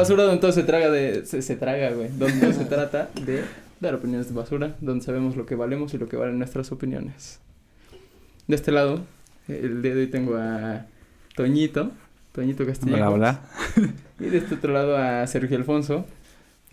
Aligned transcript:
basura 0.00 0.24
donde 0.24 0.40
todo 0.40 0.52
se 0.52 0.62
traga 0.62 0.90
de... 0.90 1.24
Se, 1.26 1.42
se 1.42 1.56
traga, 1.56 1.90
güey. 1.90 2.08
Donde 2.16 2.52
se 2.52 2.64
trata 2.64 3.10
de 3.24 3.44
dar 3.80 3.94
opiniones 3.94 4.28
de 4.28 4.34
basura. 4.34 4.76
Donde 4.80 5.04
sabemos 5.04 5.36
lo 5.36 5.46
que 5.46 5.54
valemos 5.54 5.94
y 5.94 5.98
lo 5.98 6.08
que 6.08 6.16
valen 6.16 6.38
nuestras 6.38 6.72
opiniones. 6.72 7.40
De 8.46 8.56
este 8.56 8.72
lado, 8.72 9.04
el 9.48 9.82
día 9.82 9.94
de 9.94 10.00
hoy 10.02 10.06
tengo 10.08 10.36
a 10.36 10.86
Toñito. 11.36 11.92
Toñito 12.32 12.66
Castillo. 12.66 12.94
Hola, 12.96 13.10
hola. 13.10 13.40
Y 14.20 14.24
de 14.24 14.36
este 14.36 14.56
otro 14.56 14.74
lado 14.74 14.98
a 14.98 15.26
Sergio 15.26 15.56
Alfonso. 15.56 16.04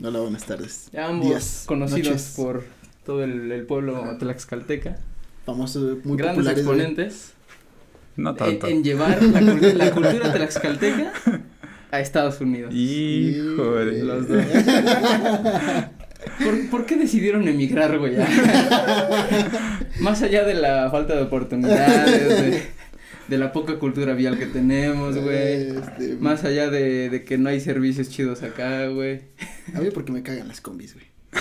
Hola, 0.04 0.20
buenas 0.20 0.44
tardes. 0.44 0.90
Ambos 0.98 1.28
Días, 1.28 1.64
conocidos 1.66 2.08
noches. 2.10 2.34
por 2.36 2.64
todo 3.06 3.24
el, 3.24 3.50
el 3.54 3.66
pueblo 3.66 4.18
tlaxcalteca. 4.20 4.98
Famosos, 5.46 6.04
muy 6.04 6.18
grandes 6.18 6.44
populares. 6.46 6.60
exponentes 6.60 7.34
No 8.18 8.32
en, 8.32 8.36
tanto. 8.36 8.68
en 8.68 8.84
llevar 8.84 9.24
la, 9.24 9.40
la 9.40 9.92
cultura 9.92 10.34
tlaxcalteca 10.34 11.14
a 11.92 12.00
Estados 12.00 12.40
Unidos. 12.42 12.74
Híjole. 12.74 14.04
Los 14.04 14.28
dos. 14.28 14.44
¿Por, 16.44 16.70
por 16.70 16.86
qué 16.86 16.98
decidieron 16.98 17.48
emigrar, 17.48 17.98
güey? 17.98 18.16
Más 20.00 20.22
allá 20.22 20.44
de 20.44 20.56
la 20.56 20.90
falta 20.92 21.16
de 21.16 21.22
oportunidades, 21.22 22.42
de, 22.42 22.64
de 23.28 23.38
la 23.38 23.52
poca 23.54 23.80
cultura 23.80 24.14
vial 24.14 24.38
que 24.38 24.48
tenemos, 24.48 25.18
güey. 25.18 25.70
Este, 25.70 26.16
Más 26.20 26.44
allá 26.44 26.70
de, 26.70 27.10
de 27.10 27.24
que 27.24 27.38
no 27.38 27.50
hay 27.50 27.60
servicios 27.62 28.10
chidos 28.10 28.44
acá, 28.44 28.88
güey. 28.88 29.22
A 29.74 29.80
mí 29.80 29.90
porque 29.94 30.12
me 30.12 30.22
cagan 30.24 30.48
las 30.48 30.60
combis, 30.62 30.94
güey. 30.96 31.06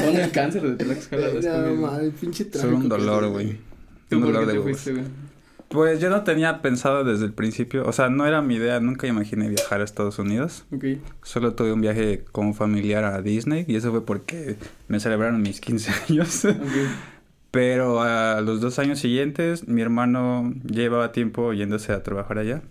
Son 0.00 0.16
el 0.16 0.30
cáncer 0.30 0.62
de 0.62 0.84
Tlaxcala. 0.84 1.28
No, 1.28 1.74
mames, 1.74 2.12
pinche 2.20 2.44
Son 2.44 2.52
tráfico 2.52 2.76
un 2.76 2.82
que 2.82 2.88
dolor, 2.88 3.28
güey. 3.28 3.56
¿Tú 4.08 4.16
Un 4.16 4.22
por 4.22 4.32
dolor 4.32 4.46
qué 4.46 4.52
de 4.52 4.58
te 4.58 4.64
fuiste, 4.64 4.92
güey? 4.92 5.04
Pues 5.68 6.00
yo 6.00 6.08
no 6.08 6.24
tenía 6.24 6.62
pensado 6.62 7.04
desde 7.04 7.26
el 7.26 7.34
principio, 7.34 7.84
o 7.86 7.92
sea, 7.92 8.08
no 8.08 8.26
era 8.26 8.40
mi 8.40 8.54
idea, 8.54 8.80
nunca 8.80 9.06
imaginé 9.06 9.48
viajar 9.50 9.82
a 9.82 9.84
Estados 9.84 10.18
Unidos. 10.18 10.64
Solo 11.22 11.54
tuve 11.54 11.72
un 11.74 11.82
viaje 11.82 12.24
como 12.32 12.54
familiar 12.54 13.04
a 13.04 13.20
Disney 13.20 13.66
y 13.68 13.76
eso 13.76 13.90
fue 13.90 14.04
porque 14.06 14.56
me 14.88 14.98
celebraron 14.98 15.42
mis 15.42 15.60
15 15.60 15.92
años. 16.08 16.46
Pero 17.50 18.00
a 18.02 18.40
los 18.40 18.60
dos 18.60 18.78
años 18.78 18.98
siguientes, 18.98 19.68
mi 19.68 19.82
hermano 19.82 20.54
llevaba 20.64 21.12
tiempo 21.12 21.52
yéndose 21.52 21.92
a 21.92 22.02
trabajar 22.02 22.38
allá. 22.38 22.62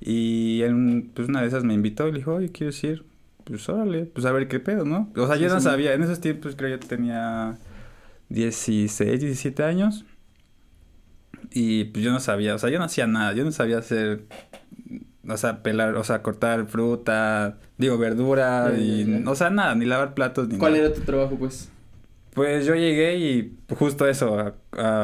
Y 0.00 0.62
en 0.62 1.10
pues 1.14 1.28
una 1.28 1.42
de 1.42 1.48
esas 1.48 1.62
me 1.62 1.74
invitó 1.74 2.08
y 2.08 2.12
le 2.12 2.18
dijo, 2.18 2.34
oye, 2.34 2.50
¿quieres 2.50 2.82
ir? 2.82 3.04
Pues 3.44 3.68
órale, 3.68 4.06
pues 4.06 4.24
a 4.26 4.32
ver 4.32 4.48
qué 4.48 4.58
pedo, 4.60 4.84
¿no? 4.84 5.10
O 5.16 5.26
sea, 5.26 5.36
Sí, 5.36 5.42
yo 5.42 5.48
no 5.48 5.58
sí. 5.60 5.64
sabía, 5.64 5.94
en 5.94 6.02
esos 6.02 6.20
tiempos 6.20 6.54
creo 6.56 6.70
yo 6.76 6.78
tenía 6.80 7.58
16, 8.28 9.20
17 9.20 9.62
años. 9.64 10.04
Y 11.50 11.84
pues 11.84 12.04
yo 12.04 12.12
no 12.12 12.20
sabía, 12.20 12.54
o 12.54 12.58
sea, 12.58 12.70
yo 12.70 12.78
no 12.78 12.84
hacía 12.84 13.06
nada, 13.06 13.32
yo 13.32 13.44
no 13.44 13.52
sabía 13.52 13.78
hacer, 13.78 14.24
o 15.28 15.36
sea, 15.36 15.62
pelar, 15.62 15.96
o 15.96 16.04
sea, 16.04 16.22
cortar 16.22 16.66
fruta, 16.66 17.58
digo, 17.78 17.98
verdura, 17.98 18.72
y, 18.78 19.22
o 19.26 19.34
sea, 19.34 19.50
nada, 19.50 19.74
ni 19.74 19.84
lavar 19.84 20.14
platos, 20.14 20.48
ni 20.48 20.58
¿Cuál 20.58 20.72
nada. 20.74 20.86
era 20.86 20.94
tu 20.94 21.00
trabajo, 21.02 21.36
pues? 21.36 21.68
Pues 22.34 22.64
yo 22.64 22.74
llegué 22.74 23.18
y 23.18 23.56
justo 23.76 24.08
eso, 24.08 24.38
a, 24.38 24.54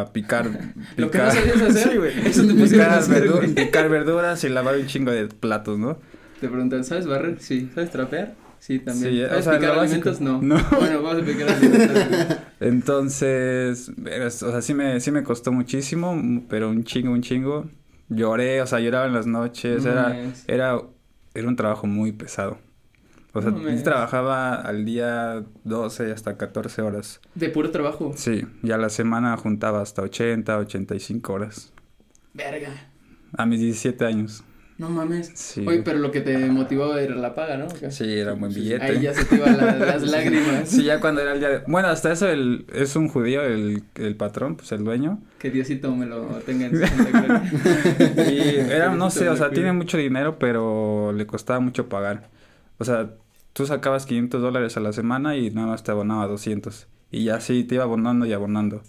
a 0.01 0.13
picar, 0.13 0.47
Lo 0.97 1.11
que 1.11 1.19
no 1.19 1.31
sabías 1.31 1.61
hacer, 1.61 1.89
Sí, 1.93 1.97
güey. 1.99 2.27
eso 2.27 2.47
te 2.47 2.55
picar, 2.55 2.91
hacer, 2.91 3.25
verdu- 3.29 3.37
güey. 3.37 3.55
picar 3.55 3.89
verduras 3.91 4.43
y 4.45 4.49
lavar 4.49 4.77
un 4.77 4.87
chingo 4.87 5.11
de 5.11 5.27
platos, 5.27 5.79
¿no? 5.79 5.99
Te 6.41 6.49
preguntan, 6.49 6.85
¿sabes 6.85 7.07
barrer? 7.07 7.37
Sí. 7.41 7.69
¿Sabes 7.75 7.91
trapear? 7.91 8.35
Sí, 8.61 8.79
también. 8.81 9.13
Sí, 9.15 9.23
o 9.23 9.29
¿Sabes 9.29 9.45
sea, 9.45 9.59
picar 9.59 9.79
alimentos? 9.79 10.21
No. 10.21 10.43
No. 10.43 10.57
Bueno, 10.79 11.03
vamos 11.03 11.23
a 11.23 11.25
picar 11.27 11.49
alimentos. 11.51 12.37
Entonces, 12.61 13.91
es- 14.07 14.43
o 14.43 14.51
sea, 14.51 14.63
sí 14.63 14.75
me, 14.75 15.01
sí 15.01 15.11
me 15.11 15.23
costó 15.23 15.53
muchísimo, 15.53 16.21
pero 16.49 16.69
un 16.69 16.85
chingo, 16.85 17.13
un 17.13 17.23
chingo. 17.23 17.67
Lloré, 18.09 18.63
o 18.63 18.67
sea, 18.67 18.81
lloraba 18.81 19.07
en 19.07 19.13
las 19.15 19.27
noches, 19.27 19.85
No 19.85 19.91
era, 19.93 20.17
era, 20.47 20.81
era 21.35 21.49
un 21.49 21.57
trabajo 21.57 21.87
muy 21.87 22.13
pesado. 22.13 22.59
O 23.35 23.43
sea, 23.43 23.51
No 23.51 23.59
mames. 23.59 23.79
yo 23.79 23.85
trabajaba 23.85 24.55
al 24.55 24.85
día 24.87 25.45
12 25.65 26.11
hasta 26.13 26.37
14 26.39 26.81
horas. 26.83 27.21
De 27.35 27.51
puro 27.51 27.71
trabajo. 27.71 28.13
Sí, 28.17 28.45
y 28.63 28.71
a 28.71 28.79
la 28.79 28.89
semana 28.89 29.37
juntaba 29.37 29.83
hasta 29.83 30.03
80, 30.03 30.57
85 30.59 31.33
horas. 31.33 31.73
Verga. 32.33 32.71
A 33.37 33.45
mis 33.45 33.61
17 33.61 34.05
años. 34.07 34.43
No 34.79 34.89
mames. 34.91 35.33
Sí. 35.35 35.65
Oye, 35.67 35.83
pero 35.83 35.99
lo 35.99 36.13
que 36.13 36.21
te 36.21 36.39
motivaba 36.51 37.01
era 37.03 37.17
la 37.17 37.35
paga, 37.35 37.57
¿no? 37.57 37.67
Sí, 37.91 38.05
era 38.19 38.35
un 38.35 38.41
buen 38.41 38.53
Sí, 38.53 38.61
sí. 38.61 38.65
billete. 38.67 38.85
Ahí 38.85 39.01
ya 39.03 39.13
se 39.13 39.25
te 39.25 39.35
iban 39.35 39.57
la- 39.57 39.75
las 39.77 40.03
lágrimas. 40.05 40.69
Sí, 40.69 40.85
ya 40.85 41.01
cuando 41.01 41.21
era 41.21 41.33
el 41.33 41.41
día 41.41 41.49
de... 41.49 41.59
Bueno, 41.67 41.89
hasta 41.89 42.13
eso 42.13 42.29
el, 42.29 42.65
es 42.73 42.95
un 42.95 43.09
judío, 43.09 43.43
el, 43.43 43.83
el 43.97 44.15
patrón, 44.17 44.57
pues 44.57 44.71
el 44.71 44.85
dueño. 44.85 45.21
Que 45.41 45.51
Diosito 45.51 45.95
me 45.97 46.07
lo 46.07 46.27
tenga 46.47 46.67
en 46.67 46.77
su. 46.79 46.85
Y 48.31 48.55
era, 48.71 48.95
no 48.95 49.11
sé, 49.11 49.29
o 49.29 49.37
sea, 49.37 49.51
tiene 49.51 49.73
mucho 49.73 49.99
dinero, 49.99 50.39
pero 50.39 51.13
le 51.13 51.27
costaba 51.27 51.59
mucho 51.59 51.89
pagar. 51.89 52.31
O 52.79 52.85
sea, 52.85 53.11
tú 53.53 53.67
sacabas 53.67 54.07
500 54.07 54.41
dólares 54.41 54.77
a 54.77 54.81
la 54.81 54.93
semana 54.93 55.37
y 55.37 55.51
nada 55.51 55.67
más 55.67 55.83
te 55.83 55.91
abonaba 55.91 56.29
200. 56.29 56.87
Y 57.11 57.25
ya 57.25 57.35
así 57.37 57.65
te 57.65 57.75
iba 57.75 57.83
abonando 57.85 58.27
y 58.27 58.33
abonando. 58.33 58.83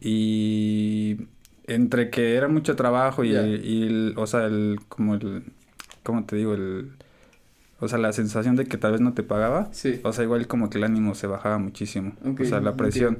Y 0.00 1.16
entre 1.66 2.10
que 2.10 2.34
era 2.36 2.48
mucho 2.48 2.76
trabajo 2.76 3.24
y, 3.24 3.32
Ya. 3.32 3.46
y 3.46 3.82
el- 3.86 4.14
o 4.16 4.26
sea, 4.26 4.46
el, 4.46 4.80
como 4.88 5.14
el, 5.14 5.44
¿cómo 6.02 6.24
te 6.24 6.36
digo? 6.36 6.54
El, 6.54 6.90
o 7.80 7.88
sea, 7.88 7.98
la 7.98 8.12
sensación 8.12 8.56
de 8.56 8.64
que 8.66 8.76
tal 8.78 8.92
vez 8.92 9.00
no 9.00 9.12
te 9.14 9.22
pagaba. 9.22 9.68
Sí. 9.72 10.00
O 10.04 10.12
sea, 10.12 10.24
igual 10.24 10.46
como 10.46 10.70
que 10.70 10.78
el 10.78 10.84
ánimo 10.84 11.14
se 11.14 11.26
bajaba 11.26 11.58
muchísimo. 11.58 12.12
O 12.40 12.44
sea, 12.44 12.60
la 12.60 12.76
presión. 12.76 13.16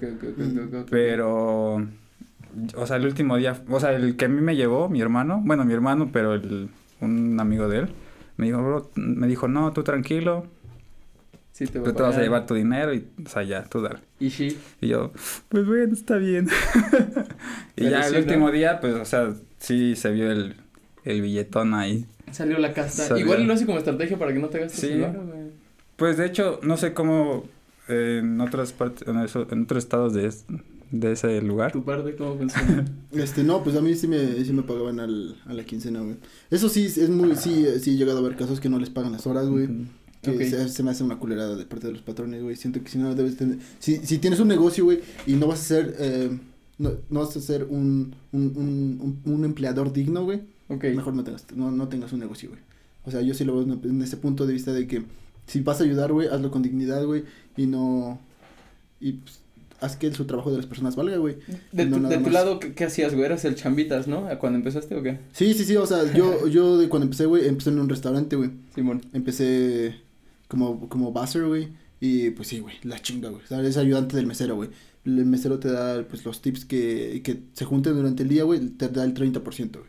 Pero, 0.90 1.74
o 2.76 2.86
sea, 2.86 2.96
el 2.96 3.04
último 3.06 3.36
día, 3.36 3.60
o 3.68 3.80
sea, 3.80 3.92
el 3.94 4.16
que 4.16 4.26
a 4.26 4.28
mí 4.28 4.40
me 4.40 4.56
llevó, 4.56 4.88
mi 4.88 5.00
hermano, 5.00 5.40
bueno, 5.44 5.64
mi 5.64 5.72
hermano, 5.72 6.10
pero 6.12 6.34
el, 6.34 6.68
un 7.00 7.38
amigo 7.40 7.68
de 7.68 7.78
él, 7.80 7.88
me 8.36 8.46
dijo, 8.46 8.62
bro, 8.62 8.90
me 8.96 9.26
dijo, 9.26 9.48
no, 9.48 9.72
tú 9.72 9.82
tranquilo, 9.82 10.46
Sí, 11.56 11.66
te 11.66 11.78
voy 11.78 11.88
tú 11.90 11.94
te 11.94 12.02
vas 12.02 12.16
a 12.16 12.20
llevar 12.20 12.46
tu 12.46 12.54
dinero 12.54 12.92
y, 12.92 13.06
o 13.24 13.28
sea, 13.28 13.44
ya, 13.44 13.62
tú 13.62 13.80
dale. 13.80 14.00
Y 14.18 14.30
sí. 14.30 14.58
Y 14.80 14.88
yo, 14.88 15.12
pues 15.48 15.64
bueno, 15.64 15.92
está 15.92 16.16
bien. 16.16 16.48
y 17.76 17.80
Pero 17.84 17.90
ya 17.90 18.02
sí, 18.02 18.08
el 18.08 18.12
¿no? 18.14 18.26
último 18.26 18.50
día, 18.50 18.80
pues, 18.80 18.94
o 18.94 19.04
sea, 19.04 19.32
sí 19.58 19.94
se 19.94 20.10
vio 20.10 20.32
el, 20.32 20.56
el 21.04 21.22
billetón 21.22 21.74
ahí. 21.74 22.06
Salió 22.32 22.58
la 22.58 22.72
casta. 22.72 23.04
Salió. 23.04 23.24
Igual 23.24 23.46
lo 23.46 23.52
hace 23.54 23.66
como 23.66 23.78
estrategia 23.78 24.18
para 24.18 24.32
que 24.32 24.40
no 24.40 24.48
te 24.48 24.58
gastes 24.58 24.80
Sí. 24.80 24.88
el 24.88 25.02
varo, 25.02 25.24
güey. 25.24 25.44
Pues, 25.96 26.16
de 26.16 26.26
hecho, 26.26 26.58
no 26.64 26.76
sé 26.76 26.92
cómo 26.92 27.44
eh, 27.86 28.18
en 28.20 28.40
otras 28.40 28.72
partes, 28.72 29.06
en, 29.06 29.20
eso- 29.20 29.46
en 29.48 29.62
otros 29.62 29.84
estados 29.84 30.12
de, 30.12 30.26
es- 30.26 30.46
de 30.90 31.12
ese 31.12 31.40
lugar. 31.40 31.70
Tu 31.70 31.84
parte, 31.84 32.16
¿cómo 32.16 32.34
funciona? 32.38 32.84
Este, 33.12 33.44
no, 33.44 33.62
pues 33.62 33.76
a 33.76 33.80
mí 33.80 33.94
sí 33.94 34.08
me, 34.08 34.44
sí 34.44 34.52
me 34.52 34.62
pagaban 34.64 34.98
al, 34.98 35.36
a 35.46 35.52
la 35.52 35.62
quincena, 35.64 36.00
güey. 36.00 36.16
Eso 36.50 36.68
sí, 36.68 36.86
es 36.86 37.08
muy, 37.10 37.36
sí, 37.36 37.64
sí 37.80 37.92
he 37.92 37.96
llegado 37.96 38.18
a 38.18 38.22
ver 38.22 38.34
casos 38.36 38.58
que 38.58 38.68
no 38.68 38.80
les 38.80 38.90
pagan 38.90 39.12
las 39.12 39.24
horas, 39.28 39.46
güey. 39.46 39.66
Ujú. 39.66 39.84
Que 40.32 40.48
se, 40.48 40.68
se 40.68 40.82
me 40.82 40.90
hace 40.90 41.04
una 41.04 41.16
culerada 41.18 41.56
de 41.56 41.64
parte 41.64 41.86
de 41.86 41.92
los 41.92 42.02
patrones, 42.02 42.42
güey. 42.42 42.56
Siento 42.56 42.82
que 42.82 42.88
si 42.88 42.98
no 42.98 43.14
debes 43.14 43.36
tener... 43.36 43.58
Si, 43.78 43.98
si 43.98 44.18
tienes 44.18 44.40
un 44.40 44.48
negocio, 44.48 44.84
güey, 44.84 45.00
y 45.26 45.34
no 45.34 45.46
vas 45.46 45.60
a 45.60 45.64
ser... 45.64 45.96
Eh, 45.98 46.30
no, 46.78 46.92
no 47.08 47.20
vas 47.20 47.36
a 47.36 47.40
ser 47.40 47.64
un, 47.64 48.14
un, 48.32 48.52
un, 48.56 49.32
un, 49.32 49.44
empleador 49.44 49.92
digno, 49.92 50.24
güey. 50.24 50.40
Mejor 50.68 51.14
no 51.14 51.22
tengas, 51.22 51.46
no, 51.54 51.70
no 51.70 51.88
tengas 51.88 52.12
un 52.12 52.20
negocio, 52.20 52.48
güey. 52.48 52.60
O 53.04 53.10
sea, 53.10 53.20
yo 53.20 53.34
sí 53.34 53.44
lo 53.44 53.54
veo 53.64 53.78
en, 53.84 54.02
ese 54.02 54.16
punto 54.16 54.46
de 54.46 54.54
vista 54.54 54.72
de 54.72 54.86
que 54.86 55.04
si 55.46 55.60
vas 55.60 55.80
a 55.80 55.84
ayudar, 55.84 56.12
güey, 56.12 56.28
hazlo 56.28 56.50
con 56.50 56.62
dignidad, 56.62 57.04
güey. 57.04 57.24
Y 57.56 57.66
no... 57.66 58.18
Y 59.00 59.12
pues, 59.12 59.40
haz 59.80 59.96
que 59.96 60.12
su 60.12 60.24
trabajo 60.24 60.50
de 60.50 60.56
las 60.56 60.66
personas 60.66 60.96
valga, 60.96 61.16
güey. 61.16 61.36
De, 61.72 61.84
No, 61.84 62.08
tu, 62.08 62.08
de 62.08 62.30
lado, 62.30 62.58
¿qué, 62.58 62.72
qué 62.72 62.84
hacías, 62.84 63.12
güey? 63.12 63.26
¿Eras 63.26 63.44
el 63.44 63.54
chambitas, 63.54 64.08
no? 64.08 64.26
¿Cuando 64.38 64.58
empezaste 64.58 64.96
o 64.96 65.02
qué? 65.02 65.18
Sí, 65.32 65.54
sí, 65.54 65.64
sí, 65.64 65.76
o 65.76 65.86
sea, 65.86 66.12
yo, 66.14 66.46
yo 66.48 66.78
de 66.78 66.88
cuando 66.88 67.04
empecé, 67.04 67.26
güey, 67.26 67.46
empecé 67.46 67.70
en 67.70 67.78
un 67.78 67.88
restaurante, 67.88 68.36
güey. 68.36 68.50
Simón. 68.74 69.02
Empecé 69.12 69.96
como, 70.48 70.88
como 70.88 71.12
buzzer, 71.12 71.46
güey. 71.46 71.68
Y 72.00 72.30
pues 72.30 72.48
sí, 72.48 72.58
güey, 72.60 72.76
la 72.82 72.98
chinga, 73.00 73.30
güey. 73.30 73.42
Eres 73.50 73.76
ayudante 73.76 74.16
del 74.16 74.26
mesero, 74.26 74.56
güey. 74.56 74.68
El 75.04 75.24
mesero 75.26 75.58
te 75.58 75.70
da, 75.70 76.02
pues, 76.08 76.24
los 76.24 76.40
tips 76.42 76.64
que, 76.64 77.20
que 77.24 77.40
se 77.52 77.64
junten 77.64 77.94
durante 77.94 78.22
el 78.22 78.28
día, 78.28 78.44
güey, 78.44 78.60
te 78.70 78.88
da 78.88 79.04
el 79.04 79.14
30%, 79.14 79.78
güey. 79.78 79.84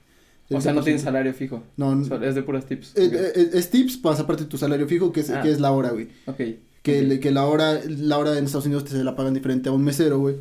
O 0.52 0.62
sea, 0.62 0.74
no 0.74 0.82
30%. 0.82 0.84
tienes 0.84 1.02
salario 1.02 1.34
fijo. 1.34 1.64
No, 1.78 1.92
n- 1.94 2.06
Solo- 2.06 2.26
Es 2.26 2.36
de 2.36 2.44
puras 2.44 2.66
tips. 2.68 2.94
eh, 2.96 3.10
eh, 3.12 3.32
eh, 3.36 3.50
es 3.54 3.70
tips, 3.72 4.04
más 4.04 4.20
aparte 4.20 4.44
de 4.44 4.50
tu 4.50 4.58
salario 4.58 4.88
fijo, 4.88 5.12
que 5.12 5.22
es, 5.22 5.30
Ah. 5.32 5.42
que 5.42 5.50
es 5.52 5.60
la 5.60 5.72
hora, 5.72 5.92
güey. 5.92 6.10
Ok. 6.28 6.38
Que, 6.84 7.02
le- 7.02 7.20
que 7.20 7.32
la 7.32 7.46
hora, 7.46 7.80
la 7.88 8.18
hora 8.20 8.38
en 8.38 8.46
Estados 8.46 8.66
Unidos 8.68 8.84
te 8.84 8.92
se 8.92 9.04
la 9.04 9.16
pagan 9.16 9.34
diferente 9.34 9.70
a 9.70 9.72
un 9.72 9.84
mesero, 9.84 10.20
güey. 10.20 10.36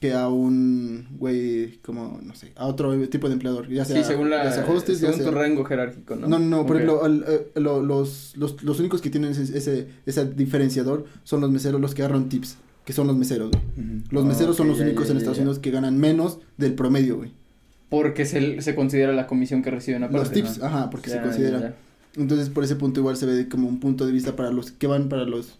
Que 0.00 0.12
a 0.14 0.28
un, 0.28 1.08
güey, 1.18 1.78
como, 1.78 2.20
no 2.22 2.32
sé, 2.36 2.52
a 2.54 2.66
otro 2.66 2.96
tipo 3.08 3.26
de 3.26 3.32
empleador. 3.34 3.68
Ya 3.68 3.84
sea, 3.84 3.96
sí, 3.96 4.04
según, 4.04 4.30
la, 4.30 4.44
ya 4.44 4.52
sea 4.52 4.64
hostess, 4.70 5.00
ya 5.00 5.12
según 5.12 5.24
tu 5.26 5.30
rango 5.36 5.64
jerárquico, 5.64 6.14
¿no? 6.14 6.28
No, 6.28 6.38
no, 6.38 6.46
no, 6.58 6.66
por 6.66 6.76
ejemplo, 6.76 7.02
eh, 7.06 7.50
lo- 7.56 7.82
los, 7.82 8.36
los, 8.36 8.62
los 8.62 8.78
únicos 8.78 9.00
que 9.00 9.10
tienen 9.10 9.32
ese, 9.32 9.58
ese, 9.58 9.88
ese 10.06 10.24
diferenciador 10.26 11.06
son 11.24 11.40
los 11.40 11.50
meseros, 11.50 11.80
los 11.80 11.94
que 11.96 12.02
agarran 12.02 12.28
tips, 12.28 12.58
que 12.84 12.92
son 12.92 13.08
los 13.08 13.16
meseros, 13.16 13.50
güey. 13.50 14.02
Los 14.10 14.24
meseros 14.24 14.56
son 14.56 14.68
los 14.68 14.78
ya, 14.78 14.84
únicos 14.84 15.06
ya, 15.08 15.12
en 15.12 15.16
Estados. 15.18 15.38
Unidos 15.38 15.58
que 15.58 15.72
ganan 15.72 15.98
menos 15.98 16.38
del 16.58 16.74
promedio, 16.74 17.16
güey. 17.16 17.32
Porque 17.90 18.24
se, 18.24 18.62
se 18.62 18.74
considera 18.76 19.12
la 19.12 19.26
comisión 19.26 19.62
que 19.64 19.70
reciben 19.72 20.04
aparte. 20.04 20.18
Los 20.20 20.30
tips, 20.30 20.58
¿no? 20.58 20.66
ajá, 20.66 20.90
porque 20.90 21.10
se 21.10 21.20
considera. 21.20 21.74
Entonces, 22.14 22.50
por 22.50 22.62
ese 22.62 22.76
punto 22.76 23.00
igual 23.00 23.16
se 23.16 23.26
ve 23.26 23.48
como 23.48 23.68
un 23.68 23.80
punto 23.80 24.06
de 24.06 24.12
vista 24.12 24.36
para 24.36 24.52
los 24.52 24.70
que 24.70 24.86
van 24.86 25.08
para 25.08 25.24
los 25.24 25.58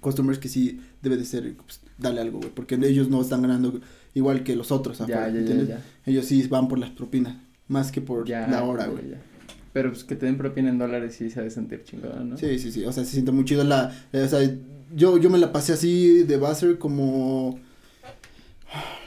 customers 0.00 0.38
que 0.38 0.48
sí 0.48 0.80
debe 1.02 1.16
de 1.16 1.24
ser, 1.24 1.52
pues, 1.56 1.80
dale 2.00 2.20
algo, 2.20 2.38
güey, 2.38 2.50
porque 2.54 2.74
ellos 2.74 3.08
no 3.08 3.20
están 3.20 3.42
ganando 3.42 3.80
igual 4.14 4.42
que 4.42 4.56
los 4.56 4.72
otros, 4.72 4.98
Ya, 4.98 5.04
afuera, 5.04 5.30
ya, 5.30 5.62
ya. 5.62 5.84
Ellos 6.06 6.26
sí 6.26 6.46
van 6.48 6.68
por 6.68 6.78
las 6.78 6.90
propinas, 6.90 7.36
más 7.68 7.92
que 7.92 8.00
por 8.00 8.28
la 8.28 8.62
hora, 8.64 8.86
güey. 8.86 9.10
ya. 9.10 9.22
Pero 9.72 9.90
pues 9.90 10.02
que 10.02 10.16
te 10.16 10.26
den 10.26 10.36
propina 10.36 10.68
en 10.68 10.78
dólares 10.78 11.14
sí 11.14 11.30
se 11.30 11.38
ha 11.38 11.42
de 11.44 11.50
sentir 11.50 11.84
chingón, 11.84 12.30
¿no? 12.30 12.36
Sí, 12.36 12.58
sí, 12.58 12.72
sí, 12.72 12.84
o 12.84 12.92
sea, 12.92 13.04
se 13.04 13.12
siente 13.12 13.30
muy 13.30 13.44
chido 13.44 13.62
la, 13.62 13.92
eh, 14.12 14.22
o 14.22 14.28
sea, 14.28 14.40
yo, 14.92 15.16
yo 15.18 15.30
me 15.30 15.38
la 15.38 15.52
pasé 15.52 15.72
así 15.72 16.24
de 16.24 16.36
buzzer 16.38 16.78
como, 16.78 17.60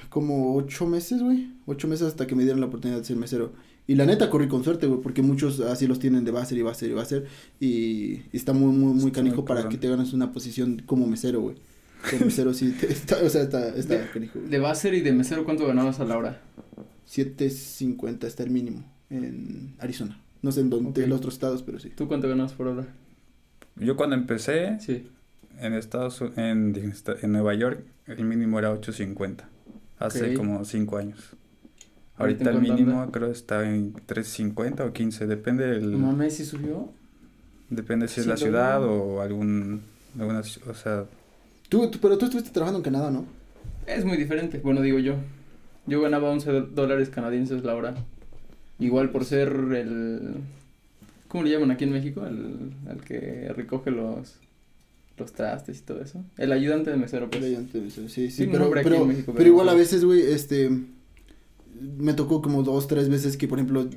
como 0.09 0.55
ocho 0.55 0.85
meses, 0.87 1.21
güey, 1.21 1.49
ocho 1.65 1.87
meses 1.87 2.07
hasta 2.07 2.27
que 2.27 2.35
me 2.35 2.43
dieron 2.43 2.61
la 2.61 2.67
oportunidad 2.67 2.99
de 2.99 3.05
ser 3.05 3.17
mesero. 3.17 3.51
Y 3.85 3.95
la 3.95 4.05
neta 4.05 4.29
corrí 4.29 4.47
con 4.47 4.63
suerte, 4.63 4.87
güey, 4.87 5.01
porque 5.01 5.21
muchos 5.21 5.59
así 5.59 5.87
los 5.87 5.99
tienen 5.99 6.23
de 6.23 6.31
buzzer 6.31 6.57
y 6.57 6.61
buzzer 6.61 6.89
y 6.89 6.93
buzzer, 6.93 7.25
y, 7.59 7.67
y 7.67 8.23
está 8.31 8.53
muy, 8.53 8.71
muy, 8.71 8.93
muy 8.93 9.07
Está 9.07 9.15
canijo 9.19 9.37
muy 9.37 9.45
para 9.45 9.67
que 9.67 9.77
te 9.77 9.89
ganes 9.89 10.13
una 10.13 10.31
posición 10.31 10.81
como 10.85 11.05
mesero, 11.07 11.41
güey. 11.41 11.57
Como 12.09 12.25
mesero 12.25 12.53
sí, 12.53 12.71
te- 12.79 12.91
está, 12.91 13.17
o 13.23 13.29
sea, 13.29 13.43
está, 13.43 13.69
está 13.75 13.95
De- 13.97 14.09
canijo. 14.09 14.39
De 14.39 14.59
base 14.59 14.93
y 14.95 15.01
de 15.01 15.11
mesero, 15.13 15.45
¿cuánto 15.45 15.65
ganabas 15.67 15.99
a 15.99 16.05
la 16.05 16.17
hora? 16.17 16.41
7.50 17.07 18.25
está 18.25 18.43
el 18.43 18.49
mínimo 18.49 18.83
en 19.09 19.75
Arizona. 19.79 20.19
No 20.41 20.51
sé 20.51 20.61
en 20.61 20.69
dónde, 20.69 21.03
en 21.03 21.09
los 21.09 21.19
otros 21.19 21.35
estados, 21.35 21.63
pero 21.63 21.79
sí. 21.79 21.89
¿Tú 21.95 22.07
cuánto 22.07 22.27
ganabas 22.27 22.53
por 22.53 22.67
hora? 22.67 22.85
Yo 23.75 23.95
cuando 23.95 24.15
empecé 24.15 24.77
Sí. 24.79 25.07
en 25.59 25.73
Estados 25.73 26.21
en, 26.35 26.93
en 27.21 27.31
Nueva 27.31 27.53
York, 27.53 27.83
el 28.07 28.23
mínimo 28.25 28.59
era 28.59 28.73
8.50. 28.73 29.43
Hace 29.99 30.33
como 30.33 30.65
5 30.65 30.97
años. 30.97 31.19
Ahorita 32.17 32.45
Ahorita 32.45 32.51
el 32.51 32.59
mínimo 32.61 32.99
anda? 33.01 33.11
creo 33.11 33.31
está 33.31 33.67
en 33.67 33.93
3.50 33.93 34.81
o 34.87 34.93
15, 34.93 35.25
depende 35.27 35.65
del 35.65 35.91
No 35.93 35.97
mames, 35.99 36.35
¿sí 36.35 36.45
subió? 36.45 36.91
depende 37.69 38.07
si 38.07 38.19
es 38.21 38.27
la 38.27 38.37
ciudad 38.37 38.83
o 38.83 39.21
algún 39.21 39.81
alguna 40.19 40.41
o 40.41 40.73
sea, 40.75 41.05
Tú, 41.73 41.87
tú- 41.89 41.99
pero 41.99 42.17
tú 42.17 42.25
estuviste 42.25 42.51
trabajando 42.51 42.77
en 42.79 42.83
Canadá, 42.83 43.09
¿no? 43.09 43.25
Es 43.87 44.05
muy 44.05 44.15
diferente, 44.17 44.59
bueno, 44.63 44.81
digo 44.81 44.99
yo. 44.99 45.15
Yo 45.87 46.01
ganaba 46.01 46.29
11 46.29 46.51
do- 46.51 46.61
dólares 46.67 47.09
canadienses 47.09 47.63
la 47.63 47.75
hora. 47.75 47.95
Igual 48.79 49.09
por 49.09 49.25
ser 49.25 49.49
el... 49.75 50.35
¿Cómo 51.27 51.43
le 51.43 51.49
llaman 51.49 51.71
aquí 51.71 51.83
en 51.85 51.91
México? 51.91 52.25
El, 52.27 52.71
el 52.89 53.01
que 53.03 53.51
recoge 53.55 53.89
los, 53.91 54.35
los 55.17 55.33
trastes 55.33 55.79
y 55.79 55.81
todo 55.81 56.01
eso. 56.01 56.23
El 56.37 56.51
ayudante 56.51 56.91
de 56.91 56.97
mesero, 56.97 57.29
pues. 57.29 57.43
Era 57.43 57.57
antes, 57.57 57.93
Sí, 57.93 58.29
sí, 58.29 58.43
Tiene 58.45 58.57
un 58.59 58.69
pero, 58.71 58.83
pero, 58.83 59.05
México, 59.05 59.25
pero 59.27 59.37
pero 59.37 59.49
igual 59.49 59.69
a 59.69 59.73
veces, 59.73 60.05
güey, 60.05 60.21
este, 60.21 60.69
me 61.97 62.13
tocó 62.13 62.41
como 62.41 62.61
dos, 62.61 62.87
tres 62.87 63.09
veces 63.09 63.35
que, 63.35 63.47
por 63.47 63.57
ejemplo, 63.57 63.87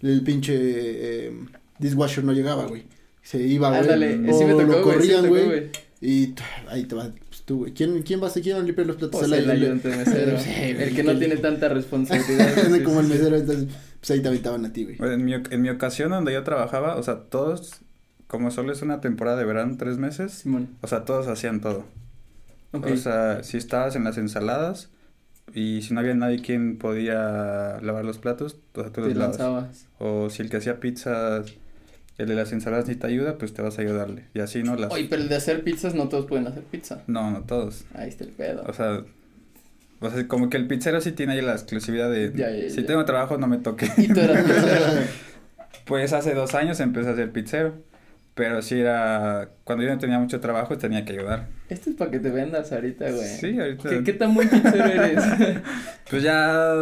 el 0.00 0.22
pinche 0.22 0.54
eh, 0.56 1.32
dishwasher 1.78 2.24
no 2.24 2.32
llegaba, 2.32 2.64
güey. 2.66 2.84
Se 3.22 3.46
iba, 3.46 3.68
güey. 3.68 3.80
Ándale, 3.82 4.32
sí 4.32 4.44
me 4.44 4.52
lo 4.52 4.56
tocó, 4.58 4.72
sí 4.72 4.76
me 4.76 4.82
corrían, 4.82 5.28
güey. 5.28 5.70
Y 6.00 6.34
ahí 6.68 6.84
te 6.84 6.94
pues, 6.94 7.08
tú, 7.46 7.60
güey. 7.60 7.72
¿Quién, 7.72 8.02
quién 8.02 8.22
va 8.22 8.28
a 8.28 8.32
quién 8.32 8.56
va 8.56 8.60
a 8.60 8.64
limpiar 8.64 8.86
los 8.86 8.96
platos? 8.96 9.20
Pues 9.20 9.32
el 9.32 9.50
ayudante 9.50 9.88
de 9.88 9.96
mesero. 10.04 10.38
Sí, 10.38 10.50
el 10.54 10.94
que 10.94 11.02
no 11.02 11.18
tiene 11.18 11.38
tanta 11.38 11.70
responsabilidad. 11.70 12.50
sí, 12.74 12.82
como 12.82 13.00
el 13.00 13.06
mesero, 13.06 13.36
entonces, 13.36 13.68
pues 13.98 14.10
ahí 14.10 14.20
te 14.20 14.28
aventaban 14.28 14.66
a 14.66 14.72
ti, 14.72 14.84
güey. 14.84 15.12
en 15.12 15.24
mi, 15.24 15.32
en 15.32 15.62
mi 15.62 15.70
ocasión 15.70 16.10
donde 16.10 16.34
yo 16.34 16.44
trabajaba, 16.44 16.96
o 16.96 17.02
sea, 17.02 17.20
todos 17.30 17.80
como 18.26 18.50
solo 18.50 18.72
es 18.72 18.82
una 18.82 19.00
temporada 19.00 19.38
de 19.38 19.44
verano, 19.44 19.76
tres 19.78 19.98
meses, 19.98 20.32
Simón. 20.32 20.68
o 20.82 20.86
sea, 20.86 21.04
todos 21.04 21.28
hacían 21.28 21.60
todo. 21.60 21.84
O 22.72 22.96
sea, 22.96 23.42
si 23.42 23.56
estabas 23.56 23.96
en 23.96 24.04
las 24.04 24.18
ensaladas 24.18 24.90
y 25.54 25.80
si 25.82 25.94
no 25.94 26.00
había 26.00 26.14
nadie 26.14 26.42
quien 26.42 26.76
podía 26.76 27.78
lavar 27.80 28.04
los 28.04 28.18
platos, 28.18 28.58
o 28.74 28.82
sea, 28.82 28.92
tú 28.92 29.00
te 29.02 29.08
los 29.08 29.16
lavas. 29.16 29.38
lanzabas. 29.38 29.86
O 29.98 30.28
si 30.28 30.42
el 30.42 30.50
que 30.50 30.58
hacía 30.58 30.78
pizzas, 30.78 31.54
el 32.18 32.28
de 32.28 32.34
las 32.34 32.52
ensaladas 32.52 32.88
ni 32.88 32.94
te 32.94 33.06
ayuda, 33.06 33.36
pues 33.36 33.52
te 33.52 33.62
vas 33.62 33.78
a 33.78 33.82
ayudarle. 33.82 34.24
Y 34.32 34.40
así 34.40 34.62
no 34.62 34.76
las... 34.76 34.92
Oye, 34.92 35.06
pero 35.08 35.22
el 35.22 35.28
de 35.28 35.36
hacer 35.36 35.62
pizzas, 35.62 35.94
no 35.94 36.08
todos 36.08 36.26
pueden 36.26 36.46
hacer 36.46 36.62
pizza. 36.62 37.02
No, 37.06 37.30
no 37.30 37.42
todos. 37.42 37.84
Ahí 37.94 38.08
está 38.08 38.24
el 38.24 38.30
pedo. 38.30 38.64
O 38.66 38.72
sea, 38.72 39.04
o 40.00 40.10
sea, 40.10 40.26
como 40.26 40.48
que 40.48 40.56
el 40.56 40.66
pizzero 40.66 41.00
sí 41.00 41.12
tiene 41.12 41.34
ahí 41.34 41.42
la 41.42 41.52
exclusividad 41.52 42.10
de... 42.10 42.32
Ya, 42.34 42.50
ya, 42.50 42.70
si 42.70 42.80
ya. 42.82 42.86
tengo 42.86 43.04
trabajo, 43.04 43.36
no 43.36 43.46
me 43.46 43.58
toque. 43.58 43.90
Y 43.96 44.08
tú 44.08 44.20
eras 44.20 44.46
mesero. 44.46 44.86
Pues 45.84 46.12
hace 46.12 46.34
dos 46.34 46.56
años 46.56 46.80
empecé 46.80 47.10
a 47.10 47.14
ser 47.14 47.30
pizzero. 47.30 47.74
Pero 48.34 48.60
sí 48.60 48.80
era... 48.80 49.50
Cuando 49.62 49.84
yo 49.84 49.90
no 49.90 49.98
tenía 49.98 50.18
mucho 50.18 50.40
trabajo, 50.40 50.76
tenía 50.76 51.04
que 51.04 51.12
ayudar. 51.12 51.46
Esto 51.68 51.90
es 51.90 51.96
para 51.96 52.10
que 52.10 52.18
te 52.18 52.30
vendas 52.30 52.72
ahorita, 52.72 53.08
güey. 53.10 53.28
Sí, 53.28 53.58
ahorita... 53.58 53.88
¿Qué, 53.88 54.02
qué 54.02 54.12
tan 54.14 54.34
buen 54.34 54.48
pizzero 54.48 54.84
eres? 54.84 55.22
Pues 56.10 56.22
ya... 56.22 56.74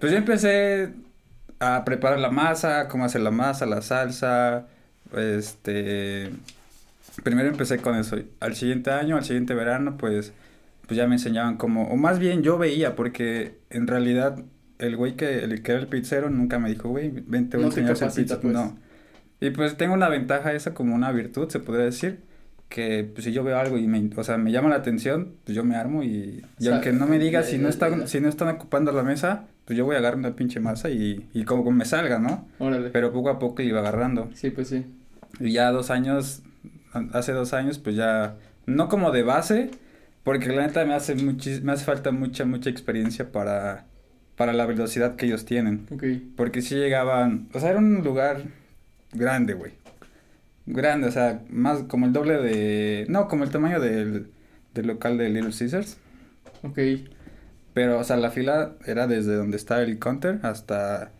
Pues 0.00 0.12
yo 0.12 0.18
empecé 0.18 0.90
a 1.62 1.84
preparar 1.84 2.18
la 2.18 2.30
masa, 2.30 2.88
cómo 2.88 3.04
hacer 3.04 3.20
la 3.22 3.30
masa, 3.30 3.66
la 3.66 3.82
salsa, 3.82 4.66
este... 5.16 6.30
Primero 7.22 7.48
empecé 7.48 7.78
con 7.78 7.94
eso. 7.96 8.16
Al 8.40 8.56
siguiente 8.56 8.90
año, 8.90 9.16
al 9.16 9.24
siguiente 9.24 9.54
verano, 9.54 9.96
pues, 9.98 10.32
pues 10.86 10.96
ya 10.96 11.06
me 11.06 11.16
enseñaban 11.16 11.56
cómo... 11.56 11.88
O 11.88 11.96
más 11.96 12.18
bien 12.18 12.42
yo 12.42 12.58
veía, 12.58 12.96
porque 12.96 13.58
en 13.70 13.86
realidad 13.86 14.38
el 14.78 14.96
güey 14.96 15.14
que, 15.14 15.44
el 15.44 15.62
que 15.62 15.72
era 15.72 15.80
el 15.80 15.88
pizzero 15.88 16.30
nunca 16.30 16.58
me 16.58 16.70
dijo, 16.70 16.88
güey, 16.88 17.10
ven, 17.10 17.48
te 17.50 17.58
voy 17.58 17.66
a 17.66 17.68
No 17.68 17.74
te 17.74 17.80
enseñar 17.80 18.02
a 18.02 18.06
hacer 18.06 18.24
pizza. 18.24 18.40
pues. 18.40 18.54
No. 18.54 18.76
Y 19.40 19.50
pues 19.50 19.76
tengo 19.76 19.94
una 19.94 20.08
ventaja 20.08 20.52
esa 20.52 20.72
como 20.74 20.94
una 20.94 21.12
virtud, 21.12 21.48
se 21.48 21.60
podría 21.60 21.84
decir, 21.84 22.20
que 22.68 23.04
pues, 23.04 23.24
si 23.24 23.32
yo 23.32 23.44
veo 23.44 23.58
algo 23.58 23.76
y 23.76 23.86
me, 23.86 24.08
o 24.16 24.24
sea, 24.24 24.38
me 24.38 24.52
llama 24.52 24.70
la 24.70 24.76
atención, 24.76 25.34
pues 25.44 25.54
yo 25.54 25.64
me 25.64 25.76
armo 25.76 26.02
y, 26.02 26.44
y 26.58 26.68
aunque 26.68 26.92
no 26.92 27.06
me 27.06 27.18
digas 27.18 27.46
ya, 27.46 27.50
si 27.52 27.58
no 27.58 27.68
están, 27.68 28.08
si 28.08 28.20
no 28.20 28.28
están 28.28 28.48
ocupando 28.48 28.92
la 28.92 29.02
mesa, 29.02 29.44
pues 29.64 29.76
yo 29.76 29.84
voy 29.84 29.94
a 29.94 29.98
agarrar 29.98 30.18
una 30.18 30.34
pinche 30.34 30.60
masa 30.60 30.90
y, 30.90 31.28
y 31.32 31.44
como, 31.44 31.64
como 31.64 31.76
me 31.76 31.84
salga, 31.84 32.18
¿no? 32.18 32.48
Órale. 32.58 32.90
Pero 32.90 33.12
poco 33.12 33.30
a 33.30 33.38
poco 33.38 33.62
iba 33.62 33.80
agarrando. 33.80 34.30
Sí, 34.34 34.50
pues 34.50 34.68
sí. 34.68 34.84
Y 35.40 35.52
ya 35.52 35.70
dos 35.70 35.90
años, 35.90 36.42
hace 37.12 37.32
dos 37.32 37.52
años, 37.52 37.78
pues 37.78 37.96
ya, 37.96 38.36
no 38.66 38.88
como 38.88 39.12
de 39.12 39.22
base, 39.22 39.70
porque 40.24 40.48
la 40.48 40.66
neta 40.66 40.84
me 40.84 40.94
hace 40.94 41.14
muchis, 41.14 41.62
me 41.62 41.72
hace 41.72 41.84
falta 41.84 42.10
mucha, 42.10 42.44
mucha 42.44 42.70
experiencia 42.70 43.32
para, 43.32 43.86
para 44.36 44.52
la 44.52 44.66
velocidad 44.66 45.16
que 45.16 45.26
ellos 45.26 45.44
tienen. 45.44 45.86
Ok. 45.90 46.04
Porque 46.36 46.62
si 46.62 46.74
llegaban, 46.74 47.48
o 47.54 47.60
sea, 47.60 47.70
era 47.70 47.78
un 47.78 48.02
lugar 48.02 48.42
grande, 49.12 49.54
güey. 49.54 49.72
Grande, 50.66 51.08
o 51.08 51.12
sea, 51.12 51.42
más 51.50 51.84
como 51.84 52.06
el 52.06 52.12
doble 52.12 52.34
de, 52.34 53.06
no, 53.08 53.26
como 53.28 53.44
el 53.44 53.50
tamaño 53.50 53.80
del, 53.80 54.28
del 54.74 54.86
local 54.86 55.18
de 55.18 55.28
Little 55.28 55.52
Caesars. 55.56 55.98
Ok. 56.62 56.78
Pero, 57.74 57.98
o 57.98 58.04
sea, 58.04 58.16
la 58.16 58.30
fila 58.30 58.72
era 58.86 59.06
desde 59.06 59.34
donde 59.34 59.56
estaba 59.56 59.82
el 59.82 59.98
counter 59.98 60.40
hasta, 60.42 61.10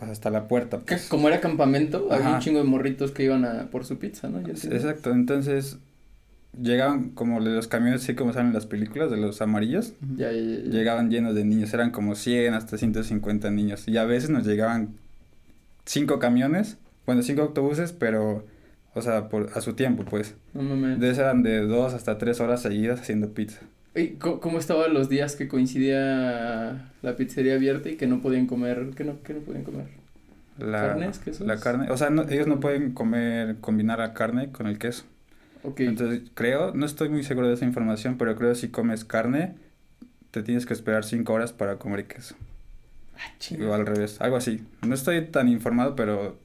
hasta 0.00 0.30
la 0.30 0.48
puerta. 0.48 0.80
Pues. 0.80 1.08
Como 1.08 1.28
era 1.28 1.40
campamento, 1.40 2.08
había 2.10 2.34
un 2.34 2.40
chingo 2.40 2.58
de 2.58 2.64
morritos 2.64 3.12
que 3.12 3.24
iban 3.24 3.44
a 3.44 3.70
por 3.70 3.84
su 3.84 3.98
pizza, 3.98 4.28
¿no? 4.28 4.40
Ya. 4.42 4.52
Exacto, 4.52 5.12
entonces 5.12 5.78
llegaban 6.60 7.10
como 7.10 7.40
de 7.40 7.50
los 7.50 7.68
camiones, 7.68 8.02
así 8.02 8.14
como 8.14 8.32
salen 8.32 8.48
en 8.48 8.54
las 8.54 8.66
películas, 8.66 9.10
de 9.10 9.16
los 9.16 9.40
amarillos. 9.42 9.94
Ya, 10.16 10.32
ya, 10.32 10.40
ya, 10.40 10.56
ya. 10.64 10.70
Llegaban 10.70 11.10
llenos 11.10 11.34
de 11.34 11.44
niños, 11.44 11.72
eran 11.72 11.90
como 11.90 12.14
100 12.14 12.54
hasta 12.54 12.76
150 12.76 13.50
niños. 13.50 13.86
Y 13.86 13.96
a 13.96 14.04
veces 14.04 14.30
nos 14.30 14.46
llegaban 14.46 14.96
cinco 15.84 16.18
camiones, 16.18 16.78
bueno, 17.06 17.22
cinco 17.22 17.42
autobuses, 17.42 17.92
pero, 17.92 18.44
o 18.94 19.02
sea, 19.02 19.28
por, 19.28 19.50
a 19.54 19.60
su 19.60 19.74
tiempo, 19.74 20.04
pues. 20.04 20.34
No 20.54 20.62
mames. 20.62 20.98
De 21.00 21.10
eran 21.10 21.42
de 21.42 21.60
dos 21.60 21.94
hasta 21.94 22.18
tres 22.18 22.40
horas 22.40 22.62
seguidas 22.62 23.00
haciendo 23.00 23.32
pizza. 23.32 23.60
¿Y 23.94 24.08
co- 24.10 24.40
cómo 24.40 24.58
estaban 24.58 24.94
los 24.94 25.08
días 25.08 25.34
que 25.36 25.48
coincidía 25.48 26.90
la 27.02 27.16
pizzería 27.16 27.54
abierta 27.54 27.88
y 27.88 27.96
que 27.96 28.06
no 28.06 28.20
podían 28.20 28.46
comer? 28.46 28.90
¿Qué 28.96 29.04
no, 29.04 29.20
qué 29.22 29.34
no 29.34 29.40
podían 29.40 29.64
comer? 29.64 29.86
La, 30.58 30.80
¿Carnes? 30.80 31.18
¿Quesos? 31.18 31.46
La 31.46 31.58
carne, 31.58 31.90
o 31.90 31.96
sea, 31.96 32.10
no- 32.10 32.28
ellos 32.28 32.46
no 32.46 32.60
pueden 32.60 32.92
comer, 32.92 33.56
combinar 33.60 33.98
la 33.98 34.12
carne 34.14 34.50
con 34.52 34.66
el 34.66 34.78
queso. 34.78 35.04
Ok. 35.62 35.80
Entonces, 35.80 36.22
creo, 36.34 36.72
no 36.74 36.86
estoy 36.86 37.08
muy 37.08 37.22
seguro 37.24 37.48
de 37.48 37.54
esa 37.54 37.64
información, 37.64 38.16
pero 38.18 38.36
creo 38.36 38.50
que 38.50 38.56
si 38.56 38.68
comes 38.68 39.04
carne, 39.04 39.54
te 40.30 40.42
tienes 40.42 40.66
que 40.66 40.72
esperar 40.74 41.04
cinco 41.04 41.32
horas 41.32 41.52
para 41.52 41.76
comer 41.76 42.04
queso. 42.06 42.34
Ah. 43.18 43.64
O 43.68 43.74
al 43.74 43.86
revés, 43.86 44.20
algo 44.20 44.36
así. 44.36 44.62
No 44.86 44.94
estoy 44.94 45.22
tan 45.26 45.48
informado, 45.48 45.96
pero 45.96 46.38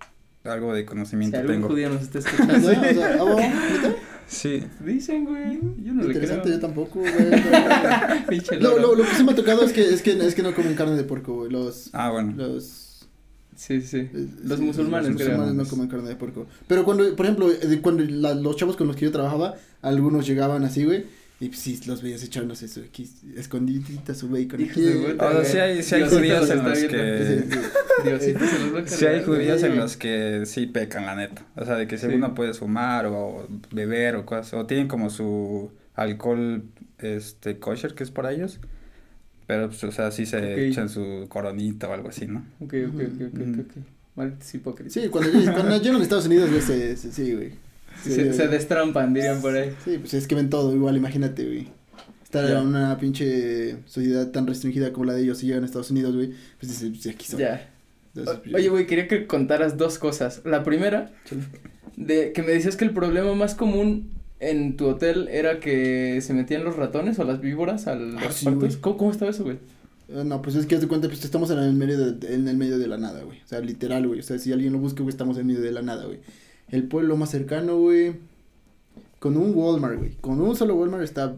algo 0.44 0.74
de 0.74 0.82
Si 0.82 0.86
conocimiento 0.86 1.38
algún 1.38 1.56
tengo. 1.56 1.68
judío 1.70 1.90
nos 1.90 2.02
está 2.02 2.20
escuchando. 2.20 2.68
o 2.68 3.38
sea. 3.38 3.96
Sí. 4.28 4.64
Dicen, 4.84 5.26
güey. 5.26 5.60
Yo 5.84 5.94
no 5.94 6.02
le 6.04 6.10
creo. 6.10 6.24
Interesante, 6.24 6.50
yo 6.50 6.60
tampoco, 6.60 7.00
güey. 7.00 7.12
Lo, 8.60 8.78
loro. 8.78 8.82
lo, 8.82 8.96
lo 8.96 9.04
que 9.04 9.16
sí 9.16 9.24
me 9.24 9.32
ha 9.32 9.36
tocado 9.36 9.64
es 9.64 9.72
que, 9.72 9.82
es 9.82 10.02
que, 10.02 10.12
es 10.12 10.36
que 10.36 10.44
no 10.44 10.54
comen 10.54 10.74
carne 10.76 10.96
de 10.96 11.04
puerco, 11.04 11.36
güey. 11.36 11.52
Los, 11.52 11.90
Ah, 11.94 12.10
bueno. 12.12 12.34
los, 12.36 13.08
Sí, 13.56 13.82
sí. 13.82 13.98
eh, 14.00 14.28
Los 14.44 14.60
sí, 14.60 14.66
musulmanes, 14.66 15.10
los 15.14 15.18
creo. 15.22 15.30
musulmanes 15.38 15.56
no 15.56 15.70
comen 15.70 15.88
carne 15.88 16.10
de 16.10 16.16
puerco. 16.16 16.46
Pero 16.68 16.84
cuando, 16.84 17.16
por 17.16 17.26
ejemplo, 17.26 17.50
eh, 17.52 17.80
cuando 17.82 18.04
la- 18.04 18.34
los 18.36 18.56
chavos 18.58 18.76
con 18.76 18.88
los 18.88 18.96
que 18.96 19.06
yo 19.06 19.12
trabajaba, 19.12 19.56
algunos 19.82 20.28
llegaban 20.28 20.64
así, 20.66 20.84
güey. 20.84 21.06
Y 21.40 21.50
pues 21.50 21.60
sí, 21.60 21.80
los 21.86 22.02
veías 22.02 22.24
echándose 22.24 22.68
su 22.70 22.80
aquí, 22.80 23.10
escondidita 23.36 24.16
su 24.16 24.30
bacon. 24.30 24.58
De 24.58 24.66
puta, 24.68 25.28
O 25.28 25.44
sea, 25.44 25.66
güey. 25.68 25.84
sí 25.84 25.96
hay, 25.96 26.08
sí 26.10 26.16
judíos 26.16 26.50
en 26.50 26.64
los 26.64 26.80
que... 26.80 27.44
Sí, 27.44 27.50
sí. 27.52 27.60
Diosito 28.06 28.40
se 28.46 28.60
los 28.60 28.76
va 28.76 28.80
a 28.80 28.88
Sí 28.88 29.06
hay 29.06 29.24
judíos 29.24 29.64
en 29.64 29.76
los 29.76 29.98
que 29.98 30.44
sí 30.46 30.66
pecan, 30.68 31.06
la 31.06 31.16
neta. 31.16 31.46
O 31.58 31.66
sea, 31.66 31.76
de 31.76 31.88
que 31.88 31.98
Sí. 31.98 32.06
según 32.06 32.22
no 32.22 32.34
puedes 32.36 32.60
fumar 32.60 33.06
o 33.08 33.48
beber 33.72 34.16
o 34.16 34.26
cosas. 34.26 34.54
O 34.54 34.66
tienen 34.66 34.88
como 34.88 35.10
su 35.10 35.72
alcohol, 35.96 36.64
este, 37.00 37.60
kosher, 37.60 37.96
que 37.96 38.04
es 38.04 38.12
para 38.12 38.32
ellos. 38.32 38.60
Pero, 39.48 39.68
pues, 39.68 39.84
o 39.84 39.92
sea, 39.92 40.12
sí 40.12 40.26
se 40.26 40.68
echan 40.68 40.88
su 40.90 41.26
coronita 41.30 41.90
o 41.90 41.94
algo 41.94 42.10
así, 42.10 42.28
¿no? 42.28 42.46
Ok, 42.62 42.74
ok, 42.88 42.96
ok, 42.96 43.22
ok, 43.34 43.40
ok. 43.42 43.60
ok. 43.60 43.84
Malditos 44.16 44.56
hipócritas. 44.56 44.94
Sí, 44.94 45.10
cuando, 45.10 45.30
llegan- 45.32 45.54
cuando 45.54 45.78
llegan 45.82 46.00
a 46.00 46.04
Estados 46.04 46.26
Unidos, 46.28 46.50
güey, 46.50 46.62
sí, 46.96 47.34
güey. 47.34 47.52
Sí, 48.10 48.16
se, 48.16 48.34
se 48.34 48.48
destrampan, 48.48 49.14
dirían 49.14 49.42
por 49.42 49.56
ahí. 49.56 49.72
Sí, 49.84 49.98
pues 50.00 50.14
es 50.14 50.28
que 50.28 50.36
ven 50.36 50.50
todo, 50.50 50.74
igual, 50.76 50.96
imagínate, 50.98 51.46
güey. 51.46 51.68
Estar 52.24 52.48
Ya. 52.50 52.60
en 52.62 52.68
una 52.68 52.98
pinche 52.98 53.78
sociedad 53.86 54.30
tan 54.32 54.46
restringida 54.48 54.92
como 54.94 55.06
la 55.06 55.14
de 55.14 55.24
ellos 55.24 55.42
y 55.44 55.48
llegan 55.48 55.64
a 55.64 55.66
Estados 55.66 55.92
Unidos, 55.92 56.16
güey, 56.16 56.32
pues 56.60 56.72
dices, 56.72 56.90
pues 56.90 57.08
aquí. 57.16 57.26
Ya. 57.38 57.70
Entonces, 58.14 58.38
pues, 58.44 58.52
yo- 58.52 58.58
Oye, 58.58 58.70
güey, 58.70 58.88
quería 58.88 59.08
que 59.08 59.28
contaras 59.28 59.78
dos 59.78 59.98
cosas. 60.00 60.42
La 60.46 60.64
primera, 60.64 61.12
de 61.98 62.32
que 62.34 62.42
me 62.44 62.52
decías 62.52 62.76
que 62.76 62.86
el 62.86 62.92
problema 62.92 63.34
más 63.36 63.56
común 63.56 64.10
en 64.40 64.76
tu 64.76 64.88
hotel 64.88 65.28
era 65.32 65.60
que 65.60 66.20
se 66.22 66.34
metían 66.34 66.64
los 66.64 66.76
ratones 66.76 67.18
o 67.20 67.24
las 67.24 67.40
víboras 67.42 67.88
a 67.88 67.96
los 67.96 68.22
Ah, 68.22 68.32
sí. 68.32 68.46
¿Cómo, 68.82 68.98
¿Cómo 68.98 69.12
estaba 69.12 69.32
eso, 69.32 69.44
güey? 69.44 69.58
Eh, 70.10 70.24
No, 70.26 70.42
pues 70.42 70.56
es 70.56 70.66
que 70.66 70.76
haz 70.76 70.82
de 70.82 70.88
cuenta, 70.88 71.08
pues 71.08 71.24
estamos 71.24 71.50
en 71.52 71.60
el 71.60 71.74
medio 71.74 72.12
de, 72.14 72.34
en 72.36 72.48
el 72.48 72.58
medio 72.58 72.78
de 72.78 72.88
la 72.88 72.98
nada, 72.98 73.22
güey. 73.24 73.40
O 73.44 73.48
sea, 73.48 73.60
literal, 73.62 74.06
güey. 74.08 74.20
O 74.20 74.24
sea, 74.24 74.38
si 74.40 74.52
alguien 74.52 74.74
lo 74.74 74.80
busca, 74.80 75.02
güey, 75.04 75.12
estamos 75.12 75.38
en 75.38 75.48
medio 75.48 75.62
de 75.62 75.72
la 75.72 75.82
nada, 75.82 76.06
güey. 76.06 76.20
El 76.70 76.84
pueblo 76.88 77.16
más 77.18 77.30
cercano, 77.30 77.78
güey. 77.80 78.16
Con 79.20 79.38
un 79.38 79.54
Walmart, 79.56 79.98
güey. 79.98 80.12
Con 80.22 80.40
un 80.42 80.56
solo 80.56 80.76
Walmart 80.76 81.04
está 81.04 81.36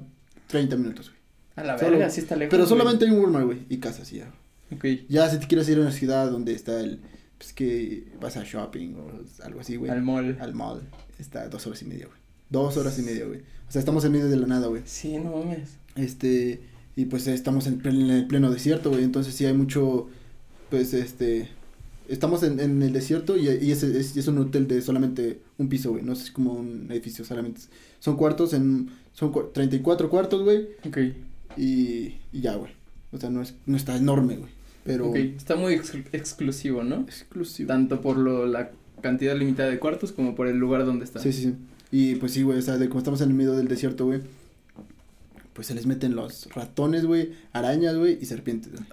30 0.47 0.75
minutos, 0.77 1.09
güey. 1.09 1.17
A 1.55 1.63
la 1.63 1.77
Solo- 1.77 1.91
verga, 1.91 2.09
sí 2.09 2.21
está 2.21 2.35
lejos. 2.35 2.51
Pero 2.51 2.63
güey. 2.63 2.69
solamente 2.77 3.05
hay 3.05 3.11
un 3.11 3.19
Walmart, 3.19 3.45
güey. 3.45 3.59
Y 3.69 3.77
casas, 3.77 4.09
ya. 4.11 4.31
Ok. 4.71 4.85
Ya 5.09 5.29
si 5.29 5.39
te 5.39 5.47
quieres 5.47 5.67
ir 5.69 5.77
a 5.77 5.81
una 5.81 5.91
ciudad 5.91 6.29
donde 6.29 6.53
está 6.53 6.79
el. 6.79 6.99
Pues 7.37 7.53
que 7.53 8.07
vas 8.19 8.35
a 8.37 8.43
shopping 8.43 8.95
o 8.95 9.11
algo 9.43 9.59
así, 9.59 9.75
güey. 9.75 9.91
Al 9.91 10.01
mall. 10.01 10.37
Al 10.41 10.53
mall. 10.55 10.81
Está 11.19 11.47
dos 11.49 11.65
horas 11.67 11.81
y 11.83 11.85
media, 11.85 12.07
güey. 12.07 12.17
Dos 12.49 12.77
horas 12.77 12.97
y 12.99 13.03
media, 13.03 13.25
güey. 13.25 13.41
O 13.67 13.71
sea, 13.71 13.79
estamos 13.79 14.03
en 14.05 14.11
medio 14.13 14.27
de 14.27 14.37
la 14.37 14.47
nada, 14.47 14.67
güey. 14.67 14.81
Sí, 14.85 15.17
no 15.17 15.31
mames. 15.37 15.71
Este, 15.95 16.61
y 16.95 17.05
pues 17.05 17.27
estamos 17.27 17.67
en, 17.67 17.79
plen- 17.81 18.01
en 18.05 18.09
el 18.11 18.27
pleno 18.27 18.49
desierto, 18.51 18.89
güey, 18.89 19.03
entonces 19.03 19.33
sí 19.35 19.45
hay 19.45 19.53
mucho, 19.53 20.07
pues 20.69 20.93
este, 20.93 21.49
estamos 22.07 22.43
en, 22.43 22.59
en 22.59 22.81
el 22.83 22.93
desierto 22.93 23.37
y, 23.37 23.47
y 23.49 23.71
es, 23.71 23.83
es, 23.83 24.15
es 24.17 24.27
un 24.27 24.37
hotel 24.39 24.67
de 24.67 24.81
solamente 24.81 25.39
un 25.57 25.69
piso, 25.69 25.91
güey, 25.91 26.03
no 26.03 26.13
es 26.13 26.31
como 26.31 26.53
un 26.53 26.87
edificio, 26.91 27.23
solamente, 27.25 27.61
son 27.99 28.15
cuartos 28.15 28.53
en, 28.53 28.89
son 29.13 29.31
cua- 29.33 29.51
34 29.53 30.09
cuartos, 30.09 30.43
güey, 30.43 30.67
Ok. 30.85 30.97
y, 31.57 32.15
y 32.31 32.41
ya, 32.41 32.55
güey, 32.55 32.71
o 33.11 33.17
sea, 33.17 33.29
no 33.29 33.41
es, 33.41 33.55
no 33.65 33.77
está 33.77 33.95
enorme, 33.97 34.37
güey, 34.37 34.51
pero 34.83 35.09
Ok. 35.09 35.15
Está 35.17 35.55
muy 35.55 35.73
ex- 35.73 35.93
exclusivo, 36.13 36.83
¿no? 36.83 37.01
exclusivo. 37.01 37.67
Tanto 37.67 38.01
por 38.01 38.17
lo, 38.17 38.45
la 38.45 38.71
cantidad 39.01 39.35
limitada 39.37 39.69
de 39.69 39.79
cuartos 39.79 40.11
como 40.11 40.33
por 40.35 40.47
el 40.47 40.57
lugar 40.57 40.85
donde 40.85 41.05
está. 41.05 41.19
Sí, 41.19 41.31
sí, 41.33 41.43
sí, 41.43 41.53
y 41.91 42.15
pues 42.15 42.31
sí, 42.33 42.43
güey, 42.43 42.59
o 42.59 42.61
sea, 42.61 42.77
de 42.77 42.87
como 42.89 42.99
estamos 42.99 43.21
en 43.21 43.29
el 43.29 43.35
medio 43.35 43.53
del 43.53 43.67
desierto, 43.67 44.05
güey, 44.05 44.21
pues 45.57 45.65
se 45.65 45.73
les 45.73 45.87
meten 45.87 46.15
los 46.15 46.47
ratones, 46.53 47.03
güey, 47.05 47.31
arañas, 47.51 47.97
güey, 47.97 48.19
y 48.21 48.25
serpientes, 48.27 48.71
güey. 48.73 48.83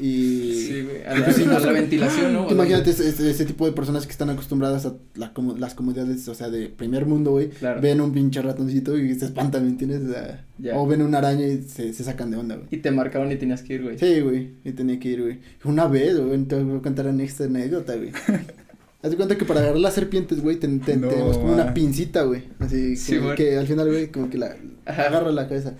Y... 0.00 0.54
Sí, 0.68 0.82
güey. 0.82 1.02
A 1.04 1.18
la, 1.18 1.24
Pues 1.24 1.34
sí, 1.36 1.42
a 1.42 1.46
no 1.46 1.58
la 1.58 1.72
ventilación, 1.72 2.32
¿no? 2.32 2.48
Imagínate 2.48 2.90
ese, 2.90 3.08
ese, 3.08 3.28
ese 3.28 3.44
tipo 3.44 3.66
de 3.66 3.72
personas 3.72 4.06
que 4.06 4.12
están 4.12 4.30
acostumbradas 4.30 4.86
a 4.86 4.94
la, 5.16 5.32
como, 5.32 5.56
las 5.58 5.74
comodidades, 5.74 6.28
o 6.28 6.34
sea, 6.36 6.50
de 6.50 6.68
primer 6.68 7.04
mundo, 7.06 7.32
güey. 7.32 7.48
Claro. 7.50 7.80
Ven 7.80 8.00
un 8.00 8.12
pinche 8.12 8.40
ratoncito 8.42 8.96
y 8.96 9.12
se 9.16 9.24
espantan, 9.24 9.64
¿me 9.64 9.70
entiendes? 9.70 10.02
O, 10.08 10.12
sea, 10.12 10.44
Ya. 10.58 10.78
o 10.78 10.86
ven 10.86 11.02
una 11.02 11.18
araña 11.18 11.48
y 11.48 11.62
se, 11.62 11.92
se 11.92 12.04
sacan 12.04 12.30
de 12.30 12.36
onda, 12.36 12.54
güey. 12.54 12.68
Y 12.70 12.76
te 12.76 12.92
marcaban 12.92 13.32
y 13.32 13.36
tenías 13.36 13.62
que 13.62 13.74
ir, 13.74 13.82
güey. 13.82 13.98
Sí, 13.98 14.20
güey, 14.20 14.50
y 14.64 14.70
tenía 14.70 15.00
que 15.00 15.08
ir, 15.08 15.20
güey. 15.20 15.40
Una 15.64 15.88
vez, 15.88 16.16
güey, 16.16 16.40
te 16.44 16.62
voy 16.62 16.78
a 16.78 16.80
contar 16.80 17.08
una 17.08 17.24
extra 17.24 17.46
anécdota, 17.46 17.96
güey. 17.96 18.10
Haz 19.02 19.10
de 19.10 19.16
cuenta 19.18 19.36
que 19.36 19.44
para 19.44 19.60
agarrar 19.60 19.80
las 19.80 19.92
serpientes, 19.92 20.40
güey, 20.40 20.56
ten- 20.56 20.80
ten- 20.80 21.02
No, 21.02 21.08
tenemos 21.08 21.36
como 21.36 21.52
una 21.52 21.74
pincita, 21.74 22.22
güey. 22.22 22.44
Así, 22.58 22.96
Sí, 22.96 23.16
como 23.16 23.26
güey. 23.26 23.36
que 23.36 23.58
al 23.58 23.66
final, 23.66 23.88
güey, 23.88 24.10
como 24.10 24.30
que 24.30 24.38
la 24.38 24.56
agarra 24.86 25.30
la 25.30 25.46
cabeza. 25.46 25.74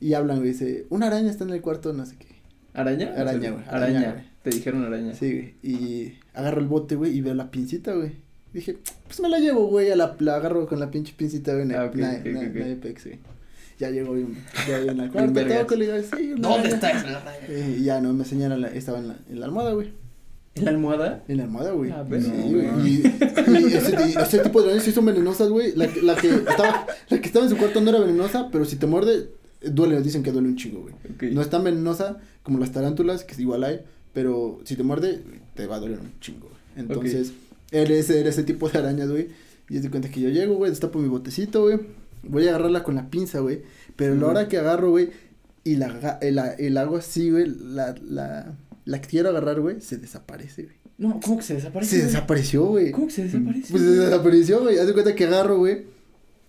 Y 0.00 0.14
hablan, 0.14 0.38
güey, 0.38 0.50
dice, 0.52 0.86
una 0.90 1.06
araña 1.08 1.30
está 1.30 1.44
en 1.44 1.50
el 1.50 1.60
cuarto, 1.60 1.92
no 1.92 2.06
sé 2.06 2.16
qué. 2.18 2.26
¿Araña? 2.74 3.12
Araña, 3.16 3.50
güey, 3.50 3.64
Araña. 3.68 3.98
araña, 3.98 4.12
güey. 4.12 4.24
Te 4.42 4.50
dijeron 4.50 4.84
araña. 4.84 5.14
Sí, 5.14 5.32
güey. 5.32 5.54
Y 5.62 6.14
agarro 6.34 6.60
el 6.60 6.68
bote, 6.68 6.94
güey, 6.94 7.16
y 7.16 7.20
veo 7.20 7.34
la 7.34 7.50
pincita, 7.50 7.94
güey. 7.94 8.12
Dije, 8.52 8.78
pues 9.06 9.20
me 9.20 9.28
la 9.28 9.38
llevo, 9.40 9.66
güey, 9.66 9.90
a 9.90 9.96
la, 9.96 10.16
la 10.20 10.36
agarro 10.36 10.66
con 10.66 10.78
la 10.80 10.90
pinche 10.90 11.12
pincita, 11.16 11.54
güey. 11.54 11.70
Ah, 11.74 11.84
ok, 11.86 11.94
na- 11.96 12.12
ok, 12.20 12.26
na- 12.26 12.40
ok, 12.40 12.46
ok. 12.50 12.54
nadie 12.56 12.76
pex, 12.76 13.04
güey. 13.06 13.18
Ya 13.78 13.90
llegó 13.90 14.12
bien, 14.14 14.36
ya 14.68 14.76
al 14.78 15.10
cuarto, 15.10 15.32
vergas. 15.32 15.60
toco, 15.60 15.74
le 15.76 15.84
digo, 15.92 15.98
sí, 16.16 16.32
una 16.32 16.48
¿Dónde 16.48 16.68
araña. 16.68 16.74
está 16.74 16.90
esa 16.90 17.08
araña? 17.20 17.46
Eh, 17.48 17.76
Y 17.80 17.84
ya, 17.84 18.00
no, 18.00 18.12
me 18.12 18.24
señalan, 18.24 18.60
la, 18.60 18.68
estaba 18.68 18.98
en 18.98 19.08
la, 19.08 19.16
en 19.28 19.40
la 19.40 19.46
almohada, 19.46 19.72
güey. 19.74 19.92
¿En 20.54 20.64
la 20.64 20.70
almohada? 20.72 21.22
En 21.28 21.36
la 21.36 21.42
almohada, 21.44 21.72
güey. 21.72 21.90
Ah, 21.92 22.04
Sí, 22.04 22.08
pero- 22.10 22.72
güey. 22.72 22.88
Y, 22.88 23.02
y 23.02 23.74
ese, 23.74 23.94
y 24.08 24.14
ese 24.20 24.38
tipo 24.40 24.60
de 24.62 24.66
arañas 24.68 24.84
sí 24.84 24.92
son 24.92 25.04
venenosas, 25.04 25.48
güey. 25.50 25.74
La, 25.76 25.88
la 26.02 26.16
que 26.16 26.28
estaba, 26.28 26.86
la 27.08 27.20
que 27.20 27.26
estaba 27.26 27.44
en 27.44 27.50
su 27.50 27.56
cuarto 27.56 27.80
no 27.80 27.90
era 27.90 28.00
venenosa, 28.00 28.48
pero 28.50 28.64
si 28.64 28.76
te 28.76 28.86
muerde, 28.86 29.28
duele, 29.62 30.00
dicen 30.02 30.22
que 30.22 30.32
duele 30.32 30.48
un 30.48 30.56
chingo, 30.56 30.82
güey. 30.82 31.32
No 31.32 31.40
es 31.40 31.50
tan 31.50 31.64
venenosa 31.64 32.18
como 32.42 32.58
las 32.58 32.72
tarántulas, 32.72 33.24
que 33.24 33.40
igual 33.40 33.64
hay, 33.64 33.80
pero 34.12 34.60
si 34.64 34.76
te 34.76 34.82
muerde, 34.82 35.22
te 35.54 35.66
va 35.66 35.76
a 35.76 35.80
doler 35.80 35.98
un 36.00 36.12
chingo, 36.20 36.48
güey. 36.48 36.60
Entonces, 36.76 37.32
él 37.70 37.90
es, 37.90 38.08
era 38.10 38.28
ese 38.28 38.44
tipo 38.44 38.68
de 38.68 38.78
arañas, 38.78 39.10
güey. 39.10 39.28
Y 39.68 39.76
es 39.76 39.82
de 39.82 39.90
cuenta 39.90 40.10
que 40.10 40.20
yo 40.20 40.28
llego, 40.30 40.54
güey, 40.54 40.70
destapo 40.70 40.98
mi 40.98 41.08
botecito, 41.08 41.62
güey. 41.62 41.78
Voy 42.22 42.46
a 42.46 42.50
agarrarla 42.50 42.82
con 42.82 42.94
la 42.94 43.10
pinza, 43.10 43.40
güey. 43.40 43.62
Pero 43.96 44.14
a 44.14 44.16
la 44.16 44.26
hora 44.26 44.48
que 44.48 44.58
agarro, 44.58 44.90
güey, 44.90 45.10
y 45.64 45.76
la, 45.76 46.18
el, 46.22 46.38
el 46.58 46.76
hago 46.78 46.96
así, 46.96 47.30
güey, 47.30 47.46
la, 47.46 47.94
la, 48.08 48.56
la 48.84 49.00
que 49.00 49.08
quiero 49.08 49.28
agarrar, 49.28 49.60
güey, 49.60 49.80
se 49.80 49.98
desaparece, 49.98 50.64
güey. 50.64 50.76
No, 50.96 51.20
¿cómo 51.22 51.36
que 51.36 51.42
se 51.44 51.54
desaparece? 51.54 51.90
Se 51.90 51.96
güey? 51.98 52.06
desapareció, 52.12 52.64
güey. 52.66 52.90
¿Cómo 52.90 53.06
que 53.06 53.12
se 53.12 53.24
desaparece? 53.24 53.70
Pues 53.70 53.82
se 53.82 53.90
desapareció, 53.90 54.60
güey. 54.62 54.78
Haz 54.78 54.86
de 54.86 54.92
cuenta 54.94 55.14
que 55.14 55.24
agarro, 55.26 55.58
güey. 55.58 55.84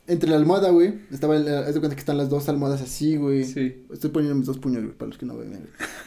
Entre 0.09 0.27
la 0.27 0.37
almohada, 0.37 0.71
güey. 0.71 0.95
Estaba, 1.11 1.37
en 1.37 1.45
la- 1.45 1.59
haz 1.59 1.73
de 1.75 1.79
cuenta 1.79 1.95
que 1.95 1.99
están 1.99 2.17
las 2.17 2.29
dos 2.29 2.49
almohadas 2.49 2.81
así, 2.81 3.15
güey. 3.15 3.43
Sí. 3.43 3.85
Estoy 3.93 4.09
poniendo 4.09 4.35
mis 4.35 4.47
dos 4.47 4.57
puños, 4.57 4.81
güey, 4.83 4.95
para 4.95 5.09
los 5.09 5.19
que 5.19 5.25
no 5.27 5.37
ven, 5.37 5.51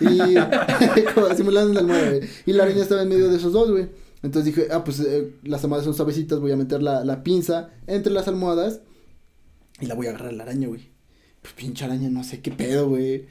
güey. 0.00 0.18
Y 0.30 1.02
como 1.14 1.32
simulando 1.34 1.72
la 1.72 1.80
almohada, 1.80 2.08
güey. 2.10 2.20
Y 2.44 2.52
la 2.52 2.64
araña 2.64 2.82
estaba 2.82 3.02
en 3.02 3.08
medio 3.08 3.30
de 3.30 3.36
esos 3.36 3.52
dos, 3.52 3.70
güey. 3.70 3.88
Entonces 4.24 4.54
dije, 4.54 4.68
ah, 4.72 4.82
pues 4.82 4.98
eh, 5.00 5.30
las 5.44 5.62
almohadas 5.62 5.84
son 5.84 5.94
suavecitas, 5.94 6.40
voy 6.40 6.50
a 6.52 6.56
meter 6.56 6.82
la, 6.82 7.04
la 7.04 7.22
pinza 7.22 7.70
entre 7.86 8.12
las 8.12 8.26
almohadas 8.26 8.80
y 9.80 9.86
la 9.86 9.94
voy 9.94 10.06
a 10.06 10.10
agarrar 10.10 10.30
a 10.30 10.32
la 10.32 10.42
araña, 10.42 10.66
güey. 10.66 10.90
Pues 11.40 11.54
pinche 11.54 11.84
araña, 11.84 12.08
no 12.08 12.24
sé 12.24 12.40
qué 12.40 12.50
pedo, 12.50 12.88
güey. 12.88 13.26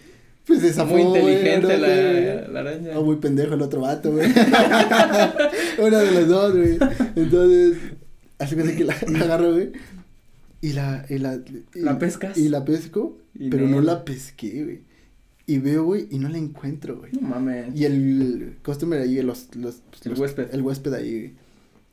Pues 0.46 0.62
zafó, 0.74 0.94
Muy 0.94 1.02
inteligente 1.04 1.78
la, 1.78 2.60
araña. 2.60 2.92
Ah, 2.96 3.00
muy 3.02 3.18
pendejo 3.18 3.54
el 3.54 3.62
otro 3.62 3.82
vato, 3.82 4.12
güey. 4.12 4.28
Una 5.80 6.00
de 6.00 6.12
las 6.12 6.28
dos, 6.28 6.56
güey. 6.56 6.78
Entonces, 7.16 7.78
cuenta 8.38 8.76
que 8.76 8.84
la, 8.84 8.96
la 9.08 9.20
agarro, 9.20 9.54
güey. 9.54 9.72
Y 10.62 10.74
la, 10.74 11.06
y 11.10 11.18
la, 11.18 11.36
y- 11.36 11.80
¿La 11.80 11.98
pescas? 11.98 12.38
Y 12.38 12.50
la 12.50 12.64
pesco, 12.64 13.18
Y 13.34 13.50
pero 13.50 13.68
no 13.68 13.82
la 13.82 14.06
pesqué, 14.06 14.64
güey. 14.64 14.80
Y 15.48 15.58
veo, 15.58 15.84
güey, 15.86 16.08
y 16.12 16.20
no 16.20 16.30
la 16.30 16.38
encuentro, 16.38 17.00
güey. 17.00 17.12
No 17.14 17.28
mames. 17.28 17.76
Y 17.76 17.86
el 17.86 18.58
customer 18.64 19.02
ahí, 19.02 19.22
los, 19.22 19.54
los, 19.56 19.82
pues, 19.90 20.06
El 20.06 20.12
los- 20.12 20.20
huésped. 20.20 20.48
El 20.54 20.62
huésped 20.62 20.94
ahí, 20.94 21.12
güey. 21.20 21.34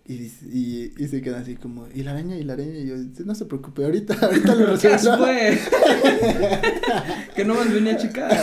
Y, 0.07 0.15
y, 0.51 0.93
y 0.97 1.09
se 1.09 1.21
queda 1.21 1.39
así 1.41 1.57
como, 1.57 1.87
¿y 1.95 2.03
la 2.03 2.13
araña? 2.13 2.39
¿Y 2.39 2.43
la 2.45 2.55
araña? 2.55 2.79
Y 2.79 2.87
yo, 2.87 2.95
no 3.27 3.35
se 3.35 3.45
preocupe, 3.45 3.85
ahorita, 3.85 4.15
ahorita 4.15 4.55
lo 4.55 4.79
¿Qué 4.79 4.89
resuelvo. 4.89 5.25
fue? 5.25 5.59
que 7.37 7.45
no 7.45 7.55
más 7.55 7.73
venía 7.73 7.95
a 7.95 7.97
checar. 7.99 8.31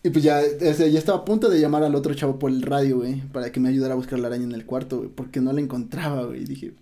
Y 0.00 0.10
pues 0.10 0.22
ya, 0.22 0.40
o 0.40 0.74
sea, 0.74 0.86
ya 0.86 0.96
estaba 0.98 1.18
a 1.18 1.24
punto 1.24 1.48
de 1.50 1.60
llamar 1.60 1.82
al 1.82 1.92
otro 1.96 2.14
chavo 2.14 2.38
por 2.38 2.52
el 2.52 2.62
radio, 2.62 2.98
güey, 2.98 3.20
para 3.32 3.50
que 3.50 3.58
me 3.58 3.68
ayudara 3.68 3.94
a 3.94 3.96
buscar 3.96 4.16
la 4.20 4.28
araña 4.28 4.44
en 4.44 4.52
el 4.52 4.64
cuarto, 4.64 4.98
güey, 4.98 5.10
porque 5.10 5.40
no 5.40 5.52
la 5.52 5.60
encontraba, 5.60 6.24
güey. 6.24 6.42
Y 6.42 6.44
dije, 6.44 6.72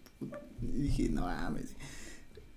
y 0.62 0.80
dije, 0.82 1.08
no 1.08 1.22
mames. 1.22 1.70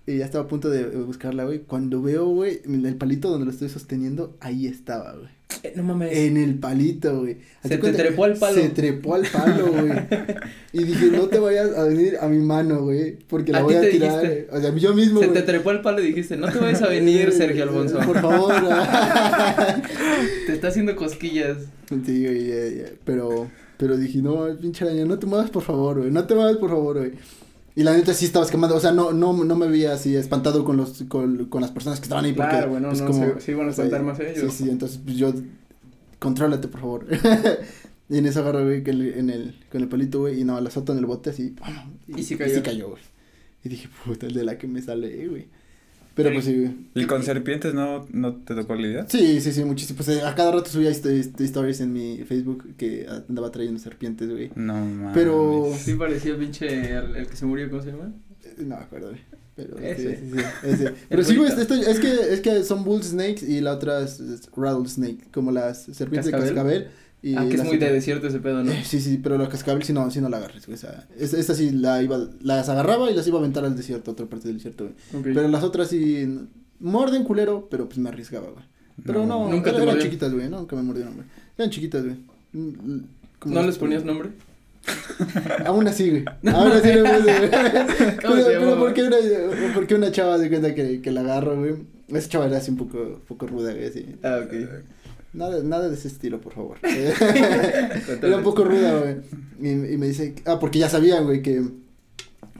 Y 0.06 0.18
ya 0.18 0.24
estaba 0.24 0.44
a 0.44 0.48
punto 0.48 0.70
de 0.70 0.84
buscarla, 0.86 1.44
güey. 1.44 1.60
Cuando 1.60 2.02
veo, 2.02 2.26
güey, 2.26 2.60
el 2.64 2.96
palito 2.96 3.28
donde 3.30 3.44
lo 3.44 3.52
estoy 3.52 3.68
sosteniendo, 3.68 4.36
ahí 4.40 4.66
estaba, 4.66 5.12
güey. 5.14 5.28
Eh, 5.62 5.72
no 5.76 5.82
mames. 5.82 6.16
En 6.16 6.36
el 6.36 6.54
palito, 6.58 7.20
güey. 7.20 7.38
Se 7.62 7.76
te 7.76 7.92
trepó 7.92 8.24
al 8.24 8.34
palo. 8.36 8.54
Se 8.54 8.68
trepó 8.70 9.14
al 9.14 9.26
palo, 9.26 9.66
güey. 9.72 9.92
y 10.72 10.84
dije, 10.84 11.06
no 11.06 11.26
te 11.28 11.38
vayas 11.38 11.76
a 11.76 11.84
venir 11.84 12.16
a 12.20 12.28
mi 12.28 12.38
mano, 12.38 12.82
güey, 12.84 13.18
porque 13.28 13.52
la 13.52 13.58
¿A 13.58 13.62
voy 13.62 13.74
a 13.74 13.82
tirar. 13.82 14.22
dijiste? 14.22 14.48
O 14.52 14.60
sea, 14.60 14.74
yo 14.74 14.94
mismo, 14.94 15.20
Se 15.20 15.28
te 15.28 15.42
trepó 15.42 15.70
el 15.72 15.82
palo 15.82 16.00
y 16.00 16.06
dijiste, 16.06 16.36
no 16.36 16.50
te 16.50 16.58
vayas 16.58 16.82
a 16.82 16.88
venir, 16.88 17.30
Sergio 17.32 17.64
Alfonso. 17.64 17.98
Por 18.00 18.20
favor. 18.20 18.54
Te 20.46 20.52
está 20.52 20.68
haciendo 20.68 20.96
cosquillas. 20.96 21.58
Sí, 21.88 22.24
güey, 22.24 22.46
ya, 22.46 22.82
ya, 22.84 22.90
pero, 23.04 23.50
pero 23.76 23.96
dije, 23.96 24.22
no, 24.22 24.46
pinche 24.60 24.84
araña, 24.84 25.04
no 25.04 25.18
te 25.18 25.26
muevas, 25.26 25.50
por 25.50 25.62
favor, 25.62 25.98
güey, 25.98 26.10
no 26.10 26.24
te 26.24 26.34
muevas, 26.34 26.56
por 26.56 26.70
favor, 26.70 26.98
güey. 26.98 27.12
Y 27.80 27.82
la 27.82 27.94
neta 27.94 28.12
sí 28.12 28.26
estabas 28.26 28.50
quemando, 28.50 28.76
o 28.76 28.80
sea, 28.80 28.92
no, 28.92 29.12
no, 29.12 29.32
no 29.32 29.56
me 29.56 29.66
veía 29.66 29.94
así 29.94 30.14
espantado 30.14 30.66
con 30.66 30.76
los, 30.76 31.02
con, 31.08 31.46
con 31.46 31.62
las 31.62 31.70
personas 31.70 31.98
que 31.98 32.04
estaban 32.04 32.26
ahí, 32.26 32.34
porque, 32.34 32.50
Claro, 32.50 32.70
güey, 32.72 32.82
no, 32.82 32.88
pues, 32.88 33.00
no, 33.00 33.06
como, 33.06 33.24
se- 33.34 33.40
se 33.40 33.52
iban 33.52 33.68
a 33.68 33.70
espantar 33.70 34.02
más 34.02 34.20
ellos. 34.20 34.52
Sí, 34.52 34.64
sí, 34.64 34.70
entonces, 34.70 35.00
pues, 35.02 35.16
yo, 35.16 35.32
contrólate, 36.18 36.68
por 36.68 36.80
favor. 36.80 37.06
y 38.10 38.18
en 38.18 38.26
eso 38.26 38.40
agarré, 38.40 38.64
güey, 38.64 38.84
que 38.84 38.90
el- 38.90 39.14
en 39.14 39.30
el, 39.30 39.54
con 39.72 39.80
el 39.80 39.88
palito, 39.88 40.18
güey, 40.20 40.40
y 40.40 40.44
no, 40.44 40.60
la 40.60 40.70
soto 40.70 40.92
en 40.92 40.98
el 40.98 41.06
bote 41.06 41.30
así, 41.30 41.54
Y 42.06 42.22
sí 42.22 42.34
Y 42.34 42.36
cayó. 42.36 42.54
sí 42.56 42.60
cayó, 42.60 42.90
güey. 42.90 43.02
Y 43.64 43.68
dije, 43.70 43.88
puta, 44.04 44.26
el 44.26 44.34
de 44.34 44.44
la 44.44 44.58
que 44.58 44.66
me 44.68 44.82
sale, 44.82 45.26
güey. 45.28 45.48
Pero 46.22 46.34
pues 46.34 46.44
sí. 46.44 46.88
¿Y 46.94 47.04
con 47.06 47.22
serpientes 47.22 47.74
no, 47.74 48.06
no 48.12 48.34
te 48.36 48.54
tocó 48.54 48.74
lidiar? 48.74 49.06
Sí, 49.08 49.40
sí, 49.40 49.52
sí, 49.52 49.64
muchísimo. 49.64 49.96
Pues 49.96 50.08
eh, 50.08 50.22
a 50.22 50.34
cada 50.34 50.52
rato 50.52 50.70
subía 50.70 50.90
hist- 50.90 51.04
hist- 51.06 51.40
stories 51.40 51.80
en 51.80 51.92
mi 51.92 52.18
Facebook 52.24 52.74
que 52.76 53.06
andaba 53.28 53.50
trayendo 53.50 53.78
serpientes, 53.80 54.28
güey. 54.30 54.50
No 54.54 54.74
mames. 54.74 55.12
Pero- 55.14 55.72
Sí 55.78 55.94
parecía 55.94 56.36
pinche 56.38 56.66
el, 56.96 57.16
el 57.16 57.26
que 57.26 57.36
se 57.36 57.46
murió, 57.46 57.68
¿cómo 57.70 57.82
se 57.82 57.90
llama? 57.92 58.12
Eh, 58.44 58.54
No 58.58 58.76
me 58.76 58.82
acuerdo, 58.82 59.08
güey. 59.10 59.20
Pero 59.56 59.78
Ese. 59.78 60.16
sí, 60.16 60.22
sí, 60.32 60.38
sí, 60.38 60.68
ese. 60.68 60.94
Pero 61.10 61.22
sí, 61.24 61.36
güey, 61.36 61.50
esto- 61.52 61.74
es 61.74 61.98
que 62.00 62.12
es 62.32 62.40
que 62.40 62.64
son 62.64 62.82
bull 62.84 63.02
snakes 63.02 63.44
y 63.46 63.60
la 63.60 63.74
otra 63.74 64.00
es, 64.02 64.18
es 64.20 64.48
rattlesnake, 64.56 65.30
como 65.32 65.50
las 65.52 65.82
serpientes 65.92 66.30
¿Cascabel? 66.30 66.48
de 66.48 66.54
cascabel. 66.54 66.88
Y 67.22 67.36
ah, 67.36 67.46
que 67.48 67.56
es 67.56 67.64
muy 67.64 67.76
de 67.76 67.92
desierto 67.92 68.28
ese 68.28 68.40
pedo, 68.40 68.64
¿no? 68.64 68.72
Eh, 68.72 68.82
sí, 68.84 69.00
sí, 69.00 69.20
pero 69.22 69.36
la 69.36 69.48
cascabel 69.48 69.82
sí 69.82 69.92
no, 69.92 70.10
sí 70.10 70.20
no 70.20 70.28
la 70.28 70.38
agarres, 70.38 70.66
güey. 70.66 70.76
O 70.76 70.78
sea, 70.78 71.06
esa, 71.18 71.38
esa 71.38 71.54
sí 71.54 71.70
la 71.70 72.02
iba, 72.02 72.18
las 72.40 72.68
agarraba 72.68 73.10
y 73.10 73.14
las 73.14 73.26
iba 73.26 73.36
a 73.36 73.40
aventar 73.40 73.64
al 73.64 73.76
desierto, 73.76 74.10
a 74.10 74.14
otra 74.14 74.26
parte 74.26 74.48
del 74.48 74.56
desierto, 74.56 74.90
güey. 75.12 75.34
Pero 75.34 75.46
las 75.48 75.62
otras 75.62 75.88
sí 75.88 76.26
morden 76.78 77.24
culero, 77.24 77.68
pero 77.70 77.86
pues 77.86 77.98
me 77.98 78.08
arriesgaba, 78.08 78.50
güey. 78.50 78.64
Pero 79.04 79.26
no, 79.26 79.48
Nunca 79.48 79.74
te 79.74 79.82
eran 79.82 79.98
chiquitas, 79.98 80.32
güey, 80.32 80.48
no, 80.48 80.60
nunca 80.60 80.76
me 80.76 80.82
mordieron, 80.82 81.14
güey. 81.14 81.26
Eran 81.56 81.70
chiquitas, 81.70 82.04
güey. 82.04 82.16
Mm, 82.52 83.00
¿cómo 83.38 83.54
¿No 83.54 83.62
les 83.62 83.78
ponías 83.78 84.04
nombre? 84.04 84.30
Aún 85.66 85.86
así, 85.86 86.10
güey. 86.10 86.24
Aún 86.54 86.72
así 86.72 86.88
le 86.88 87.02
puse, 87.02 87.38
güey. 87.38 87.50
Pero, 87.50 88.16
¿Cómo 88.22 88.36
se 88.42 88.44
pero? 88.44 88.78
¿por 88.78 88.94
qué 88.94 89.02
una, 89.02 89.16
por 89.74 89.86
qué 89.86 89.94
una 89.94 90.10
chava 90.10 90.38
de 90.38 90.48
cuenta 90.48 90.74
que, 90.74 91.00
que 91.00 91.10
la 91.10 91.20
agarro, 91.20 91.58
güey? 91.58 91.74
Esa 92.08 92.28
chava 92.28 92.46
era 92.46 92.58
así 92.58 92.70
un 92.70 92.76
poco, 92.76 92.98
un 92.98 93.20
poco 93.20 93.46
ruda, 93.46 93.72
güey, 93.72 93.86
así. 93.86 94.16
Ah, 94.22 94.40
ok. 94.44 94.52
Nada, 95.32 95.62
nada 95.62 95.88
de 95.88 95.94
ese 95.94 96.08
estilo, 96.08 96.40
por 96.40 96.54
favor. 96.54 96.78
Era 96.82 98.36
un 98.36 98.42
poco 98.42 98.64
ruda, 98.64 98.98
güey. 99.00 99.16
Y, 99.60 99.68
y 99.94 99.96
me 99.96 100.08
dice, 100.08 100.34
ah, 100.44 100.58
porque 100.58 100.78
ya 100.78 100.88
sabían, 100.88 101.24
güey, 101.24 101.42
que 101.42 101.62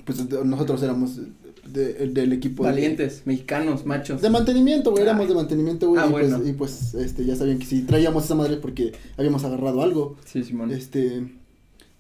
pues 0.04 0.28
de- 0.28 0.44
nosotros 0.44 0.82
éramos 0.82 1.18
de- 1.66 1.94
del 2.08 2.32
equipo. 2.32 2.64
de- 2.64 2.70
Valientes, 2.70 3.22
mexicanos, 3.24 3.84
machos. 3.86 4.20
De 4.22 4.30
mantenimiento, 4.30 4.90
güey, 4.92 5.02
éramos 5.02 5.28
de 5.28 5.34
mantenimiento, 5.34 5.88
güey. 5.88 6.00
Ah, 6.02 6.06
y, 6.08 6.10
pues, 6.12 6.30
bueno. 6.30 6.46
y 6.48 6.52
pues, 6.52 6.94
este, 6.94 7.24
ya 7.24 7.36
sabían 7.36 7.58
que 7.58 7.66
si 7.66 7.82
traíamos 7.82 8.24
esa 8.24 8.34
madre 8.34 8.56
porque 8.56 8.92
habíamos 9.16 9.44
agarrado 9.44 9.82
algo. 9.82 10.16
Sí, 10.24 10.42
Simón. 10.44 10.70
Este, 10.70 11.26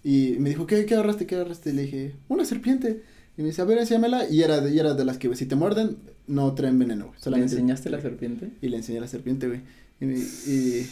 y 0.04 0.36
me 0.38 0.50
dijo, 0.50 0.66
¿qué, 0.66 0.86
qué 0.86 0.94
agarraste, 0.94 1.26
qué 1.26 1.34
agarraste? 1.36 1.70
Y 1.70 1.72
le 1.74 1.82
dije, 1.82 2.14
una 2.28 2.44
serpiente. 2.44 3.02
Y 3.36 3.42
me 3.42 3.48
dice, 3.48 3.62
a 3.62 3.64
ver, 3.64 3.78
enséñamela. 3.78 4.28
Y 4.28 4.42
era 4.42 4.60
de, 4.60 4.72
y 4.74 4.78
era 4.78 4.94
de 4.94 5.04
las 5.04 5.18
que, 5.18 5.34
si 5.36 5.46
te 5.46 5.56
muerden, 5.56 5.96
no 6.26 6.52
traen 6.54 6.78
veneno, 6.78 7.06
güey. 7.06 7.36
¿Le 7.36 7.42
enseñaste 7.42 7.90
la 7.90 8.00
serpiente? 8.00 8.50
Y 8.62 8.68
le 8.68 8.76
enseñé 8.78 9.00
la 9.00 9.08
serpiente, 9.08 9.46
güey. 9.48 9.60
Y, 10.00 10.06
me- 10.06 10.18
y, 10.18 10.90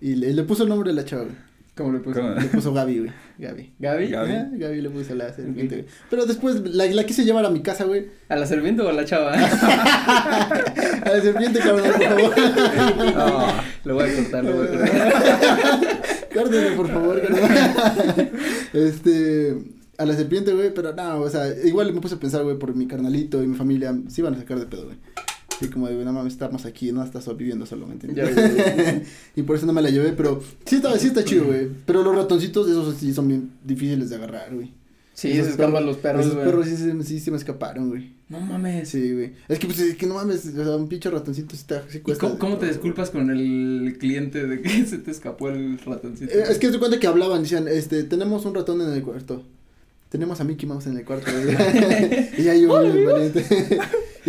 y 0.00 0.14
le, 0.16 0.32
le 0.32 0.42
puso 0.44 0.62
el 0.64 0.68
nombre 0.68 0.90
de 0.90 0.96
la 0.96 1.04
chava, 1.04 1.22
güey. 1.24 1.34
¿Cómo 1.76 1.92
le 1.92 2.00
puso? 2.00 2.20
¿Cómo? 2.20 2.34
Le 2.34 2.46
puso 2.48 2.72
Gaby, 2.74 2.98
güey. 2.98 3.10
Gaby. 3.38 3.72
¿Gaby? 3.78 4.08
Gaby. 4.08 4.58
Gaby 4.58 4.80
le 4.80 4.90
puso 4.90 5.14
la 5.14 5.32
serpiente, 5.32 5.76
güey. 5.76 5.86
Pero 6.10 6.26
después 6.26 6.60
la, 6.74 6.86
la 6.86 7.04
quise 7.04 7.24
llevar 7.24 7.44
a 7.46 7.50
mi 7.50 7.62
casa, 7.62 7.84
güey. 7.84 8.06
¿A 8.28 8.34
la 8.34 8.46
serpiente 8.46 8.82
o 8.82 8.88
a 8.88 8.92
la 8.92 9.04
chava? 9.04 9.32
A 9.38 11.10
la 11.12 11.20
serpiente, 11.22 11.60
cabrón, 11.60 11.88
por 11.92 12.02
favor. 12.02 12.34
Lo 13.84 13.94
voy 13.94 14.10
a 14.10 14.14
cortar, 14.16 14.44
lo 14.44 14.56
voy 14.56 14.66
a 14.66 14.70
cortar. 14.70 15.02
Por 16.76 16.88
favor, 16.88 17.20
carnal. 17.22 18.30
Este, 18.72 19.56
a 19.96 20.04
la 20.04 20.14
serpiente, 20.14 20.52
güey, 20.52 20.72
pero 20.74 20.92
no, 20.94 21.20
o 21.20 21.30
sea, 21.30 21.48
igual 21.64 21.92
me 21.92 22.00
puse 22.00 22.14
a 22.16 22.18
pensar, 22.20 22.44
güey, 22.44 22.56
por 22.58 22.74
mi 22.76 22.86
carnalito 22.86 23.42
y 23.42 23.46
mi 23.48 23.56
familia, 23.56 23.96
sí 24.08 24.20
iban 24.20 24.34
a 24.34 24.38
sacar 24.38 24.58
de 24.60 24.66
pedo, 24.66 24.84
güey. 24.84 24.98
Así 25.60 25.68
como 25.68 25.88
de, 25.88 26.04
no 26.04 26.12
mames, 26.12 26.34
estamos 26.34 26.64
aquí, 26.66 26.92
no 26.92 27.02
estás 27.02 27.26
viviendo 27.36 27.66
solo, 27.66 27.86
¿me 27.86 27.94
entiendes? 27.94 28.34
Ya, 28.34 28.48
ya, 28.48 28.76
ya. 28.76 29.02
y 29.36 29.42
por 29.42 29.56
eso 29.56 29.66
no 29.66 29.72
me 29.72 29.82
la 29.82 29.90
llevé, 29.90 30.12
pero 30.12 30.40
sí 30.64 30.76
está, 30.76 30.96
sí 30.98 31.08
está 31.08 31.24
chido, 31.24 31.46
güey. 31.46 31.68
Pero 31.84 32.02
los 32.04 32.14
ratoncitos, 32.14 32.68
esos 32.68 32.96
sí 32.96 33.12
son 33.12 33.26
bien 33.28 33.50
difíciles 33.64 34.08
de 34.10 34.16
agarrar, 34.16 34.54
güey. 34.54 34.72
Sí, 35.14 35.32
Esos 35.32 35.46
se 35.46 35.50
escapan 35.52 35.84
los 35.84 35.96
perros, 35.96 36.20
Esos 36.20 36.34
güey. 36.34 36.46
perros 36.46 36.66
sí, 36.68 36.76
se- 36.76 37.02
sí 37.02 37.18
se 37.18 37.32
me 37.32 37.38
escaparon, 37.38 37.88
güey. 37.88 38.12
No 38.28 38.38
mames. 38.38 38.88
Sí, 38.88 39.12
güey. 39.12 39.32
Es 39.48 39.58
que, 39.58 39.66
pues, 39.66 39.80
es 39.80 39.96
que 39.96 40.06
no 40.06 40.14
mames, 40.14 40.46
o 40.46 40.64
sea, 40.64 40.76
un 40.76 40.88
pinche 40.88 41.10
ratoncito 41.10 41.56
sí, 41.56 41.60
está, 41.60 41.82
sí 41.88 41.98
¿Y 41.98 42.00
cuesta. 42.02 42.24
cómo, 42.28 42.38
cómo 42.38 42.56
te 42.58 42.66
disculpas 42.68 43.10
con 43.10 43.28
el 43.28 43.96
cliente 43.98 44.46
de 44.46 44.62
que 44.62 44.68
se 44.86 44.98
te 44.98 45.10
escapó 45.10 45.48
el 45.48 45.80
ratoncito? 45.80 46.32
Eh, 46.32 46.44
es 46.48 46.58
que 46.58 46.70
se 46.70 46.78
cuenta 46.78 47.00
que 47.00 47.08
hablaban, 47.08 47.42
decían, 47.42 47.66
este, 47.66 48.04
tenemos 48.04 48.44
un 48.44 48.54
ratón 48.54 48.80
en 48.80 48.92
el 48.92 49.02
cuarto. 49.02 49.42
Tenemos 50.08 50.40
a 50.40 50.44
Mickey 50.44 50.68
Mouse 50.68 50.86
en 50.86 50.98
el 50.98 51.04
cuarto, 51.04 51.32
güey. 51.32 51.56
y 52.38 52.48
ahí 52.48 52.62
yo, 52.62 52.68
muy 52.80 53.04
valiente. 53.04 53.44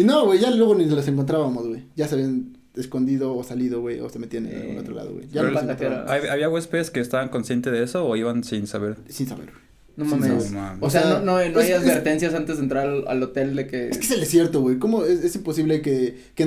Y 0.02 0.04
no, 0.04 0.26
güey, 0.26 0.40
ya 0.40 0.52
luego 0.52 0.76
ni 0.76 0.86
los 0.86 1.08
encontrábamos, 1.08 1.68
güey. 1.68 1.84
Ya 1.96 2.08
se 2.08 2.16
habían 2.16 2.58
escondido 2.76 3.36
o 3.36 3.44
salido, 3.44 3.82
güey, 3.82 4.00
o 4.00 4.10
se 4.10 4.20
metían 4.20 4.46
en 4.46 4.62
algún 4.62 4.78
otro 4.78 4.94
lado, 4.96 5.12
güey. 5.14 5.28
Ya 5.32 5.42
no 5.44 5.50
los 5.52 5.56
la 5.56 5.72
encontrábamos. 5.72 6.06
taquera. 6.08 6.28
¿hab- 6.30 6.32
¿Había 6.34 6.50
huéspedes 6.50 6.92
que 6.92 7.00
estaban 7.00 7.30
conscientes 7.30 7.74
de 7.74 7.84
eso 7.84 8.06
o 8.06 8.16
iban 8.16 8.44
sin 8.44 8.68
saber? 8.68 8.98
Sin 9.10 9.28
saber, 9.28 9.46
güey. 9.48 9.70
No 9.98 10.06
Sí, 10.06 10.12
mames. 10.16 10.78
O 10.80 10.90
sea, 10.90 11.02
no, 11.02 11.20
no, 11.20 11.26
no 11.26 11.36
hay 11.38 11.72
es- 11.72 11.78
advertencias 11.78 12.34
antes 12.34 12.56
de 12.56 12.64
entrar 12.64 12.88
al, 12.88 13.06
al 13.10 13.22
hotel 13.22 13.54
de 13.54 13.68
que... 13.68 13.90
Es 13.90 13.98
que 13.98 14.06
es 14.06 14.12
el 14.12 14.22
desierto, 14.22 14.62
güey. 14.62 14.80
¿Cómo 14.80 15.04
es, 15.04 15.26
es 15.26 15.36
imposible 15.36 15.82
que, 15.82 16.18
que 16.36 16.44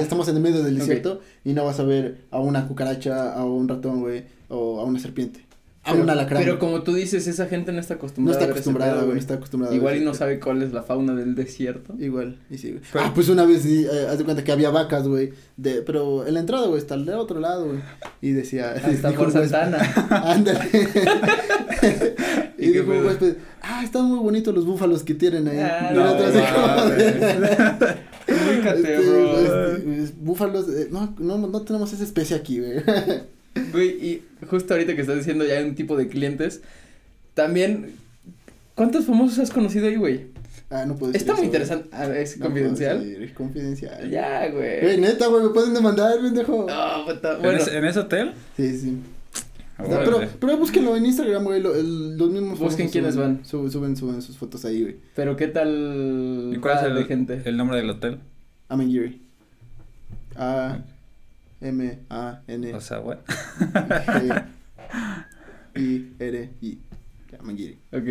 estamos 0.00 0.26
en 0.26 0.36
el 0.36 0.42
medio 0.42 0.64
del 0.64 0.78
desierto 0.78 1.20
y 1.44 1.52
no 1.52 1.64
vas 1.64 1.78
a 1.78 1.84
ver 1.84 2.22
a 2.32 2.40
una 2.40 2.66
cucaracha, 2.66 3.32
a 3.34 3.44
un 3.44 3.68
ratón, 3.68 4.00
güey, 4.00 4.24
o 4.48 4.80
a 4.80 4.84
una 4.84 4.98
serpiente? 4.98 5.44
A 5.84 5.90
Pero, 5.92 6.04
un 6.04 6.10
alacrán. 6.10 6.42
pero 6.42 6.52
güey. 6.58 6.60
como 6.60 6.82
tú 6.84 6.94
dices, 6.94 7.26
esa 7.26 7.46
gente 7.46 7.72
no 7.72 7.80
está 7.80 7.94
no 7.94 7.98
acostumbrada 7.98 8.38
está 8.38 8.46
güey, 9.02 9.14
no 9.14 9.18
está 9.20 9.34
acostumbrada. 9.34 9.72
a 9.74 9.76
Igual 9.76 9.96
y 9.96 10.04
no 10.04 10.14
sabe 10.14 10.38
cuál 10.38 10.62
es 10.62 10.72
la 10.72 10.84
fauna 10.84 11.14
del 11.16 11.34
desierto. 11.34 11.94
Igual, 11.98 12.38
y 12.50 12.58
sí, 12.58 12.70
güey. 12.70 12.82
Pero- 12.92 13.04
ah, 13.04 13.12
pues 13.12 13.28
una 13.28 13.44
vez, 13.44 13.62
sí, 13.62 13.84
eh, 13.92 14.06
haz 14.08 14.18
de 14.18 14.24
cuenta 14.24 14.44
que 14.44 14.52
había 14.52 14.70
vacas, 14.70 15.08
güey, 15.08 15.32
de, 15.56 15.82
pero 15.82 16.24
en 16.24 16.34
la 16.34 16.40
entrada, 16.40 16.68
güey, 16.68 16.78
está 16.78 16.94
al 16.94 17.08
otro 17.08 17.40
lado, 17.40 17.66
güey, 17.66 17.80
y 18.20 18.30
decía... 18.30 18.70
Hasta 18.72 18.90
dijo 19.10 19.24
por 19.24 19.32
Santana. 19.32 19.78
Ándale. 20.24 20.70
¿Y 22.58 22.68
dijo 22.68 22.86
pedo? 22.86 23.06
huésped, 23.06 23.34
ah, 23.62 23.82
están 23.82 24.04
muy 24.04 24.20
bonitos 24.20 24.54
los 24.54 24.64
búfalos 24.64 25.02
que 25.02 25.14
tienen 25.14 25.48
ahí. 25.48 25.58
Ah, 25.58 25.90
no, 25.92 26.16
es- 29.86 30.16
búfalos, 30.16 30.68
eh, 30.68 30.88
no, 30.90 31.12
no, 31.18 31.38
no 31.38 31.62
tenemos 31.62 31.92
esa 31.92 32.04
especie 32.04 32.36
aquí, 32.36 32.60
güey. 32.60 32.82
Güey, 33.72 33.88
y 34.06 34.22
justo 34.48 34.74
ahorita 34.74 34.94
que 34.94 35.00
estás 35.02 35.16
diciendo 35.16 35.44
ya 35.44 35.58
hay 35.58 35.64
un 35.64 35.74
tipo 35.74 35.96
de 35.96 36.08
clientes, 36.08 36.62
también, 37.34 37.94
¿cuántos 38.74 39.04
famosos 39.06 39.38
has 39.38 39.50
conocido 39.50 39.88
ahí, 39.88 39.96
güey? 39.96 40.26
Ah, 40.70 40.86
no 40.86 40.96
puedo 40.96 41.12
decir 41.12 41.20
Está 41.28 41.32
muy 41.34 41.42
eso, 41.42 41.46
interesante. 41.46 41.88
Ah, 41.92 42.06
¿Es. 42.06 42.38
No 42.38 42.46
confidencial? 42.46 42.96
puedo 42.96 43.08
decir, 43.10 43.22
es 43.24 43.32
confidencial. 43.32 44.10
Ya, 44.10 44.48
Güey, 44.50 44.80
güey. 44.80 45.00
neta, 45.00 45.26
güey, 45.26 45.42
me 45.44 45.50
pueden 45.50 45.74
demandar, 45.74 46.18
pendejo. 46.18 46.66
Ah, 46.70 47.02
puta, 47.06 47.36
¿En, 47.36 47.42
bueno, 47.42 47.58
ese, 47.58 47.76
en 47.76 47.84
ese 47.84 47.98
hotel? 47.98 48.32
Sí, 48.56 48.78
sí. 48.78 48.96
Ah, 49.76 49.84
pero, 50.04 50.20
pero 50.40 50.56
búsquenlo 50.56 50.96
en 50.96 51.04
Instagram, 51.06 51.44
güey, 51.44 51.60
lo- 51.60 51.74
el- 51.74 52.16
los 52.16 52.30
mismos 52.30 52.58
Busquen 52.58 52.88
quiénes 52.88 53.14
suben, 53.14 53.36
van. 53.38 53.44
Suben, 53.44 53.70
suben, 53.70 53.96
suben 53.96 54.22
sus 54.22 54.36
fotos 54.38 54.64
ahí, 54.64 54.80
güey. 54.82 54.96
pero 55.14 55.36
¿qué 55.36 55.48
tal 55.48 56.52
¿Y 56.54 56.58
cuál 56.58 56.78
es 56.78 56.84
el, 56.84 56.94
de 56.94 57.04
gente? 57.04 57.42
el 57.44 57.56
nombre 57.56 57.76
del 57.78 57.90
hotel? 57.90 58.18
Amangiri. 58.68 59.20
A 60.36 60.78
M 61.62 61.98
A 62.10 62.40
N 62.46 62.74
O 62.74 62.80
sea, 62.80 63.00
what? 63.00 63.18
G 63.26 64.44
I 65.76 66.12
R 66.18 66.50
I. 66.60 66.78
Amangiri. 67.40 67.78
Ok, 67.92 68.02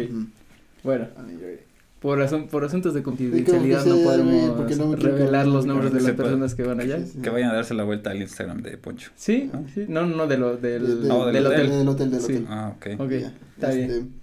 bueno, 0.84 1.08
Amangiri. 1.16 1.60
por, 2.00 2.20
asun- 2.20 2.48
por 2.48 2.64
asuntos 2.66 2.94
de 2.96 3.04
confidencialidad 3.04 3.84
que 3.84 3.90
no 3.90 3.96
podemos 3.98 4.78
no 4.78 4.96
revelar 4.96 5.46
los 5.48 5.66
nombres 5.68 5.94
de 5.94 6.00
las 6.02 6.12
puede. 6.14 6.16
personas 6.24 6.56
que 6.56 6.64
van 6.64 6.80
allá. 6.80 6.98
Sí, 7.00 7.12
sí. 7.16 7.22
Que 7.22 7.30
vayan 7.30 7.52
a 7.52 7.54
darse 7.54 7.74
la 7.76 7.84
vuelta 7.84 8.10
al 8.12 8.22
Instagram 8.22 8.62
de 8.64 8.78
Poncho. 8.78 9.12
Sí, 9.16 9.52
sí, 9.76 9.86
no, 9.88 10.06
no, 10.08 10.26
de 10.28 10.38
lo, 10.38 10.58
del, 10.58 10.86
De- 10.88 10.96
de- 10.96 11.08
No, 11.08 11.26
del 11.26 11.36
del 11.36 11.46
hotel. 11.48 11.70
Del 11.70 11.88
hotel, 11.88 12.12
del 12.12 12.22
Sí. 12.22 12.34
hotel. 12.34 12.46
Ah, 12.50 12.74
ok. 12.76 12.88
Ok, 13.00 13.12
está 13.12 13.70
este, 13.72 13.86
bien. 13.88 14.14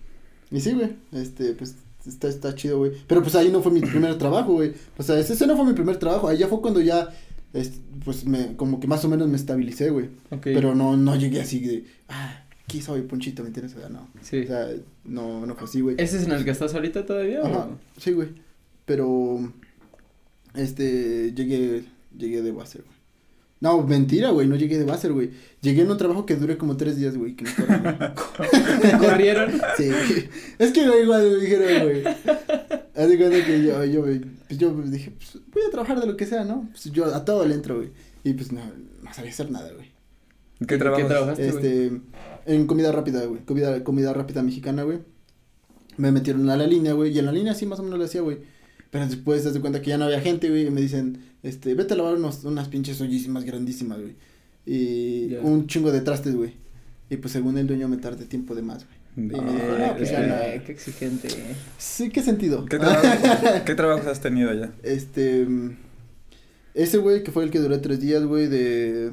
Y 0.50 0.60
sí, 0.60 0.72
güey, 0.72 0.96
este, 1.12 1.52
pues, 1.52 1.76
está, 2.06 2.26
está 2.28 2.54
chido, 2.56 2.78
güey. 2.78 2.92
Pero 3.06 3.22
pues 3.22 3.34
ahí 3.36 3.50
no 3.52 3.62
fue 3.62 3.70
mi 3.70 3.80
primer 3.82 4.16
trabajo, 4.18 4.54
güey. 4.54 4.72
O 4.96 5.02
sea, 5.04 5.16
ese, 5.18 5.34
ese 5.34 5.46
no 5.46 5.56
fue 5.56 5.64
mi 5.66 5.74
primer 5.74 5.96
trabajo. 5.98 6.26
Ahí 6.28 6.38
ya 6.38 6.48
fue 6.48 6.60
cuando 6.60 6.80
ya, 6.80 7.08
este, 7.52 7.78
pues, 8.04 8.24
me, 8.24 8.56
como 8.56 8.80
que 8.80 8.86
más 8.86 9.04
o 9.04 9.08
menos 9.08 9.28
me 9.28 9.36
estabilicé, 9.36 9.90
güey. 9.90 10.08
Pero 10.42 10.74
no, 10.74 10.96
no 10.96 11.16
llegué 11.16 11.40
así 11.40 11.60
de, 11.60 11.84
ah, 12.08 12.44
aquí 12.64 12.82
soy 12.82 13.02
Ponchito, 13.02 13.42
¿me 13.42 13.48
entiendes? 13.48 13.74
O 13.76 13.80
sea, 13.80 13.88
no. 13.88 14.08
sí. 14.22 14.42
O 14.42 14.46
sea, 14.46 14.68
no, 15.04 15.46
no 15.46 15.54
fue 15.54 15.64
así, 15.64 15.80
güey. 15.80 15.96
¿Ese 15.98 16.18
es 16.18 16.24
en 16.24 16.32
el 16.32 16.44
que 16.44 16.50
estás 16.50 16.74
ahorita 16.74 17.06
todavía? 17.06 17.40
Ajá, 17.40 17.68
o? 17.70 17.78
sí, 18.00 18.12
güey. 18.12 18.28
Pero, 18.84 19.52
este, 20.54 21.32
llegué, 21.34 21.84
llegué 22.16 22.42
de 22.42 22.52
Basser, 22.52 22.82
güey. 22.82 22.98
No, 23.60 23.82
mentira, 23.82 24.30
güey, 24.30 24.46
no 24.46 24.54
llegué 24.54 24.78
de 24.78 24.84
Basser, 24.84 25.12
güey. 25.12 25.30
Llegué 25.60 25.82
en 25.82 25.90
un 25.90 25.98
trabajo 25.98 26.26
que 26.26 26.36
duré 26.36 26.56
como 26.56 26.76
tres 26.76 26.96
días, 26.96 27.16
güey, 27.16 27.34
que 27.34 27.44
me 27.44 28.98
corrieron. 28.98 29.50
Sí, 29.76 29.90
es 30.58 30.72
que 30.72 30.86
güey, 30.86 31.02
igual 31.02 31.28
me 31.28 31.36
dijeron, 31.38 31.84
güey. 31.84 32.04
Haz 32.94 33.08
de 33.08 33.18
cuenta 33.18 33.44
que 33.44 33.62
yo, 33.64 33.84
yo, 33.84 34.02
güey, 34.02 34.20
pues 34.48 34.58
yo 34.58 34.72
dije, 34.72 35.10
pues 35.10 35.38
voy 35.52 35.62
a 35.68 35.70
trabajar 35.70 36.00
de 36.00 36.06
lo 36.06 36.16
que 36.16 36.26
sea, 36.26 36.44
¿no? 36.44 36.68
Pues 36.70 36.84
yo 36.86 37.04
a 37.04 37.24
todo 37.24 37.46
le 37.46 37.54
entro, 37.54 37.76
güey. 37.76 37.90
Y 38.24 38.32
pues 38.32 38.50
no, 38.50 38.62
no 39.02 39.14
sabía 39.14 39.30
hacer 39.30 39.50
nada, 39.50 39.70
güey. 39.72 39.90
¿Qué 40.66 40.78
trabajas? 40.78 41.06
trabajaste, 41.06 41.50
güey? 41.50 41.66
Este, 41.66 42.00
en 42.46 42.66
comida 42.66 42.90
rápida, 42.90 43.24
güey. 43.26 43.42
Comida, 43.44 43.84
comida 43.84 44.12
rápida 44.14 44.42
mexicana, 44.42 44.84
güey. 44.84 45.00
Me 45.98 46.10
metieron 46.12 46.48
a 46.48 46.56
la 46.56 46.66
línea, 46.66 46.94
güey. 46.94 47.12
Y 47.14 47.18
en 47.18 47.26
la 47.26 47.32
línea 47.32 47.54
sí 47.54 47.66
más 47.66 47.78
o 47.78 47.82
menos 47.82 47.98
lo 47.98 48.06
hacía, 48.06 48.22
güey. 48.22 48.38
Pero 48.90 49.06
después 49.06 49.42
te 49.42 49.50
das 49.50 49.58
cuenta 49.58 49.82
que 49.82 49.90
ya 49.90 49.98
no 49.98 50.06
había 50.06 50.20
gente, 50.20 50.48
güey. 50.48 50.66
Y 50.66 50.70
me 50.70 50.80
dicen, 50.80 51.22
este, 51.42 51.74
vete 51.74 51.92
a 51.92 51.96
lavar 51.98 52.14
unos, 52.14 52.42
unas 52.44 52.68
pinches 52.68 53.00
ollísimas 53.02 53.44
grandísimas, 53.44 54.00
güey. 54.00 54.16
Y 54.64 55.34
un 55.42 55.66
chingo 55.66 55.92
de 55.92 56.00
trastes, 56.00 56.34
güey. 56.34 56.54
Y 57.10 57.18
pues 57.18 57.32
según 57.32 57.58
el 57.58 57.66
dueño 57.66 57.86
me 57.88 57.98
tardé 57.98 58.24
tiempo 58.24 58.54
de 58.54 58.62
más, 58.62 58.86
güey. 58.86 58.97
De- 59.26 59.36
Y 59.36 59.40
me 59.40 59.52
dijo, 59.52 59.78
no, 59.78 59.96
pues 59.96 60.10
ya 60.12 60.20
no. 60.26 60.64
qué 60.64 60.72
exigente. 60.72 61.26
eh. 61.28 61.54
Sí, 61.76 62.08
¿qué 62.10 62.22
sentido? 62.22 62.64
¿Qué, 62.66 62.78
trabajo- 62.78 63.02
¿Qué 63.66 63.74
trabajos 63.74 64.06
has 64.06 64.20
tenido 64.20 64.54
ya? 64.54 64.70
Este, 64.84 65.46
ese 66.74 66.98
güey 66.98 67.22
que 67.24 67.32
fue 67.32 67.42
el 67.44 67.50
que 67.50 67.58
duró 67.58 67.80
tres 67.80 68.00
días, 68.00 68.22
güey, 68.24 68.46
de, 68.46 69.10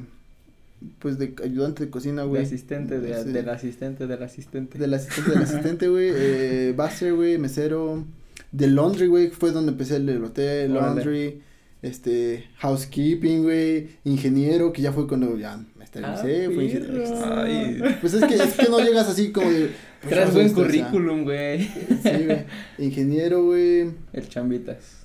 pues 1.00 1.18
de 1.18 1.34
ayudante 1.42 1.84
de 1.84 1.90
cocina, 1.90 2.22
De 2.22 2.28
güey. 2.28 2.42
asistente, 2.44 3.00
de, 3.00 3.24
Sí. 3.24 3.30
del 3.32 3.48
asistente, 3.48 4.06
del 4.06 4.22
asistente. 4.22 4.78
Del 4.78 4.94
asistente, 4.94 5.30
del 5.32 5.42
asistente, 5.42 5.88
güey, 5.88 6.10
eh, 6.14 6.74
Buster, 6.76 7.12
güey, 7.14 7.38
mesero, 7.38 8.04
de 8.52 8.66
laundry, 8.68 9.08
güey, 9.08 9.30
fue 9.30 9.50
donde 9.50 9.72
empecé 9.72 9.96
el 9.96 10.22
hotel, 10.24 10.74
laundry, 10.74 11.40
este, 11.82 12.44
housekeeping, 12.58 13.42
güey, 13.42 13.88
ingeniero, 14.04 14.72
que 14.72 14.82
ya 14.82 14.92
fue 14.92 15.08
cuando 15.08 15.36
ya 15.36 15.56
me 15.76 15.84
estabilicé, 15.84 16.46
Ah, 16.46 16.50
fue 16.54 16.64
ingeniero. 16.64 17.04
Ay. 17.34 17.80
Pues 18.00 18.14
es 18.14 18.24
que, 18.24 18.34
es 18.36 18.54
que 18.54 18.68
no 18.68 18.78
llegas 18.80 19.08
así 19.08 19.32
como 19.32 19.50
de... 19.50 19.70
pues, 20.02 20.14
Traes 20.14 20.34
buen 20.34 20.52
currículum, 20.52 21.24
güey. 21.24 21.64
Sí, 21.64 22.24
güey, 22.26 22.44
ingeniero, 22.78 23.44
güey, 23.44 23.90
El 24.12 24.28
chambitas. 24.28 24.98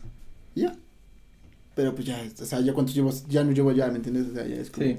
Ya. 0.56 0.76
Pero 1.76 1.96
pues 1.96 2.06
ya, 2.06 2.22
o 2.40 2.46
sea, 2.46 2.60
ya 2.62 2.74
cuántos 2.74 2.94
llevo, 2.94 3.12
ya 3.30 3.44
no 3.44 3.52
llevo 3.52 3.72
ya, 3.72 3.88
¿me 3.88 3.96
entiendes? 3.98 4.28
O 4.30 4.34
sea, 4.34 4.46
ya 4.46 4.56
es 4.56 4.70
como, 4.70 4.86
Sí. 4.88 4.98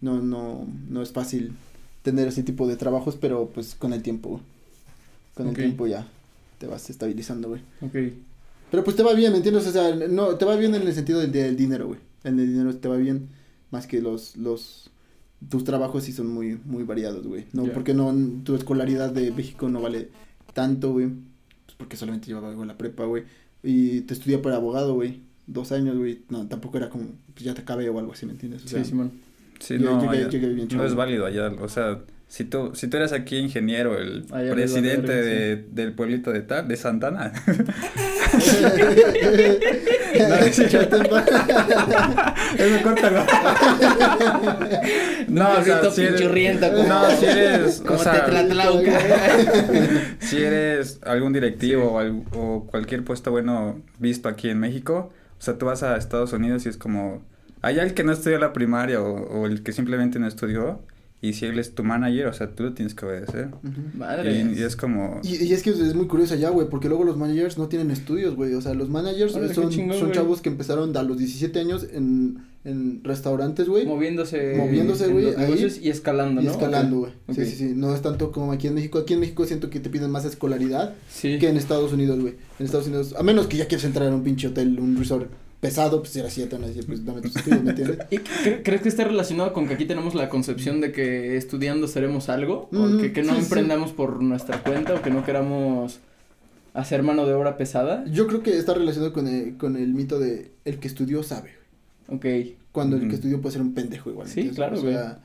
no, 0.00 0.20
no, 0.20 0.66
no 0.88 1.02
es 1.02 1.12
fácil 1.12 1.52
tener 2.02 2.28
ese 2.28 2.42
tipo 2.42 2.66
de 2.66 2.76
trabajos, 2.76 3.16
pero 3.16 3.48
pues 3.54 3.74
con 3.74 3.92
el 3.92 4.02
tiempo, 4.02 4.30
güey. 4.30 4.42
Con 5.34 5.48
el 5.48 5.54
tiempo 5.54 5.86
ya 5.86 6.06
te 6.58 6.66
vas 6.66 6.90
estabilizando, 6.90 7.48
güey. 7.48 7.60
Ok. 7.80 8.12
Pero 8.70 8.84
pues 8.84 8.96
te 8.96 9.02
va 9.02 9.14
bien, 9.14 9.30
¿me 9.30 9.38
entiendes? 9.38 9.66
O 9.66 9.72
sea, 9.72 9.94
no, 9.94 10.34
te 10.34 10.44
va 10.44 10.56
bien 10.56 10.74
en 10.74 10.82
el 10.82 10.92
sentido 10.92 11.20
del, 11.20 11.30
del 11.32 11.56
dinero, 11.56 11.86
güey. 11.86 12.00
En 12.24 12.38
el 12.40 12.48
dinero 12.48 12.74
te 12.76 12.88
va 12.88 12.96
bien 12.96 13.28
más 13.70 13.86
que 13.86 14.02
los, 14.02 14.36
los, 14.36 14.90
tus 15.48 15.64
trabajos 15.64 16.04
sí 16.04 16.12
son 16.12 16.28
muy, 16.28 16.58
muy 16.64 16.82
variados, 16.84 17.26
güey. 17.26 17.44
No, 17.52 17.66
Ya. 17.66 17.72
porque 17.72 17.94
no, 17.94 18.14
tu 18.44 18.54
escolaridad 18.54 19.12
de 19.12 19.30
México 19.32 19.68
no 19.68 19.80
vale 19.80 20.08
tanto, 20.54 20.92
güey. 20.92 21.06
Pues 21.66 21.76
porque 21.76 21.96
solamente 21.96 22.26
llevaba 22.26 22.48
algo 22.50 22.62
en 22.62 22.68
la 22.68 22.78
prepa, 22.78 23.04
güey. 23.04 23.24
Y 23.62 24.02
te 24.02 24.14
estudia 24.14 24.40
para 24.42 24.56
abogado, 24.56 24.94
güey. 24.94 25.20
Dos 25.46 25.72
años, 25.72 25.96
güey. 25.96 26.22
No, 26.28 26.46
tampoco 26.48 26.76
era 26.76 26.90
como, 26.90 27.06
pues 27.34 27.44
ya 27.44 27.54
te 27.54 27.62
acabé 27.62 27.88
o 27.88 27.98
algo 27.98 28.12
así, 28.12 28.26
¿me 28.26 28.32
entiendes? 28.32 28.64
O 28.64 28.68
sea, 28.68 28.82
Sí, 28.82 28.90
Simón. 28.90 29.12
Sí, 29.14 29.20
Yo 29.78 29.78
no, 29.78 30.10
allá- 30.10 30.28
bien 30.28 30.68
es 30.84 30.94
válido 30.94 31.26
allá. 31.26 31.50
O 31.60 31.68
sea, 31.68 31.98
si 32.28 32.44
tú, 32.44 32.72
si 32.74 32.88
tú 32.88 32.96
eres 32.98 33.12
aquí 33.12 33.36
ingeniero, 33.38 33.98
el 33.98 34.26
Allá 34.30 34.52
presidente 34.52 35.56
del 35.56 35.92
pueblito 35.92 36.32
de 36.32 36.42
tal, 36.42 36.68
de 36.68 36.76
Santana. 36.76 37.32
Eso 40.18 40.62
córtalo. 42.82 43.24
no, 45.28 45.52
o 45.52 45.62
sea, 45.62 45.80
Pueblito 45.80 45.90
si 45.90 46.02
eres, 46.02 46.20
no, 46.88 47.10
si 47.10 47.24
eres, 47.26 47.82
o 47.88 47.98
sea, 47.98 48.26
si 50.20 50.42
eres 50.42 51.00
algún 51.04 51.32
directivo 51.32 51.98
o, 51.98 52.38
o 52.38 52.66
cualquier 52.66 53.04
puesto 53.04 53.30
bueno 53.30 53.80
visto 53.98 54.28
aquí 54.28 54.48
en 54.50 54.58
México, 54.60 55.12
o 55.38 55.42
sea, 55.42 55.56
tú 55.58 55.66
vas 55.66 55.82
a 55.82 55.96
Estados 55.96 56.32
Unidos 56.32 56.66
y 56.66 56.68
es 56.68 56.76
como, 56.76 57.22
hay 57.62 57.78
el 57.78 57.94
que 57.94 58.04
no 58.04 58.12
estudió 58.12 58.38
la 58.38 58.52
primaria 58.52 59.00
o, 59.02 59.14
o 59.40 59.46
el 59.46 59.62
que 59.62 59.72
simplemente 59.72 60.18
no 60.18 60.26
estudió, 60.26 60.80
y 61.20 61.32
si 61.32 61.46
él 61.46 61.58
es 61.58 61.74
tu 61.74 61.82
manager, 61.82 62.26
o 62.28 62.32
sea, 62.32 62.48
tú 62.54 62.62
lo 62.62 62.74
tienes 62.74 62.94
que 62.94 63.04
obedecer. 63.04 63.48
Ujú. 63.48 63.98
Madre. 63.98 64.38
Y, 64.40 64.60
y 64.60 64.62
es 64.62 64.76
como... 64.76 65.20
Y, 65.24 65.34
y 65.46 65.52
es 65.52 65.64
que 65.64 65.70
es 65.70 65.94
muy 65.96 66.06
curioso 66.06 66.34
allá, 66.34 66.50
güey, 66.50 66.68
porque 66.70 66.88
luego 66.88 67.02
los 67.02 67.16
managers 67.16 67.58
no 67.58 67.66
tienen 67.66 67.90
estudios, 67.90 68.36
güey. 68.36 68.54
O 68.54 68.60
sea, 68.60 68.72
los 68.74 68.88
managers 68.88 69.32
son, 69.32 69.68
chingón, 69.70 69.98
son 69.98 70.12
chavos 70.12 70.40
que 70.40 70.48
empezaron 70.48 70.96
a 70.96 71.02
los 71.02 71.18
17 71.18 71.58
años 71.58 71.88
en, 71.92 72.44
en 72.62 73.02
restaurantes, 73.02 73.68
güey. 73.68 73.84
Moviéndose. 73.84 74.54
Moviéndose, 74.58 75.08
güey, 75.08 75.34
y 75.82 75.88
escalando, 75.88 76.40
Y 76.40 76.44
¿no? 76.44 76.52
escalando, 76.52 76.98
güey. 76.98 77.12
Ok. 77.26 77.34
Sí, 77.34 77.46
sí, 77.46 77.56
sí. 77.56 77.72
No 77.74 77.92
es 77.92 78.00
tanto 78.00 78.30
como 78.30 78.52
aquí 78.52 78.68
en 78.68 78.74
México. 78.74 79.00
Aquí 79.00 79.14
en 79.14 79.18
México 79.20 79.44
siento 79.44 79.70
que 79.70 79.80
te 79.80 79.90
piden 79.90 80.12
más 80.12 80.24
escolaridad 80.24 80.94
Sí. 81.10 81.40
que 81.40 81.48
en 81.48 81.56
Estados 81.56 81.92
Unidos, 81.92 82.20
güey. 82.20 82.34
En 82.60 82.66
Estados 82.66 82.86
Unidos, 82.86 83.16
a 83.18 83.24
menos 83.24 83.48
que 83.48 83.56
ya 83.56 83.66
quieras 83.66 83.84
entrar 83.86 84.08
a 84.08 84.14
un 84.14 84.22
pinche 84.22 84.46
hotel, 84.46 84.78
un 84.78 84.96
resort 84.96 85.28
pesado, 85.60 86.00
pues 86.00 86.14
era 86.16 86.28
así, 86.28 86.44
te 86.46 86.54
van 86.54 86.64
a 86.64 86.68
decir, 86.68 86.86
pues 86.86 87.04
dame 87.04 87.20
tus 87.20 87.34
estudios, 87.36 87.62
¿me 87.64 87.70
entiendes? 87.70 87.98
¿Y 88.10 88.16
cre- 88.18 88.62
crees 88.62 88.82
que 88.82 88.88
está 88.88 89.04
relacionado 89.04 89.52
con 89.52 89.66
que 89.66 89.74
aquí 89.74 89.84
tenemos 89.86 90.14
la 90.14 90.28
concepción 90.28 90.80
de 90.80 90.92
que 90.92 91.36
estudiando 91.36 91.88
seremos 91.88 92.28
algo? 92.28 92.68
O 92.72 92.76
Mm, 92.76 93.00
que, 93.00 93.12
que 93.12 93.22
no 93.22 93.30
sí, 93.34 93.38
sí. 93.40 93.44
emprendamos 93.44 93.92
por 93.92 94.22
nuestra 94.22 94.62
cuenta 94.62 94.94
o 94.94 95.02
que 95.02 95.10
no 95.10 95.24
queramos 95.24 95.98
hacer 96.74 97.02
mano 97.02 97.26
de 97.26 97.34
obra 97.34 97.56
pesada? 97.56 98.04
Yo 98.06 98.26
creo 98.28 98.42
que 98.42 98.56
está 98.56 98.74
relacionado 98.74 99.12
con 99.12 99.26
el, 99.26 99.56
con 99.56 99.76
el 99.76 99.94
mito 99.94 100.20
de 100.20 100.52
el 100.64 100.78
que 100.78 100.86
estudió 100.88 101.22
sabe. 101.24 101.50
Ok. 102.08 102.24
Cuando 102.70 102.96
el 102.96 103.08
que 103.08 103.16
estudió 103.16 103.40
puede 103.40 103.54
ser 103.54 103.62
un 103.62 103.74
pendejo 103.74 104.10
igual. 104.10 104.28
Sí, 104.28 104.50
claro, 104.50 104.78
O 104.78 104.80
sea, 104.82 105.18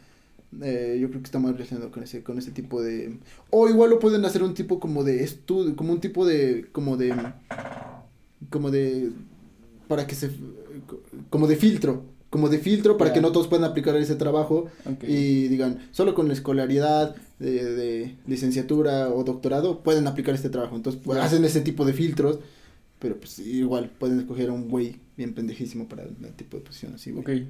eh, 0.63 0.97
yo 0.99 1.09
creo 1.09 1.21
que 1.21 1.25
está 1.25 1.37
más 1.39 1.51
relacionado 1.53 1.91
con 1.91 2.01
ese, 2.01 2.23
con 2.23 2.39
ese 2.39 2.49
tipo 2.51 2.81
de. 2.81 3.17
O 3.51 3.69
igual 3.69 3.91
lo 3.91 3.99
pueden 3.99 4.25
hacer 4.25 4.41
un 4.41 4.55
tipo 4.55 4.79
como 4.79 5.03
de 5.03 5.23
estudio, 5.23 5.75
como 5.75 5.93
un 5.93 5.99
tipo 6.01 6.25
de, 6.25 6.65
como 6.71 6.97
de, 6.97 7.13
como 8.49 8.71
de, 8.71 9.11
para 9.87 10.07
que 10.07 10.15
se, 10.15 10.31
como 11.29 11.47
de 11.47 11.55
filtro, 11.55 12.03
como 12.29 12.49
de 12.49 12.57
filtro 12.57 12.97
para 12.97 13.13
que 13.13 13.21
no 13.21 13.31
todos 13.31 13.47
puedan 13.47 13.69
aplicar 13.69 13.95
ese 13.95 14.15
trabajo 14.15 14.67
y 15.03 15.47
digan, 15.49 15.87
solo 15.91 16.15
con 16.15 16.27
la 16.27 16.33
escolaridad 16.33 17.15
de, 17.37 17.63
de 17.63 18.15
licenciatura 18.25 19.09
o 19.09 19.23
doctorado 19.23 19.81
pueden 19.81 20.07
aplicar 20.07 20.33
este 20.33 20.49
trabajo. 20.49 20.75
Entonces 20.75 20.99
pues, 21.03 21.19
hacen 21.19 21.45
ese 21.45 21.61
tipo 21.61 21.85
de 21.85 21.93
filtros, 21.93 22.39
pero 22.97 23.17
pues 23.17 23.37
igual 23.37 23.91
pueden 23.99 24.19
escoger 24.19 24.49
a 24.49 24.53
un 24.53 24.67
güey 24.67 24.95
bien 25.15 25.33
pendejísimo 25.33 25.87
para 25.87 26.03
el 26.03 26.33
tipo 26.35 26.57
de 26.57 26.63
posición 26.63 26.95
así, 26.95 27.11
güey. 27.11 27.41
Ok. 27.41 27.47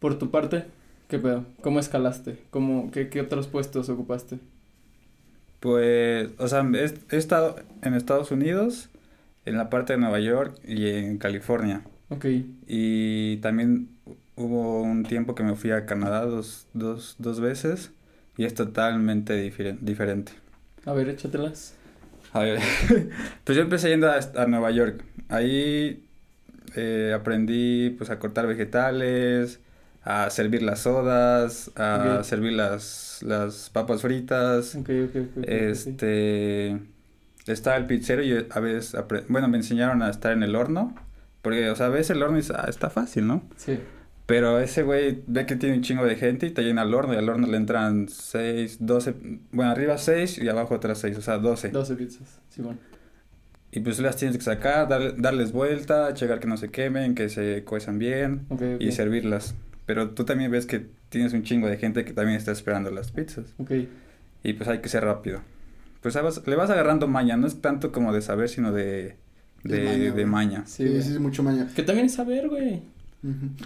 Por 0.00 0.18
tu 0.18 0.30
parte, 0.30 0.64
¿qué 1.08 1.18
pedo? 1.18 1.44
¿Cómo 1.62 1.78
escalaste? 1.78 2.38
¿Cómo, 2.50 2.90
qué, 2.90 3.08
¿Qué 3.08 3.20
otros 3.20 3.46
puestos 3.46 3.88
ocupaste? 3.88 4.38
Pues, 5.60 6.30
o 6.38 6.48
sea, 6.48 6.68
he, 6.74 7.14
he 7.14 7.16
estado 7.16 7.56
en 7.82 7.94
Estados 7.94 8.30
Unidos, 8.30 8.88
en 9.46 9.56
la 9.58 9.70
parte 9.70 9.94
de 9.94 9.98
Nueva 10.00 10.20
York 10.20 10.58
y 10.64 10.88
en 10.90 11.18
California. 11.18 11.82
Ok. 12.10 12.26
Y 12.66 13.38
también 13.38 13.90
hubo 14.36 14.82
un 14.82 15.04
tiempo 15.04 15.34
que 15.34 15.42
me 15.44 15.54
fui 15.56 15.70
a 15.72 15.86
Canadá 15.86 16.24
dos, 16.26 16.68
dos, 16.74 17.16
dos 17.18 17.40
veces 17.40 17.92
y 18.36 18.44
es 18.44 18.54
totalmente 18.54 19.34
diferen- 19.42 19.78
diferente. 19.80 20.32
A 20.86 20.92
ver, 20.94 21.08
échatelas. 21.10 21.74
A 22.32 22.40
ver, 22.40 22.58
pues 23.44 23.56
yo 23.56 23.62
empecé 23.62 23.88
yendo 23.88 24.10
a, 24.10 24.18
a 24.36 24.46
Nueva 24.46 24.70
York. 24.70 25.04
Ahí 25.28 26.04
eh, 26.76 27.12
aprendí 27.14 27.90
pues 27.90 28.10
a 28.10 28.18
cortar 28.18 28.46
vegetales, 28.46 29.60
a 30.02 30.30
servir 30.30 30.62
las 30.62 30.80
sodas, 30.80 31.70
a 31.76 32.22
servir 32.24 32.52
las, 32.54 33.20
las 33.22 33.70
papas 33.70 34.02
fritas. 34.02 34.76
Ok, 34.76 34.88
ok, 35.06 35.16
ok. 35.16 35.36
ok, 35.38 35.54
ok. 35.86 35.88
Este, 35.90 36.80
estaba 37.52 37.76
el 37.76 37.86
pizzero 37.86 38.22
y 38.22 38.46
a 38.50 38.60
veces, 38.60 38.96
bueno, 39.28 39.48
me 39.48 39.56
enseñaron 39.56 40.02
a 40.02 40.10
estar 40.10 40.32
en 40.32 40.42
el 40.42 40.56
horno, 40.56 40.94
porque, 41.42 41.70
o 41.70 41.76
sea, 41.76 41.88
ves 41.88 42.10
el 42.10 42.22
horno 42.22 42.38
y 42.38 42.42
ah, 42.54 42.66
está 42.68 42.90
fácil, 42.90 43.26
¿no? 43.26 43.42
Sí. 43.56 43.78
Pero 44.26 44.58
ese 44.58 44.82
güey 44.82 45.22
ve 45.28 45.46
que 45.46 45.54
tiene 45.54 45.76
un 45.76 45.82
chingo 45.82 46.04
de 46.04 46.16
gente 46.16 46.46
y 46.46 46.50
te 46.50 46.62
llena 46.62 46.82
el 46.82 46.92
horno 46.92 47.14
y 47.14 47.16
al 47.16 47.28
horno 47.28 47.46
le 47.46 47.56
entran 47.56 48.08
6, 48.08 48.78
12, 48.80 49.14
bueno, 49.52 49.70
arriba 49.70 49.96
6 49.98 50.38
y 50.38 50.48
abajo 50.48 50.74
otras 50.74 50.98
6, 50.98 51.16
o 51.18 51.22
sea, 51.22 51.38
12. 51.38 51.68
12 51.68 51.94
pizzas, 51.94 52.40
Simón. 52.48 52.80
Y 53.70 53.80
pues 53.80 54.00
las 54.00 54.16
tienes 54.16 54.36
que 54.38 54.42
sacar, 54.42 54.88
darle- 54.88 55.14
darles 55.16 55.52
vuelta, 55.52 56.12
checar 56.14 56.40
que 56.40 56.46
no 56.48 56.56
se 56.56 56.70
quemen, 56.70 57.14
que 57.14 57.28
se 57.28 57.62
cuezan 57.64 57.98
bien 58.00 58.46
Ok, 58.48 58.62
ok. 58.76 58.80
y 58.80 58.90
servirlas. 58.92 59.54
Pero 59.84 60.10
tú 60.10 60.24
también 60.24 60.50
ves 60.50 60.66
que 60.66 60.86
tienes 61.10 61.32
un 61.32 61.44
chingo 61.44 61.68
de 61.68 61.76
gente 61.76 62.04
que 62.04 62.12
también 62.12 62.36
está 62.36 62.50
esperando 62.50 62.90
las 62.90 63.12
pizzas. 63.12 63.54
Ok. 63.58 63.70
Y 64.42 64.52
pues 64.54 64.68
hay 64.68 64.78
que 64.80 64.88
ser 64.88 65.04
rápido. 65.04 65.40
Pues 66.12 66.46
le 66.46 66.56
vas 66.56 66.70
agarrando 66.70 67.08
maña, 67.08 67.36
no 67.36 67.46
es 67.46 67.60
tanto 67.60 67.90
como 67.92 68.12
de 68.12 68.22
saber, 68.22 68.48
sino 68.48 68.72
de, 68.72 69.16
De 69.64 69.78
de, 69.78 69.84
maña, 69.84 70.12
de 70.14 70.26
maña. 70.26 70.62
Sí, 70.66 70.86
Sí, 71.02 71.12
es 71.14 71.18
mucho 71.20 71.42
mañana. 71.42 71.68
Que 71.74 71.82
también 71.82 72.06
es 72.06 72.14
saber, 72.14 72.48
güey. 72.48 72.82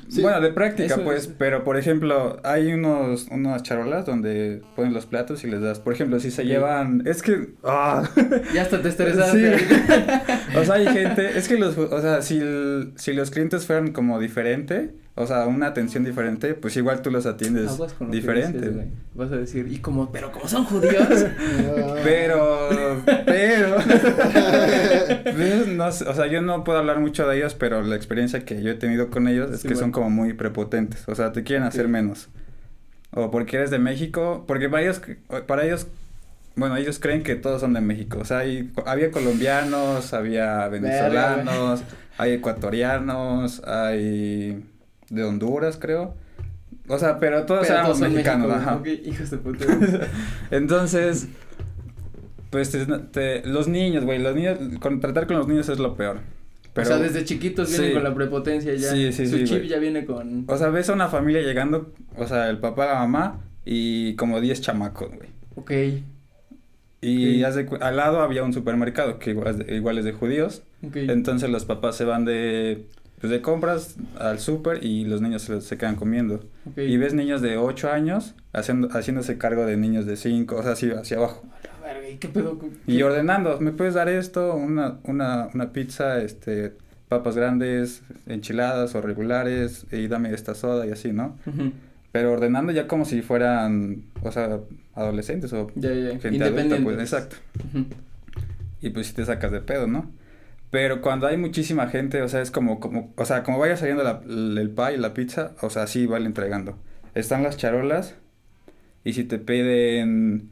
Sí. 0.08 0.22
Bueno, 0.22 0.40
de 0.40 0.52
práctica, 0.52 0.94
Eso 0.94 1.04
pues, 1.04 1.24
es- 1.26 1.34
pero 1.36 1.64
por 1.64 1.76
ejemplo, 1.76 2.40
hay 2.44 2.72
unos, 2.72 3.26
unas 3.30 3.62
charolas 3.62 4.06
donde 4.06 4.62
ponen 4.74 4.94
los 4.94 5.04
platos 5.04 5.44
y 5.44 5.48
les 5.48 5.60
das, 5.60 5.80
por 5.80 5.92
ejemplo, 5.92 6.18
si 6.18 6.30
se 6.30 6.46
llevan, 6.46 7.02
es 7.06 7.20
que, 7.20 7.50
ah, 7.62 8.08
Ya 8.54 8.62
hasta 8.62 8.80
te 8.80 8.88
estresaste. 8.88 9.58
Sí. 9.58 9.64
o 10.56 10.64
sea, 10.64 10.76
hay 10.76 10.86
gente, 10.86 11.36
es 11.36 11.46
que 11.46 11.58
los, 11.58 11.76
o 11.76 12.00
sea, 12.00 12.22
si, 12.22 12.38
el- 12.38 12.92
si 12.96 13.12
los 13.12 13.30
clientes 13.30 13.66
fueran 13.66 13.92
como 13.92 14.18
diferente, 14.18 14.94
o 15.16 15.26
sea, 15.26 15.46
una 15.46 15.66
atención 15.66 16.04
diferente, 16.04 16.54
pues 16.54 16.76
igual 16.76 17.02
tú 17.02 17.10
los 17.10 17.26
atiendes 17.26 17.70
diferente. 18.10 18.70
dices. 18.70 18.86
Vas 19.14 19.30
a 19.32 19.36
decir, 19.36 19.66
y 19.70 19.78
como, 19.78 20.10
pero 20.12 20.32
como 20.32 20.48
son 20.48 20.64
judíos. 20.64 21.06
Pero, 22.04 22.70
pero, 23.26 23.76
pues, 25.24 25.66
no 25.68 25.86
o 25.86 25.92
sea, 25.92 26.26
yo 26.26 26.40
no 26.42 26.64
puedo 26.64 26.78
hablar 26.78 27.00
mucho 27.00 27.26
de 27.28 27.36
ellos, 27.36 27.54
pero 27.54 27.82
la 27.82 27.96
experiencia 27.96 28.44
que 28.44 28.62
yo 28.62 28.70
he 28.70 28.74
tenido 28.74 29.10
con 29.10 29.28
ellos 29.28 29.50
es 29.50 29.60
Sí, 29.60 29.68
que 29.68 29.74
bueno. 29.74 29.84
son 29.86 29.92
como 29.92 30.10
muy 30.10 30.32
prepotentes, 30.32 31.04
o 31.08 31.14
sea, 31.14 31.32
te 31.32 31.42
quieren 31.42 31.64
hacer 31.66 31.88
menos. 31.88 32.28
O 33.12 33.30
porque 33.30 33.56
eres 33.56 33.70
de 33.70 33.78
México, 33.78 34.44
porque 34.46 34.68
para 34.68 34.82
ellos, 34.84 35.02
para 35.46 35.64
ellos, 35.64 35.88
bueno, 36.56 36.76
ellos 36.76 36.98
creen 36.98 37.22
que 37.22 37.34
todos 37.36 37.60
son 37.60 37.74
de 37.74 37.80
México, 37.80 38.18
o 38.20 38.24
sea, 38.24 38.38
hay- 38.38 38.70
había 38.86 39.10
colombianos, 39.10 40.14
había 40.14 40.68
venezolanos, 40.68 41.82
hay 42.18 42.32
ecuatorianos, 42.34 43.62
hay 43.66 44.64
de 45.10 45.24
Honduras, 45.24 45.76
creo. 45.78 46.14
O 46.88 46.98
sea, 46.98 47.18
pero 47.18 47.44
todos 47.46 47.62
Pero 47.62 47.74
éramos 47.74 47.98
todos 47.98 48.10
mexicanos, 48.12 48.48
México, 48.48 48.70
ajá. 48.70 48.80
Hijos 49.10 49.30
de 49.30 49.36
puta. 49.38 49.64
Entonces, 50.50 51.28
pues 52.50 52.70
te- 52.70 52.86
te- 52.86 53.46
los 53.46 53.68
niños, 53.68 54.04
güey, 54.04 54.18
los 54.18 54.34
niños, 54.34 54.58
con, 54.80 55.00
tratar 55.00 55.26
con 55.26 55.36
los 55.38 55.46
niños 55.46 55.68
es 55.68 55.78
lo 55.78 55.94
peor. 55.94 56.18
Pero, 56.72 56.84
o 56.86 56.88
sea, 56.88 56.98
desde 56.98 57.24
chiquitos 57.24 57.68
vienen 57.68 57.88
Sí. 57.88 57.94
con 57.94 58.04
la 58.04 58.14
prepotencia 58.14 58.74
ya. 58.74 58.90
Sí, 58.92 59.12
sí, 59.12 59.26
Su 59.26 59.38
sí, 59.38 59.44
chip 59.44 59.58
güey. 59.58 59.68
ya 59.68 59.78
viene 59.78 60.04
con. 60.04 60.44
o 60.48 60.56
sea, 60.56 60.68
ves 60.70 60.88
a 60.88 60.92
una 60.92 61.08
familia 61.08 61.42
llegando, 61.42 61.92
o 62.16 62.26
sea, 62.26 62.48
el 62.48 62.58
papá, 62.58 62.86
la 62.86 62.94
mamá 62.94 63.40
y 63.64 64.14
como 64.16 64.40
10 64.40 64.60
chamacos, 64.60 65.10
güey. 65.14 65.28
Ok. 65.56 65.72
Y 67.02 67.40
Ok. 67.42 67.46
haz 67.48 67.54
de 67.56 67.66
cu- 67.66 67.78
al 67.80 67.96
lado 67.96 68.20
había 68.20 68.42
un 68.44 68.52
supermercado 68.52 69.18
que 69.18 69.30
igual 69.30 69.48
es 69.48 69.58
de, 69.58 69.74
igual 69.76 69.98
es 69.98 70.04
de 70.04 70.12
judíos. 70.12 70.62
Entonces 70.94 71.50
los 71.50 71.64
papás 71.64 71.96
se 71.96 72.04
van 72.04 72.24
de, 72.24 72.86
pues, 73.20 73.30
de 73.30 73.40
compras 73.42 73.96
al 74.18 74.38
súper 74.38 74.84
y 74.84 75.04
los 75.04 75.20
niños 75.20 75.42
se, 75.42 75.60
se 75.60 75.76
quedan 75.76 75.96
comiendo. 75.96 76.44
Y 76.76 76.96
ves 76.96 77.14
niños 77.14 77.42
de 77.42 77.56
8 77.58 77.90
años 77.90 78.34
haciendo, 78.52 78.88
haciéndose 78.88 79.38
cargo 79.38 79.66
de 79.66 79.76
niños 79.76 80.06
de 80.06 80.16
5, 80.16 80.56
o 80.56 80.62
sea, 80.62 80.72
así 80.72 80.90
hacia 80.90 81.18
abajo. 81.18 81.44
A 81.62 81.86
la 81.86 81.92
verga, 81.94 82.08
¿y 82.08 82.16
qué 82.16 82.28
pedo? 82.28 82.58
Y 82.86 83.02
ordenando, 83.02 83.60
¿me 83.60 83.72
puedes 83.72 83.94
dar 83.94 84.08
esto? 84.08 84.54
Una, 84.54 84.98
una, 85.04 85.48
una 85.54 85.72
pizza, 85.72 86.20
este, 86.22 86.72
papas 87.08 87.36
grandes, 87.36 88.02
enchiladas 88.26 88.94
o 88.94 89.00
regulares, 89.02 89.86
y 89.92 90.06
dame 90.08 90.32
esta 90.32 90.54
soda 90.54 90.86
y 90.86 90.90
así, 90.92 91.12
¿no? 91.12 91.36
Pero 92.12 92.32
ordenando 92.32 92.72
ya 92.72 92.88
como 92.88 93.04
si 93.04 93.22
fueran, 93.22 94.02
o 94.22 94.32
sea, 94.32 94.58
adolescentes 94.94 95.52
o 95.52 95.70
Ya, 95.76 95.92
ya. 95.92 96.18
gente 96.18 96.42
adulta, 96.44 96.78
pues, 96.82 96.98
exacto. 96.98 97.36
Y 98.82 98.90
pues 98.90 99.08
sí 99.08 99.12
te 99.14 99.24
sacas 99.24 99.52
de 99.52 99.60
pedo, 99.60 99.86
¿no? 99.86 100.10
Pero 100.70 101.00
cuando 101.02 101.26
hay 101.26 101.36
muchísima 101.36 101.88
gente, 101.88 102.22
o 102.22 102.28
sea, 102.28 102.42
es 102.42 102.50
como, 102.50 102.78
como, 102.80 103.12
o 103.16 103.24
sea, 103.24 103.42
como 103.42 103.58
vaya 103.58 103.76
saliendo 103.76 104.04
la, 104.04 104.22
el 104.26 104.70
pie, 104.70 104.98
la 104.98 105.14
pizza, 105.14 105.54
o 105.62 105.70
sea, 105.70 105.86
sí 105.86 106.06
vale 106.06 106.26
entregando. 106.26 106.78
Están 107.14 107.42
las 107.42 107.56
charolas 107.56 108.14
y 109.04 109.14
si 109.14 109.24
te 109.24 109.38
piden, 109.38 110.50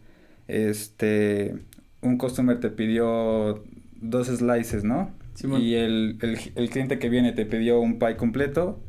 este, 0.48 1.56
un 2.02 2.18
customer 2.18 2.58
te 2.60 2.70
pidió 2.70 3.62
dos 4.00 4.26
slices, 4.28 4.84
¿no? 4.84 5.12
Simón. 5.34 5.62
Y 5.62 5.74
el, 5.74 6.18
el, 6.22 6.38
el 6.56 6.70
cliente 6.70 6.98
que 6.98 7.08
viene 7.08 7.32
te 7.32 7.46
pidió 7.46 7.80
un 7.80 7.98
pie 7.98 8.16
completo, 8.16 8.80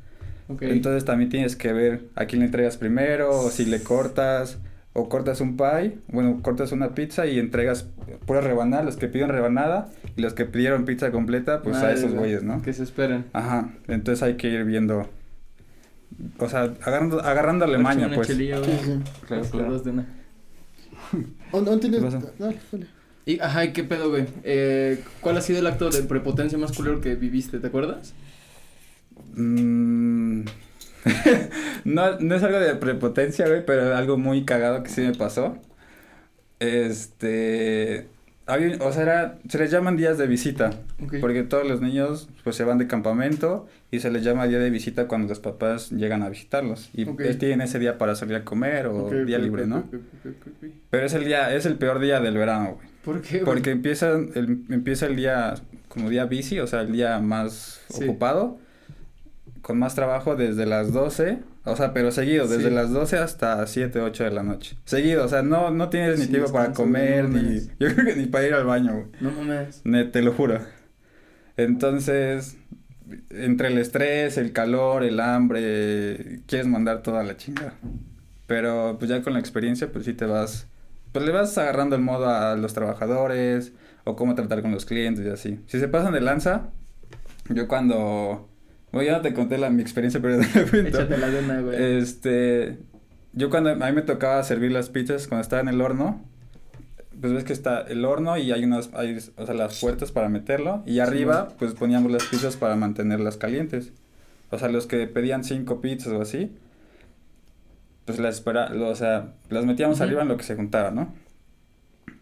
Ok. 0.47 0.63
entonces 0.63 1.05
también 1.05 1.29
tienes 1.29 1.55
que 1.55 1.73
ver 1.73 2.05
a 2.15 2.25
quién 2.25 2.39
le 2.39 2.45
entregas 2.47 2.77
primero, 2.77 3.29
o 3.39 3.49
si 3.51 3.65
le 3.65 3.83
cortas, 3.83 4.57
o 4.99 5.09
cortas 5.09 5.41
un 5.41 5.55
pie, 5.57 5.97
bueno, 6.09 6.39
cortas 6.41 6.71
una 6.71 6.95
pizza 6.95 7.25
y 7.25 7.39
entregas 7.39 7.87
pura 8.25 8.41
rebanada, 8.41 8.83
los 8.83 8.97
que 8.97 9.07
piden 9.07 9.29
rebanada, 9.29 9.89
y 10.15 10.21
los 10.21 10.33
que 10.33 10.45
pidieron 10.45 10.85
pizza 10.85 11.11
completa, 11.11 11.61
pues 11.61 11.77
a 11.77 11.91
esos 11.91 12.09
güey, 12.11 12.19
güeyes, 12.19 12.43
¿no? 12.43 12.61
Que 12.61 12.73
se 12.73 12.83
esperen. 12.83 13.25
Ajá, 13.33 13.69
entonces 13.87 14.21
hay 14.23 14.35
que 14.35 14.49
ir 14.49 14.63
viendo, 14.65 15.07
o 16.37 16.49
sea, 16.49 16.63
agarrando, 16.81 17.21
agarrándole 17.21 17.77
maña, 17.77 18.07
Una 18.07 18.15
pues. 18.15 18.27
chelilla, 18.27 18.57
Sí, 18.57 18.63
güey. 18.63 18.77
sí. 18.77 19.03
Claro, 19.27 19.41
Las 19.43 19.51
claro. 19.51 19.71
dos 19.71 19.83
de 19.83 19.91
una. 19.91 20.05
¿Dónde 21.51 21.71
dónde 21.71 21.89
tienes? 21.89 22.13
Dale, 22.37 22.57
dale. 22.71 22.87
Y, 23.25 23.39
ajá, 23.39 23.65
¿y 23.65 23.73
qué 23.73 23.83
pedo, 23.83 24.09
güey? 24.09 24.25
Eh, 24.43 25.03
¿Cuál 25.21 25.37
ha 25.37 25.41
sido 25.41 25.59
el 25.59 25.67
acto 25.67 25.89
de 25.89 26.01
prepotencia 26.03 26.57
más 26.57 26.71
culero 26.71 26.99
que 26.99 27.15
viviste? 27.15 27.59
¿Te 27.59 27.67
acuerdas? 27.67 28.13
Mm, 29.35 30.41
no, 31.85 32.19
no 32.19 32.35
es 32.35 32.43
algo 32.43 32.59
de 32.59 32.75
prepotencia, 32.75 33.47
güey, 33.47 33.65
pero 33.65 33.95
algo 33.95 34.17
muy 34.17 34.45
cagado 34.45 34.83
que 34.83 34.89
sí 34.89 35.01
me 35.01 35.13
pasó. 35.13 35.57
Este, 36.59 38.07
había, 38.45 38.77
o 38.83 38.91
sea, 38.91 39.03
era, 39.03 39.39
se 39.47 39.57
les 39.59 39.71
llaman 39.71 39.95
días 39.95 40.17
de 40.17 40.27
visita, 40.27 40.71
porque 41.21 41.43
todos 41.43 41.67
los 41.67 41.81
niños 41.81 42.29
pues 42.43 42.55
se 42.55 42.63
van 42.63 42.77
de 42.77 42.87
campamento 42.87 43.67
y 43.91 43.99
se 43.99 44.11
les 44.11 44.23
llama 44.23 44.47
día 44.47 44.59
de 44.59 44.69
visita 44.69 45.07
cuando 45.07 45.29
los 45.29 45.39
papás 45.39 45.91
llegan 45.91 46.21
a 46.23 46.29
visitarlos 46.29 46.89
y 46.93 47.07
Ok. 47.07 47.21
eh, 47.21 47.33
tienen 47.35 47.61
ese 47.61 47.79
día 47.79 47.97
para 47.97 48.15
salir 48.15 48.35
a 48.35 48.43
comer 48.43 48.87
o 48.87 49.09
día 49.25 49.37
libre, 49.37 49.67
¿no? 49.67 49.83
Pero 50.89 51.05
es 51.05 51.13
el 51.13 51.25
día, 51.25 51.53
es 51.55 51.65
el 51.65 51.75
peor 51.75 51.99
día 51.99 52.19
del 52.19 52.37
verano, 52.37 52.75
güey. 52.75 52.87
¿Por 53.05 53.21
qué, 53.21 53.39
güey? 53.39 53.45
Porque 53.45 53.71
empieza 53.71 54.11
el, 54.11 54.63
empieza 54.69 55.05
el 55.05 55.15
día 55.15 55.53
como 55.87 56.09
día 56.09 56.25
busy, 56.25 56.59
o 56.59 56.67
sea, 56.67 56.81
el 56.81 56.91
día 56.91 57.19
más 57.19 57.81
Sí. 57.89 58.03
ocupado, 58.03 58.59
con 59.69 59.77
más 59.77 59.93
trabajo 59.93 60.35
desde 60.35 60.65
las 60.65 60.91
12, 60.93 61.37
o 61.63 61.75
sea, 61.75 61.93
pero 61.93 62.09
seguido, 62.11 62.47
desde 62.47 62.69
Sí. 62.69 62.73
las 62.75 62.89
12 62.91 63.17
hasta 63.19 63.67
7, 63.67 64.01
8 64.01 64.23
de 64.23 64.31
la 64.31 64.41
noche. 64.41 64.75
Seguido, 64.83 65.23
o 65.23 65.27
sea, 65.27 65.43
no, 65.43 65.69
no 65.69 65.89
tienes 65.89 66.17
ni 66.17 66.25
Sí, 66.25 66.31
tiempo 66.31 66.51
para 66.51 66.73
comer, 66.73 67.29
no 67.29 67.37
ni, 67.39 67.59
yo 67.79 67.93
creo 67.93 68.03
que 68.07 68.15
ni 68.15 68.25
para 68.25 68.47
ir 68.47 68.55
al 68.55 68.65
baño, 68.65 68.93
güey. 68.93 69.05
No 69.21 69.29
mames. 69.29 69.81
Ne- 69.83 70.05
te 70.05 70.23
lo 70.23 70.33
juro. 70.33 70.59
Entonces, 71.55 72.57
entre 73.29 73.67
el 73.67 73.77
estrés, 73.77 74.39
el 74.39 74.53
calor, 74.53 75.03
el 75.03 75.19
hambre, 75.19 76.39
quieres 76.47 76.65
mandar 76.67 77.03
toda 77.03 77.21
la 77.23 77.37
chingada. 77.37 77.73
Pero 78.47 78.95
pues 78.97 79.09
ya 79.09 79.21
con 79.21 79.33
la 79.33 79.39
experiencia, 79.39 79.91
pues 79.91 80.05
sí 80.05 80.13
te 80.13 80.25
vas, 80.25 80.65
pues 81.11 81.23
le 81.23 81.31
vas 81.31 81.55
agarrando 81.59 81.95
el 81.95 82.01
modo 82.01 82.27
a 82.27 82.55
los 82.55 82.73
trabajadores 82.73 83.71
o 84.03 84.15
cómo 84.15 84.33
tratar 84.33 84.63
con 84.63 84.71
los 84.71 84.85
clientes 84.85 85.23
y 85.23 85.29
así. 85.29 85.59
Si 85.67 85.79
se 85.79 85.87
pasan 85.87 86.13
de 86.13 86.21
lanza, 86.21 86.69
yo 87.49 87.67
cuando, 87.67 88.48
bueno, 88.91 89.09
ya 89.09 89.17
no 89.17 89.21
te 89.21 89.33
conté 89.33 89.57
la, 89.57 89.69
mi 89.69 89.81
experiencia, 89.81 90.19
pero 90.21 90.39
te 90.39 90.43
la 90.63 90.69
cuento. 90.69 90.89
Échate 91.01 91.17
la 91.17 91.29
de 91.29 91.39
una, 91.43 91.61
güey. 91.61 91.97
Este, 91.99 92.77
yo 93.33 93.49
cuando 93.49 93.71
a 93.71 93.75
mí 93.75 93.91
me 93.91 94.01
tocaba 94.01 94.41
servir 94.43 94.71
las 94.71 94.89
pizzas 94.89 95.27
cuando 95.27 95.41
estaba 95.41 95.61
en 95.61 95.67
el 95.69 95.81
horno, 95.81 96.23
pues 97.21 97.33
ves 97.33 97.43
que 97.43 97.53
está 97.53 97.81
el 97.81 98.05
horno 98.05 98.37
y 98.37 98.51
hay 98.51 98.63
unas, 98.63 98.89
hay, 98.93 99.17
o 99.35 99.45
sea, 99.45 99.53
las 99.53 99.79
puertas 99.81 100.11
para 100.11 100.29
meterlo 100.29 100.83
y 100.85 100.99
arriba 100.99 101.49
pues 101.59 101.73
poníamos 101.73 102.11
las 102.11 102.23
pizzas 102.23 102.55
para 102.55 102.75
mantenerlas 102.75 103.35
calientes. 103.37 103.91
O 104.51 104.57
sea, 104.57 104.69
los 104.69 104.87
que 104.87 105.05
pedían 105.05 105.43
cinco 105.43 105.81
pizzas 105.81 106.13
o 106.13 106.21
así, 106.21 106.51
pues 108.05 108.19
las 108.19 108.35
espera, 108.35 108.71
o 108.73 108.95
sea, 108.95 109.33
las 109.49 109.65
metíamos 109.65 110.01
arriba 110.01 110.21
en 110.23 110.27
lo 110.29 110.37
que 110.37 110.43
se 110.43 110.55
juntaba, 110.55 110.91
¿no? 110.91 111.13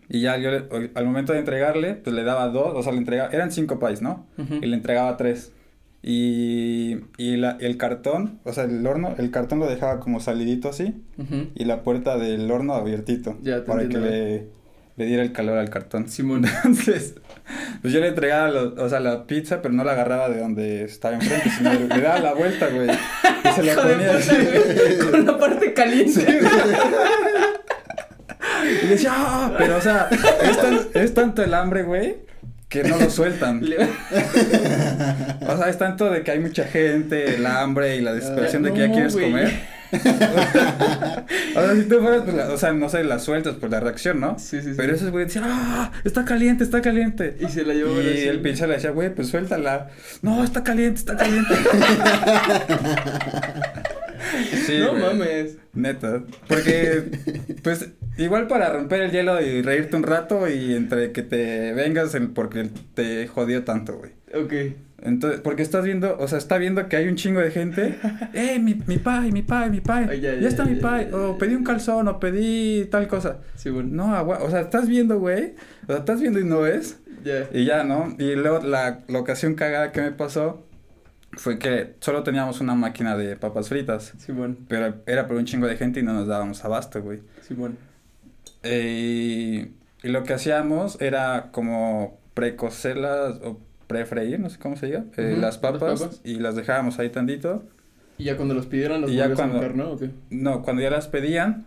Y 0.10 0.22
ya 0.22 0.38
yo 0.38 0.52
le- 0.52 0.92
al 0.96 1.06
momento 1.06 1.34
de 1.34 1.40
entregarle, 1.40 1.94
pues 1.94 2.16
le 2.16 2.24
daba 2.24 2.50
dos, 2.50 2.74
o 2.76 2.82
sea, 2.84 2.92
le 2.92 2.98
entregaba, 2.98 3.30
eran 3.32 3.52
cinco 3.52 3.80
pies, 3.80 4.02
¿no? 4.02 4.26
Y 4.62 4.66
le 4.66 4.76
entregaba 4.76 5.16
tres. 5.18 5.54
Y, 6.04 6.98
y 7.18 7.38
la, 7.38 7.58
el 7.60 7.76
cartón, 7.78 8.40
o 8.44 8.54
sea, 8.54 8.64
el 8.66 8.86
horno, 8.86 9.16
el 9.18 9.32
cartón 9.32 9.60
lo 9.60 9.68
dejaba 9.68 10.00
como 10.00 10.20
salidito 10.20 10.70
así 10.70 10.96
y 11.56 11.66
la 11.66 11.82
puerta 11.84 12.18
del 12.18 12.50
horno 12.52 12.76
abiertito 12.76 13.38
Ya, 13.42 13.56
te 13.58 13.62
para 13.64 13.82
entiendo, 13.82 14.08
que 14.08 14.14
le, 14.14 14.48
le 14.96 15.06
diera 15.06 15.24
el 15.24 15.32
calor 15.34 15.58
al 15.58 15.70
cartón. 15.70 16.08
Simón. 16.10 16.46
Entonces, 16.46 17.16
pues 17.82 17.94
yo 17.94 18.00
le 18.00 18.10
entregaba, 18.10 18.50
lo- 18.50 18.76
o 18.82 18.88
sea, 18.90 19.00
la 19.00 19.26
pizza, 19.26 19.62
pero 19.62 19.74
no 19.74 19.84
la 19.84 19.94
agarraba 19.94 20.30
de 20.30 20.40
donde 20.40 20.84
estaba 20.84 21.16
enfrente, 21.16 21.50
sino 21.58 21.74
le, 21.74 21.88
le 21.88 22.02
daba 22.02 22.20
la 22.20 22.34
vuelta, 22.36 22.68
güey. 22.68 22.90
Y 22.90 23.52
se 23.54 23.64
la 23.64 23.76
ponía 23.76 24.12
así. 24.18 24.36
Con 25.12 25.26
la 25.26 25.38
parte 25.38 25.74
caliente. 25.74 26.40
Y 28.84 28.88
decía, 28.88 29.12
"Ah", 29.16 29.56
pero 29.58 29.78
o 29.78 29.82
sea, 29.82 30.10
es, 30.12 30.58
tan- 30.62 30.80
es 30.94 31.14
tanto 31.14 31.44
el 31.44 31.54
hambre, 31.54 31.84
güey, 31.84 32.18
que 32.70 32.84
no 32.84 32.98
lo 32.98 33.10
sueltan. 33.10 33.62
O 35.48 35.58
sea, 35.58 35.70
es 35.70 35.78
tanto 35.78 36.10
de 36.10 36.24
que 36.24 36.32
hay 36.32 36.40
mucha 36.40 36.66
gente, 36.66 37.36
el 37.36 37.46
hambre 37.46 37.96
y 37.98 38.02
la 38.02 38.14
desesperación 38.14 38.64
de 38.64 38.74
que 38.74 38.80
ya 38.80 38.92
quieres 38.92 39.14
comer. 39.16 39.78
o 41.56 41.62
sea, 41.62 41.76
si 41.76 41.84
tú 41.84 42.00
fueras, 42.02 42.24
pues, 42.24 42.36
la- 42.36 42.50
o 42.50 42.58
sea, 42.58 42.74
no 42.74 42.90
sé, 42.90 43.06
la 43.06 43.20
sueltas 43.20 43.56
por 43.56 43.70
la 43.70 43.80
reacción, 43.80 44.20
¿no? 44.20 44.38
Sí, 44.38 44.62
sí, 44.62 44.70
sí. 44.72 44.74
Pero 44.76 44.94
esos 44.94 45.12
güey 45.12 45.26
decían, 45.26 45.46
¡ah! 45.48 45.92
Está 46.04 46.26
caliente, 46.26 46.66
está 46.66 46.82
caliente. 46.82 47.38
Y 47.40 47.48
se 47.48 47.64
la 47.64 47.74
llevó 47.74 48.02
Y 48.02 48.24
el 48.24 48.42
pinche 48.42 48.68
le 48.68 48.74
decía, 48.74 48.92
güey, 48.92 49.16
pues 49.16 49.30
suéltala. 49.30 49.90
No, 50.22 50.44
está 50.44 50.64
caliente, 50.64 51.00
está 51.00 51.16
caliente. 51.16 51.54
Sí, 54.66 54.78
no 54.80 54.94
mames. 54.94 55.58
Neta. 55.74 56.22
Porque, 56.48 57.04
pues, 57.64 57.90
igual 58.18 58.48
para 58.48 58.72
romper 58.74 59.02
el 59.02 59.12
hielo 59.12 59.42
y 59.42 59.62
reírte 59.62 59.96
un 59.96 60.04
rato 60.04 60.50
y 60.50 60.76
entre 60.76 61.12
que 61.12 61.22
te 61.24 61.72
vengas 61.74 62.14
el, 62.16 62.30
porque 62.30 62.70
te 62.94 63.28
jodió 63.28 63.64
tanto, 63.64 63.98
güey. 63.98 64.12
Ok. 64.34 64.76
Entonces, 65.02 65.42
porque 65.42 65.62
estás 65.62 65.86
viendo, 65.86 66.18
o 66.18 66.28
sea, 66.28 66.38
está 66.38 66.58
viendo 66.58 66.88
que 66.90 66.96
hay 66.96 67.08
un 67.08 67.16
chingo 67.16 67.40
de 67.40 67.52
gente. 67.52 67.98
¡Eh, 68.34 68.60
mi, 68.60 68.74
mi 68.74 68.98
pie, 68.98 69.32
mi 69.32 69.44
pie, 69.44 69.70
mi 69.70 69.80
pie! 69.80 70.08
Ay, 70.10 70.22
ya, 70.22 70.34
ya, 70.34 70.48
está 70.48 70.66
mi 70.66 70.76
pie. 70.76 71.14
o 71.14 71.38
pedí 71.38 71.56
un 71.56 71.64
calzón, 71.64 72.08
o 72.08 72.20
pedí 72.20 72.86
tal 72.86 73.08
cosa. 73.08 73.38
Sí, 73.56 73.70
bueno. 73.70 73.90
No, 73.92 74.16
agua, 74.16 74.40
o 74.42 74.50
sea, 74.50 74.62
estás 74.62 74.88
viendo, 74.88 75.20
güey. 75.20 75.54
O 75.84 75.88
sea, 75.88 75.98
estás 75.98 76.20
viendo 76.20 76.40
y 76.40 76.46
no 76.46 76.62
ves. 76.62 77.00
Y 77.54 77.66
ya, 77.66 77.84
¿no? 77.84 78.16
Y 78.18 78.36
luego 78.36 78.66
la, 78.66 79.00
la 79.08 79.20
ocasión 79.20 79.56
cagada 79.56 79.92
que 79.92 80.02
me 80.02 80.12
pasó 80.12 80.64
fue 81.34 81.60
que 81.60 81.96
solo 82.00 82.24
teníamos 82.24 82.62
una 82.62 82.76
máquina 82.76 83.18
de 83.18 83.36
papas 83.36 83.70
fritas. 83.70 84.14
Simón. 84.18 84.66
Pero 84.68 84.96
era 85.06 85.28
por 85.28 85.38
un 85.38 85.46
chingo 85.46 85.68
de 85.68 85.78
gente 85.78 86.00
y 86.00 86.04
no 86.04 86.14
nos 86.14 86.28
dábamos 86.28 86.64
abasto, 86.64 87.02
güey. 87.02 87.20
Simón. 87.42 87.78
Eh, 88.64 89.72
y 90.04 90.08
lo 90.08 90.24
que 90.24 90.34
hacíamos 90.34 91.00
era 91.02 91.50
como 91.52 92.20
precocerlas 92.34 93.40
o 93.44 93.60
prefreír, 93.88 94.40
no 94.40 94.50
sé 94.50 94.60
cómo 94.60 94.76
se 94.76 94.88
diga, 94.88 95.06
eh, 95.18 95.32
las, 95.32 95.40
las 95.40 95.58
papas, 95.58 96.02
papas. 96.02 96.22
y 96.24 96.36
las 96.36 96.56
dejábamos 96.56 97.00
ahí 97.00 97.10
tantito. 97.10 97.64
Y 98.18 98.26
ya 98.26 98.36
cuando 98.36 98.54
los 98.54 98.66
Y 98.74 98.82
ya 98.82 98.90
volvías 99.28 99.32
cuando- 99.36 99.60
a 99.60 99.70
¿no? 99.70 99.92
¿O 99.92 99.98
qué? 99.98 100.10
No, 100.30 100.64
cuando 100.64 100.82
ya 100.82 100.90
las 100.90 101.08
pedían, 101.08 101.66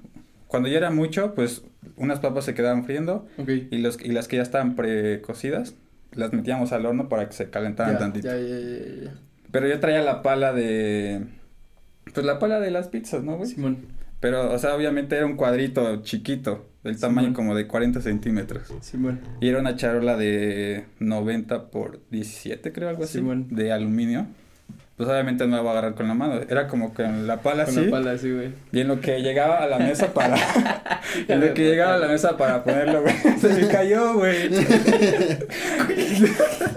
cuando 0.48 0.68
ya 0.68 0.78
era 0.78 0.90
mucho, 0.90 1.34
pues 1.34 1.62
unas 1.96 2.20
papas 2.20 2.44
se 2.44 2.54
quedaban 2.54 2.84
friendo 2.84 3.26
y, 3.70 3.78
los, 3.78 4.00
y 4.02 4.08
las 4.12 4.26
que 4.28 4.36
ya 4.36 4.42
estaban 4.42 4.74
precocidas 4.76 5.74
las 6.12 6.32
metíamos 6.32 6.72
al 6.72 6.86
horno 6.86 7.08
para 7.08 7.26
que 7.28 7.32
se 7.34 7.50
calentaran 7.50 7.92
Ya, 7.94 7.98
tantito. 8.00 8.26
ya, 8.28 8.36
ya. 8.36 9.14
Pero 9.52 9.68
yo 9.68 9.78
traía 9.80 10.02
la 10.02 10.22
pala 10.22 10.52
de... 10.52 11.24
Pues 12.12 12.26
la 12.26 12.38
pala 12.40 12.58
de 12.58 12.70
las 12.72 12.88
pizzas, 12.88 13.22
¿no, 13.22 13.36
güey? 13.36 13.48
Simón. 13.48 13.78
Pero, 14.20 14.52
o 14.52 14.58
sea, 14.58 14.74
obviamente 14.74 15.16
era 15.16 15.24
un 15.26 15.36
cuadrito 15.36 16.02
chiquito, 16.02 16.66
del 16.84 16.98
tamaño 16.98 17.28
Simón. 17.28 17.34
como 17.34 17.54
de 17.54 17.66
40 17.66 18.00
centímetros. 18.02 18.64
Simón. 18.80 19.20
Y 19.40 19.48
era 19.48 19.58
una 19.58 19.76
charola 19.76 20.16
de 20.16 20.84
90 20.98 21.70
por 21.70 22.00
17, 22.10 22.72
creo, 22.72 22.88
algo 22.90 23.04
así, 23.04 23.22
de 23.50 23.72
aluminio. 23.72 24.26
Pues 24.96 25.08
obviamente 25.08 25.46
no 25.46 25.56
la 25.56 25.62
voy 25.62 25.68
a 25.68 25.72
agarrar 25.72 25.94
con 25.94 26.08
la 26.08 26.12
mano, 26.12 26.40
era 26.46 26.68
como 26.68 26.92
con 26.92 27.26
la 27.26 27.40
pala 27.40 27.64
Con 27.64 27.74
así. 27.74 27.84
la 27.86 27.90
pala 27.90 28.10
así, 28.12 28.30
güey. 28.30 28.50
Y 28.70 28.80
en 28.80 28.88
lo 28.88 29.00
que 29.00 29.22
llegaba 29.22 29.56
a 29.56 29.66
la 29.66 29.78
mesa 29.78 30.12
para... 30.12 30.36
en 31.28 31.40
lo 31.40 31.54
que 31.54 31.70
llegaba 31.70 31.94
a 31.94 31.98
la 31.98 32.06
mesa 32.06 32.36
para 32.36 32.62
ponerlo, 32.62 33.00
güey, 33.00 33.14
se 33.40 33.48
me 33.48 33.66
cayó, 33.68 34.12
güey. 34.16 34.50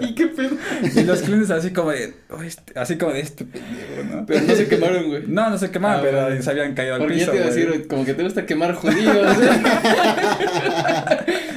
¿Y 0.34 0.88
qué 0.88 0.90
pedo? 0.90 1.00
Y 1.02 1.04
los 1.04 1.22
clientes 1.22 1.50
así 1.50 1.72
como 1.72 1.90
de... 1.90 2.14
"Oh, 2.30 2.42
este-", 2.42 2.78
así 2.78 2.96
como 2.96 3.12
de 3.12 3.20
este 3.20 3.44
pendejo, 3.44 4.14
¿no? 4.14 4.26
Pero 4.26 4.40
no 4.46 4.54
se 4.54 4.68
quemaron, 4.68 5.06
güey. 5.08 5.22
No, 5.26 5.50
no 5.50 5.58
se 5.58 5.70
quemaban, 5.70 5.98
Ah, 5.98 6.02
pero 6.02 6.22
bueno. 6.22 6.42
se 6.42 6.50
habían 6.50 6.74
caído 6.74 6.94
al 6.94 7.00
Porque 7.00 7.14
piso, 7.14 7.26
ya 7.26 7.32
te 7.32 7.36
iba 7.38 7.46
a 7.46 7.50
decir, 7.50 7.86
como 7.88 8.04
que 8.04 8.14
te 8.14 8.22
gusta 8.22 8.46
quemar 8.46 8.74
judíos. 8.74 9.36
¿eh? 9.38 9.50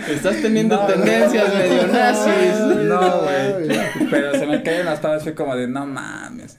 Estás 0.12 0.42
teniendo 0.42 0.76
No, 0.78 0.86
tendencias 0.88 1.48
no, 1.54 1.60
medio 1.60 1.88
nazis. 1.88 2.60
No, 2.86 3.22
güey. 3.22 3.78
Pero 4.10 4.32
se 4.40 4.46
me 4.46 4.64
cayeron 4.64 4.86
las 4.88 5.02
tablas, 5.02 5.24
fue 5.24 5.34
como 5.34 5.56
de, 5.56 5.68
no 5.68 5.86
mames. 5.86 6.58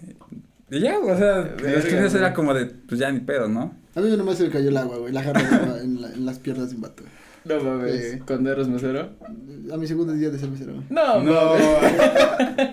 Y 0.70 0.80
ya, 0.80 0.98
o 0.98 1.16
sea, 1.16 1.38
Verga, 1.40 1.70
los 1.76 1.84
15 1.86 1.96
güey. 2.08 2.16
era 2.16 2.34
como 2.34 2.52
de, 2.52 2.66
pues 2.66 3.00
ya 3.00 3.10
ni 3.10 3.20
pedo, 3.20 3.48
¿no? 3.48 3.74
A 3.94 4.00
mí 4.00 4.14
nomás 4.16 4.36
se 4.36 4.44
me 4.44 4.50
cayó 4.50 4.68
el 4.68 4.76
agua, 4.76 4.98
güey. 4.98 5.12
La 5.14 5.22
jarra 5.22 5.40
en, 5.82 6.02
la- 6.02 6.08
en 6.12 6.26
las 6.26 6.38
piernas 6.38 6.68
de 6.70 6.76
un 6.76 6.82
vato. 6.82 7.02
No 7.48 7.62
mames. 7.64 8.12
Sí. 8.12 8.18
¿Cuándo 8.26 8.52
eras 8.52 8.68
mesero? 8.68 9.10
A 9.72 9.76
mi 9.76 9.86
segundo 9.86 10.12
día 10.12 10.30
de 10.30 10.38
ser 10.38 10.50
mesero, 10.50 10.74
güey. 10.74 10.84
No, 10.90 11.22
No. 11.22 11.32
mames. 11.32 12.68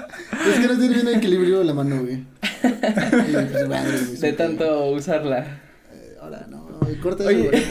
Es 0.48 0.60
que 0.60 0.68
no 0.68 0.78
tiene 0.80 0.96
bien 1.02 1.08
equilibrio 1.10 1.64
la 1.64 1.74
mano, 1.74 2.02
güey. 2.02 2.16
Y, 2.66 3.32
pues, 3.52 3.68
madre, 3.70 3.98
güey, 4.06 4.18
De 4.20 4.34
tanto 4.34 4.86
usarla. 4.92 5.62
Eh, 5.94 6.16
ahora 6.22 6.48
no, 6.50 6.66
corta 7.02 7.24
eso, 7.24 7.30
Oye, 7.30 7.50
güey. 7.50 7.64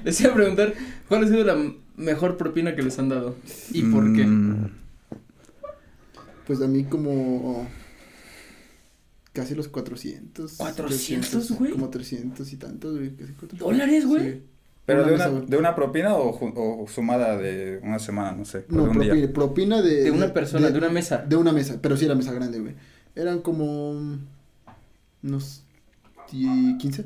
les 0.04 0.20
iba 0.20 0.30
a 0.30 0.34
preguntar, 0.34 0.74
¿cuál 1.08 1.24
ha 1.24 1.28
sido 1.28 1.44
la 1.44 1.56
mejor 1.96 2.36
propina 2.36 2.74
que 2.74 2.82
les 2.82 2.98
han 2.98 3.08
dado? 3.08 3.36
¿Y 3.72 3.82
por 3.82 4.04
qué? 4.14 4.24
Mm, 4.26 4.70
Pues 6.46 6.60
a 6.62 6.66
mí 6.68 6.84
como 6.84 7.68
casi 9.32 9.54
los 9.54 9.68
400. 9.68 10.52
400, 10.56 11.28
300, 11.30 11.58
güey. 11.58 11.72
Como 11.72 11.90
300 11.90 12.52
y 12.52 12.56
tantos, 12.56 12.96
güey. 12.96 13.10
Casi 13.16 13.32
400. 13.32 13.58
¿Dólares, 13.58 14.06
güey? 14.06 14.32
Sí. 14.32 14.42
¿Pero 14.88 15.02
Una 15.02 15.10
de 15.10 15.14
una, 15.14 15.28
de 15.46 15.56
una 15.58 15.74
propina 15.74 16.16
o, 16.16 16.86
sumada 16.88 17.36
de 17.36 17.78
una 17.82 17.98
semana, 17.98 18.32
no 18.32 18.46
sé? 18.46 18.64
No, 18.70 18.84
de 18.84 18.88
un 18.88 18.98
día? 19.00 19.10
propina, 19.10 19.32
propina 19.34 19.82
de... 19.82 20.04
De 20.04 20.10
una 20.10 20.32
persona, 20.32 20.70
de 20.70 20.78
una 20.78 20.88
mesa. 20.88 21.18
De 21.18 21.36
una 21.36 21.52
mesa, 21.52 21.78
pero 21.82 21.98
sí 21.98 22.06
era 22.06 22.14
mesa 22.14 22.32
grande, 22.32 22.58
güey. 22.58 22.74
Eran 23.14 23.42
como 23.42 23.90
unos 25.22 25.62
10, 26.32 26.78
15. 26.78 27.04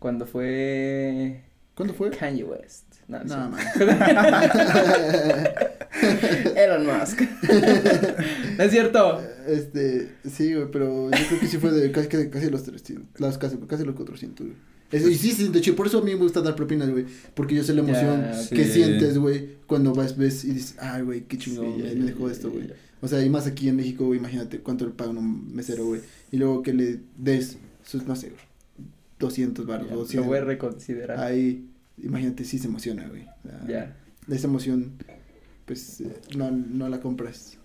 Cuando 0.00 0.26
fue 0.26 1.44
¿Cuándo 1.76 1.94
fue? 1.94 2.10
Kanye 2.10 2.42
West. 2.42 2.92
No, 3.06 3.22
No, 3.22 3.50
man. 3.50 3.60
Elon 6.56 6.86
Musk. 6.86 7.20
¿No 8.58 8.64
es 8.64 8.70
cierto? 8.72 9.22
Este, 9.46 10.16
sí, 10.28 10.54
güey, 10.54 10.72
pero 10.72 11.08
yo 11.08 11.26
creo 11.28 11.38
que 11.38 11.46
sí 11.46 11.58
fue 11.58 11.70
de 11.70 11.92
casi, 11.92 12.08
casi, 12.08 12.28
casi 12.30 12.50
los 12.50 12.64
300, 12.64 13.20
las, 13.20 13.38
casi, 13.38 13.58
casi 13.58 13.84
los 13.84 13.94
400, 13.94 14.44
güey. 14.44 14.71
Es- 14.92 15.06
y 15.08 15.14
sí, 15.16 15.32
sí, 15.32 15.48
de 15.48 15.58
hecho, 15.58 15.74
por 15.74 15.86
eso 15.86 15.98
a 15.98 16.02
mí 16.02 16.12
me 16.12 16.18
gusta 16.18 16.40
dar 16.42 16.54
propinas, 16.54 16.90
güey, 16.90 17.06
porque 17.34 17.54
yo 17.54 17.64
sé 17.64 17.72
la 17.74 17.80
emoción 17.80 18.26
sí. 18.48 18.54
que 18.54 18.64
sientes, 18.66 19.16
güey, 19.18 19.56
cuando 19.66 19.92
vas, 19.94 20.16
ves 20.16 20.44
y 20.44 20.52
dices, 20.52 20.76
ay, 20.78 21.02
güey, 21.02 21.22
qué 21.22 21.38
chingón, 21.38 21.76
Sí, 21.76 21.82
me 21.98 22.04
dejó 22.04 22.28
esto, 22.30 22.50
güey. 22.50 22.68
O 23.00 23.08
sea, 23.08 23.24
y 23.24 23.28
más 23.30 23.46
aquí 23.46 23.68
en 23.68 23.76
México, 23.76 24.06
güey, 24.06 24.18
imagínate 24.20 24.60
cuánto 24.60 24.84
le 24.84 24.92
pagan 24.92 25.16
un 25.18 25.52
mesero, 25.54 25.86
güey, 25.86 26.02
y 26.30 26.36
luego 26.36 26.62
que 26.62 26.72
le 26.74 27.00
des 27.16 27.56
sus, 27.84 28.06
no 28.06 28.14
sé, 28.14 28.28
güey, 28.28 28.40
200 29.18 29.66
baros 29.66 29.88
Ya, 29.88 29.94
o 29.96 30.00
Lo 30.00 30.06
100. 30.06 30.26
voy 30.26 30.38
a 30.38 30.44
reconsiderar. 30.44 31.18
Ahí, 31.20 31.66
imagínate, 32.02 32.44
sí 32.44 32.58
se 32.58 32.66
emociona, 32.68 33.08
güey. 33.08 33.26
Ya. 33.68 33.96
Esa 34.30 34.46
emoción, 34.46 34.92
pues, 35.64 36.00
eh, 36.02 36.12
no, 36.36 36.50
no 36.50 36.88
la 36.88 37.00
compras, 37.00 37.56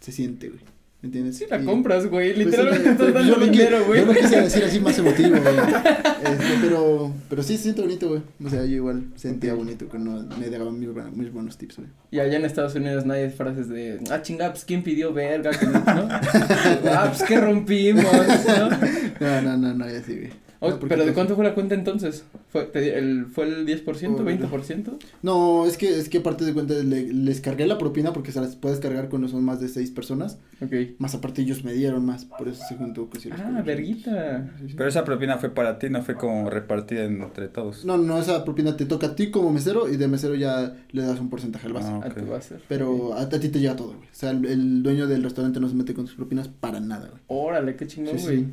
se 0.00 0.12
siente, 0.12 0.48
güey, 0.48 0.60
¿me 1.02 1.06
entiendes? 1.06 1.36
Sí 1.38 1.44
la 1.48 1.60
Y- 1.60 1.64
compras, 1.64 2.06
güey. 2.06 2.34
pues, 2.34 2.46
Literalmente 2.46 2.84
sí, 2.84 2.90
estás 2.90 3.10
pues, 3.12 3.26
dando 3.26 3.46
dinero, 3.46 3.84
güey. 3.86 4.00
Yo 4.00 4.06
lo 4.06 4.14
quise 4.14 4.40
decir 4.42 4.64
así 4.64 4.80
más 4.80 4.98
emotivo, 4.98 5.30
güey. 5.30 5.40
Este, 6.20 6.44
pero, 6.60 7.12
pero 7.30 7.42
sí 7.42 7.56
se 7.56 7.62
siente 7.64 7.80
bonito, 7.80 8.08
güey. 8.08 8.20
O 8.44 8.50
sea, 8.50 8.60
yo 8.66 8.76
igual 8.76 9.04
sentía 9.16 9.54
bonito 9.54 9.88
que 9.88 9.98
no 9.98 10.22
me 10.38 10.50
daban 10.50 10.78
muy, 10.78 10.86
muy 10.86 11.26
buenos 11.30 11.56
tips, 11.56 11.76
güey. 11.78 11.88
Y 12.10 12.18
allá 12.20 12.36
en 12.36 12.44
Estados 12.44 12.74
Unidos 12.74 13.06
nadie 13.06 13.24
hay 13.24 13.30
frases 13.30 13.68
de, 13.70 14.00
ah, 14.10 14.20
chinga, 14.20 14.50
pues, 14.50 14.64
¿quién 14.66 14.82
pidió 14.82 15.14
verga? 15.14 15.50
No, 15.62 15.70
¿no? 15.94 16.08
ah, 16.90 17.06
pues, 17.08 17.22
que 17.26 17.40
rompimos, 17.40 18.04
¿no? 18.04 18.70
No, 19.20 19.42
no, 19.42 19.56
no, 19.56 19.74
no, 19.74 19.86
ya 19.90 20.02
sí, 20.02 20.14
güey. 20.16 20.30
O- 20.62 20.68
No, 20.70 20.78
¿Pero 20.78 21.06
de 21.06 21.14
cuánto 21.14 21.36
fue 21.36 21.44
la 21.44 21.54
cuenta 21.54 21.74
entonces? 21.74 22.24
¿Fue, 22.50 22.64
te 22.64 22.98
el, 22.98 23.26
¿fue 23.26 23.46
el 23.48 23.66
10%, 23.66 24.20
Oh, 24.20 24.24
20%? 24.24 24.98
No, 25.22 25.64
es 25.66 25.78
que, 25.78 25.98
es 25.98 26.08
que 26.10 26.18
aparte 26.18 26.44
de 26.44 26.52
cuenta, 26.52 26.74
le- 26.74 27.12
les 27.12 27.40
cargué 27.40 27.66
la 27.66 27.78
propina 27.78 28.12
porque 28.12 28.30
se 28.30 28.40
las 28.42 28.56
puedes 28.56 28.78
cargar 28.78 29.08
cuando 29.08 29.26
son 29.28 29.42
más 29.42 29.58
de 29.60 29.68
seis 29.68 29.90
personas. 29.90 30.38
Ok. 30.62 30.72
Más 30.98 31.14
aparte 31.14 31.40
ellos 31.42 31.64
me 31.64 31.72
dieron 31.72 32.04
más, 32.04 32.26
por 32.26 32.48
eso 32.48 32.62
se 32.68 32.74
juntó 32.76 33.08
que 33.08 33.18
Ah, 33.32 33.62
verguita. 33.64 34.50
Sí, 34.58 34.68
sí. 34.68 34.74
Pero 34.76 34.88
esa 34.90 35.04
propina 35.04 35.38
fue 35.38 35.48
para 35.48 35.78
ti, 35.78 35.88
no 35.88 36.02
fue 36.02 36.14
como 36.16 36.50
repartida 36.50 37.04
entre 37.04 37.48
todos. 37.48 37.86
No, 37.86 37.96
no, 37.96 38.18
esa 38.18 38.44
propina 38.44 38.76
te 38.76 38.84
toca 38.84 39.08
a 39.08 39.14
ti 39.16 39.30
como 39.30 39.50
mesero 39.50 39.88
y 39.90 39.96
de 39.96 40.08
mesero 40.08 40.34
ya 40.34 40.76
le 40.90 41.02
das 41.02 41.20
un 41.20 41.30
porcentaje 41.30 41.68
al 41.68 41.72
vaso. 41.72 41.88
Ah, 42.02 42.06
A 42.06 42.08
ok. 42.08 42.18
tu 42.18 42.28
va 42.28 42.36
a 42.36 42.42
ser. 42.42 42.60
Pero 42.68 43.14
a, 43.14 43.22
a 43.22 43.28
ti 43.30 43.48
te 43.48 43.60
llega 43.60 43.76
todo, 43.76 43.94
güey. 43.94 44.08
O 44.08 44.14
sea, 44.14 44.30
el, 44.32 44.44
el 44.44 44.82
dueño 44.82 45.06
del 45.06 45.22
restaurante 45.22 45.58
no 45.58 45.68
se 45.70 45.74
mete 45.74 45.94
con 45.94 46.04
tus 46.04 46.14
propinas 46.16 46.48
para 46.48 46.80
nada, 46.80 47.08
güey. 47.08 47.22
Órale, 47.28 47.76
qué 47.76 47.86
chingón, 47.86 48.18
Sí, 48.18 48.24
güey. 48.26 48.46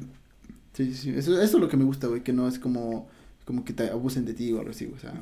Sí. 0.86 0.94
Sí. 0.94 1.10
Eso, 1.10 1.42
eso 1.42 1.58
es 1.58 1.62
lo 1.62 1.70
que 1.70 1.78
me 1.78 1.84
gusta, 1.84 2.08
güey, 2.08 2.24
que 2.24 2.34
no 2.34 2.48
es 2.48 2.60
como, 2.60 3.08
como 3.46 3.63
que 3.63 3.74
te 3.74 3.90
abusen 3.90 4.26
de 4.26 4.34
ti 4.34 4.52
o 4.54 4.60
algo 4.60 4.72
así. 4.72 4.92
O 4.96 5.00
sea, 5.00 5.13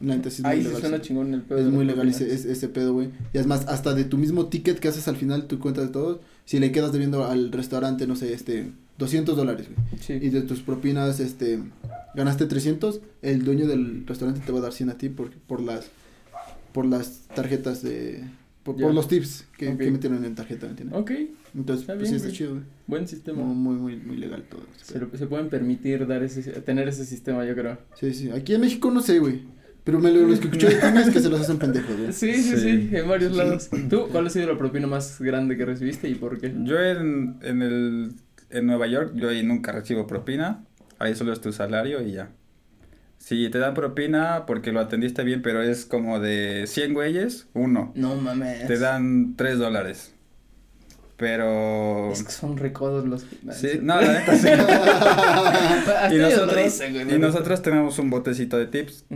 la 0.00 0.16
neta 0.16 0.30
sí 0.30 0.36
es 0.36 0.42
muy 0.42 0.50
Ahí 0.50 0.58
se 0.62 0.68
legal. 0.68 0.80
suena 0.80 0.96
sí. 0.98 1.02
chingón 1.04 1.34
el 1.34 1.42
pedo. 1.42 1.58
Es 1.58 1.66
muy 1.66 1.84
legal 1.84 2.08
ese, 2.08 2.32
ese, 2.32 2.68
pedo, 2.68 2.92
güey. 2.92 3.10
Y 3.32 3.38
es 3.38 3.46
más, 3.46 3.66
hasta 3.66 3.94
de 3.94 4.04
tu 4.04 4.18
mismo 4.18 4.46
ticket 4.46 4.78
que 4.78 4.88
haces 4.88 5.08
al 5.08 5.16
final, 5.16 5.46
tu 5.46 5.58
cuenta 5.58 5.80
de 5.80 5.88
todos, 5.88 6.20
si 6.44 6.58
le 6.58 6.72
quedas 6.72 6.92
debiendo 6.92 7.24
al 7.24 7.52
restaurante, 7.52 8.06
no 8.06 8.16
sé, 8.16 8.32
este, 8.32 8.70
200 8.98 9.36
dólares, 9.36 9.68
güey. 9.68 10.00
Sí. 10.00 10.12
Y 10.14 10.30
de 10.30 10.42
tus 10.42 10.60
propinas, 10.60 11.20
este, 11.20 11.60
ganaste 12.14 12.46
300, 12.46 13.00
el 13.22 13.44
dueño 13.44 13.66
del 13.66 14.06
restaurante 14.06 14.42
te 14.44 14.52
va 14.52 14.58
a 14.58 14.62
dar 14.62 14.72
100 14.72 14.90
a 14.90 14.98
ti 14.98 15.08
por, 15.08 15.30
por 15.30 15.60
las, 15.60 15.86
por 16.72 16.86
las 16.86 17.22
tarjetas 17.34 17.82
de, 17.82 18.22
por, 18.62 18.92
los 18.92 19.08
tips 19.08 19.44
que, 19.56 19.72
metieron 19.72 20.24
en 20.24 20.34
tarjeta, 20.34 20.66
¿me 20.66 20.70
entiendes? 20.70 20.98
Ok, 20.98 21.10
Entonces, 21.56 21.80
Está 21.82 21.94
pues 21.94 22.02
bien, 22.10 22.14
está 22.16 22.28
güey. 22.28 22.36
chido, 22.38 22.50
güey. 22.52 22.62
buen 22.86 23.08
sistema. 23.08 23.42
Muy, 23.42 23.54
muy, 23.54 23.76
muy, 23.76 23.96
muy 24.06 24.16
legal 24.18 24.44
todo. 24.48 24.60
Se, 24.76 24.94
pedo. 24.98 25.08
lo- 25.10 25.18
se 25.18 25.26
pueden 25.26 25.48
permitir 25.48 26.06
dar 26.06 26.22
ese, 26.22 26.42
tener 26.60 26.86
ese 26.88 27.04
sistema, 27.06 27.44
yo 27.46 27.54
creo. 27.54 27.78
Sí, 27.94 28.12
sí. 28.12 28.30
Aquí 28.30 28.54
en 28.54 28.60
México 28.60 28.90
no 28.90 29.00
sé, 29.00 29.18
güey. 29.18 29.40
Pero 29.82 30.00
me 30.00 30.10
lo, 30.12 30.20
lo 30.22 30.26
que 30.28 30.34
escuché 30.34 30.68
de 30.76 31.00
es 31.00 31.10
que 31.10 31.20
se 31.20 31.28
los 31.30 31.40
hacen 31.40 31.58
pendejos, 31.58 31.96
güey. 31.96 32.12
Sí, 32.12 32.34
sí, 32.34 32.56
sí, 32.56 32.88
Sí. 32.90 32.96
en 32.96 33.08
varios 33.08 33.34
lados. 33.36 33.70
¿Tú 33.88 34.08
cuál 34.12 34.26
ha 34.26 34.30
sido 34.30 34.52
la 34.52 34.58
propina 34.58 34.86
más 34.86 35.20
grande 35.20 35.56
que 35.56 35.64
recibiste 35.64 36.08
y 36.08 36.14
por 36.16 36.38
qué? 36.40 36.52
Yo 36.64 36.78
en, 36.80 37.36
en, 37.42 37.62
el, 37.62 38.12
en 38.50 38.66
Nueva 38.66 38.86
York, 38.88 39.12
yo 39.14 39.28
ahí 39.30 39.42
nunca 39.42 39.72
recibo 39.72 40.06
propina. 40.06 40.64
Ahí 40.98 41.14
solo 41.14 41.32
es 41.32 41.40
tu 41.40 41.52
salario 41.52 42.02
y 42.02 42.12
ya. 42.12 42.30
Si 43.18 43.48
te 43.48 43.58
dan 43.58 43.74
propina 43.74 44.44
porque 44.46 44.72
lo 44.72 44.80
atendiste 44.80 45.24
bien, 45.24 45.40
pero 45.40 45.62
es 45.62 45.86
como 45.86 46.20
de 46.20 46.64
100 46.66 46.92
güeyes, 46.92 47.48
uno. 47.54 47.92
No 47.94 48.14
mames. 48.16 48.66
Te 48.66 48.78
dan 48.78 49.36
3 49.36 49.58
dólares. 49.58 50.12
Pero... 51.16 52.12
Es 52.12 52.22
que 52.22 52.30
son 52.30 52.56
recodos 52.58 53.06
los. 53.06 53.26
Sí, 53.52 53.78
no, 53.80 54.00
la 54.00 54.12
neta 54.20 54.36
sí. 54.36 54.48
Y 56.14 56.18
nosotros, 56.18 56.78
güey, 56.78 57.02
y 57.02 57.04
¿no? 57.18 57.18
nosotros 57.18 57.62
tenemos 57.62 57.98
un 57.98 58.10
botecito 58.10 58.58
de 58.58 58.66
tips. 58.66 59.06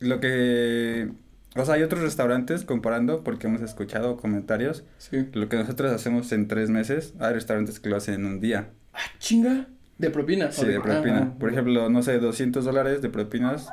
Lo 0.00 0.20
que... 0.20 1.08
O 1.54 1.64
sea, 1.66 1.74
hay 1.74 1.82
otros 1.82 2.00
restaurantes 2.00 2.64
comparando, 2.64 3.22
porque 3.22 3.46
hemos 3.46 3.60
escuchado 3.60 4.16
comentarios. 4.16 4.84
Sí. 4.98 5.28
Lo 5.32 5.48
que 5.48 5.56
nosotros 5.56 5.92
hacemos 5.92 6.32
en 6.32 6.48
tres 6.48 6.70
meses, 6.70 7.12
hay 7.18 7.34
restaurantes 7.34 7.78
que 7.78 7.90
lo 7.90 7.96
hacen 7.96 8.14
en 8.14 8.24
un 8.24 8.40
día. 8.40 8.70
Ah, 8.94 8.98
chinga. 9.18 9.66
¿De 9.98 10.10
propina? 10.10 10.50
Sí, 10.50 10.62
¿O 10.64 10.68
de 10.68 10.80
propina. 10.80 11.32
Ah, 11.34 11.38
Por 11.38 11.50
ejemplo, 11.50 11.90
no 11.90 12.02
sé, 12.02 12.18
200 12.18 12.64
dólares 12.64 13.02
de 13.02 13.10
propinas 13.10 13.68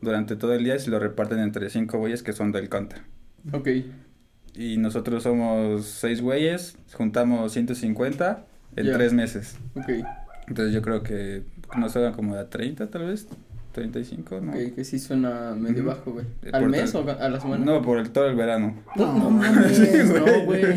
durante 0.00 0.36
todo 0.36 0.54
el 0.54 0.64
día 0.64 0.74
y 0.76 0.80
se 0.80 0.90
lo 0.90 0.98
reparten 0.98 1.38
entre 1.38 1.70
cinco 1.70 1.98
güeyes 1.98 2.22
que 2.22 2.32
son 2.32 2.50
del 2.50 2.68
counter. 2.68 3.02
Ok. 3.52 3.68
Y 4.54 4.76
nosotros 4.78 5.22
somos 5.22 5.84
seis 5.86 6.20
güeyes, 6.20 6.76
juntamos 6.94 7.52
150 7.52 8.44
en 8.76 8.86
Ya. 8.86 8.92
tres 8.94 9.12
meses. 9.12 9.56
Ok. 9.74 9.88
Entonces 10.48 10.74
yo 10.74 10.82
creo 10.82 11.02
que 11.02 11.44
nos 11.76 11.94
hagan 11.96 12.12
como 12.12 12.34
a 12.34 12.48
30 12.50 12.88
tal 12.90 13.06
vez, 13.06 13.28
35, 13.72 14.40
¿no? 14.40 14.50
Ok, 14.50 14.74
que 14.74 14.84
sí 14.84 14.98
suena 14.98 15.54
medio 15.56 15.84
bajo, 15.84 16.10
güey. 16.10 16.26
Eh, 16.42 16.50
¿Al 16.52 16.62
por 16.62 16.70
mes 16.70 16.90
tal- 16.92 17.08
o 17.08 17.10
a 17.22 17.28
la 17.28 17.40
semana? 17.40 17.64
No, 17.64 17.80
por 17.82 17.98
el 17.98 18.10
todo 18.10 18.26
el 18.26 18.34
verano. 18.34 18.74
No, 18.96 19.12
no 19.16 19.30
mames, 19.30 19.78
no, 20.08 20.44
güey. 20.44 20.64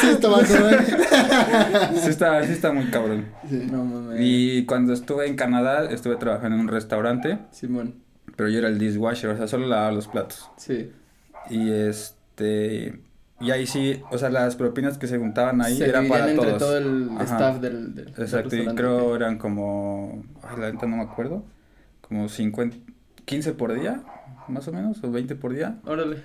Sí, 0.00 0.08
está. 0.10 0.28
Sí 1.94 2.08
está, 2.08 2.42
sí 2.44 2.52
está 2.52 2.72
muy 2.72 2.86
cabrón. 2.86 3.26
Sí. 3.48 3.66
No 3.70 3.84
mames. 3.84 4.18
Y 4.20 4.64
cuando 4.66 4.92
estuve 4.92 5.26
en 5.26 5.36
Canadá, 5.36 5.90
estuve 5.90 6.16
trabajando 6.16 6.54
en 6.56 6.60
un 6.62 6.68
restaurante, 6.68 7.38
Simón. 7.50 7.94
pero 8.36 8.48
yo 8.48 8.58
era 8.58 8.68
el 8.68 8.78
dishwasher, 8.78 9.30
o 9.30 9.36
sea, 9.36 9.46
solo 9.48 9.66
lavaba 9.66 9.92
los 9.92 10.06
platos. 10.08 10.48
Sí. 10.56 10.90
Y 11.50 11.70
este. 11.70 13.00
Y 13.40 13.50
ahí 13.50 13.66
sí, 13.66 14.00
o 14.10 14.16
sea, 14.18 14.30
las 14.30 14.56
propinas 14.56 14.96
que 14.96 15.06
se 15.06 15.18
juntaban 15.18 15.60
ahí 15.60 15.76
Se 15.76 15.88
eran 15.88 16.08
para 16.08 16.30
entre 16.30 16.46
todos. 16.46 16.58
todo 16.58 16.78
el 16.78 17.08
Ajá. 17.16 17.24
staff 17.24 17.60
del, 17.60 17.94
del 17.94 18.08
Exacto, 18.08 18.56
y 18.56 18.64
creo 18.74 19.08
ok. 19.10 19.16
eran 19.16 19.38
como. 19.38 20.24
Ay, 20.42 20.60
la 20.60 20.72
neta 20.72 20.86
no 20.86 20.96
me 20.96 21.02
acuerdo. 21.02 21.44
Como 22.00 22.28
50. 22.28 22.76
15 23.24 23.52
por 23.54 23.72
día, 23.74 24.02
más 24.48 24.68
o 24.68 24.72
menos, 24.72 25.02
o 25.02 25.10
20 25.10 25.34
por 25.36 25.54
día. 25.54 25.78
Órale. 25.86 26.18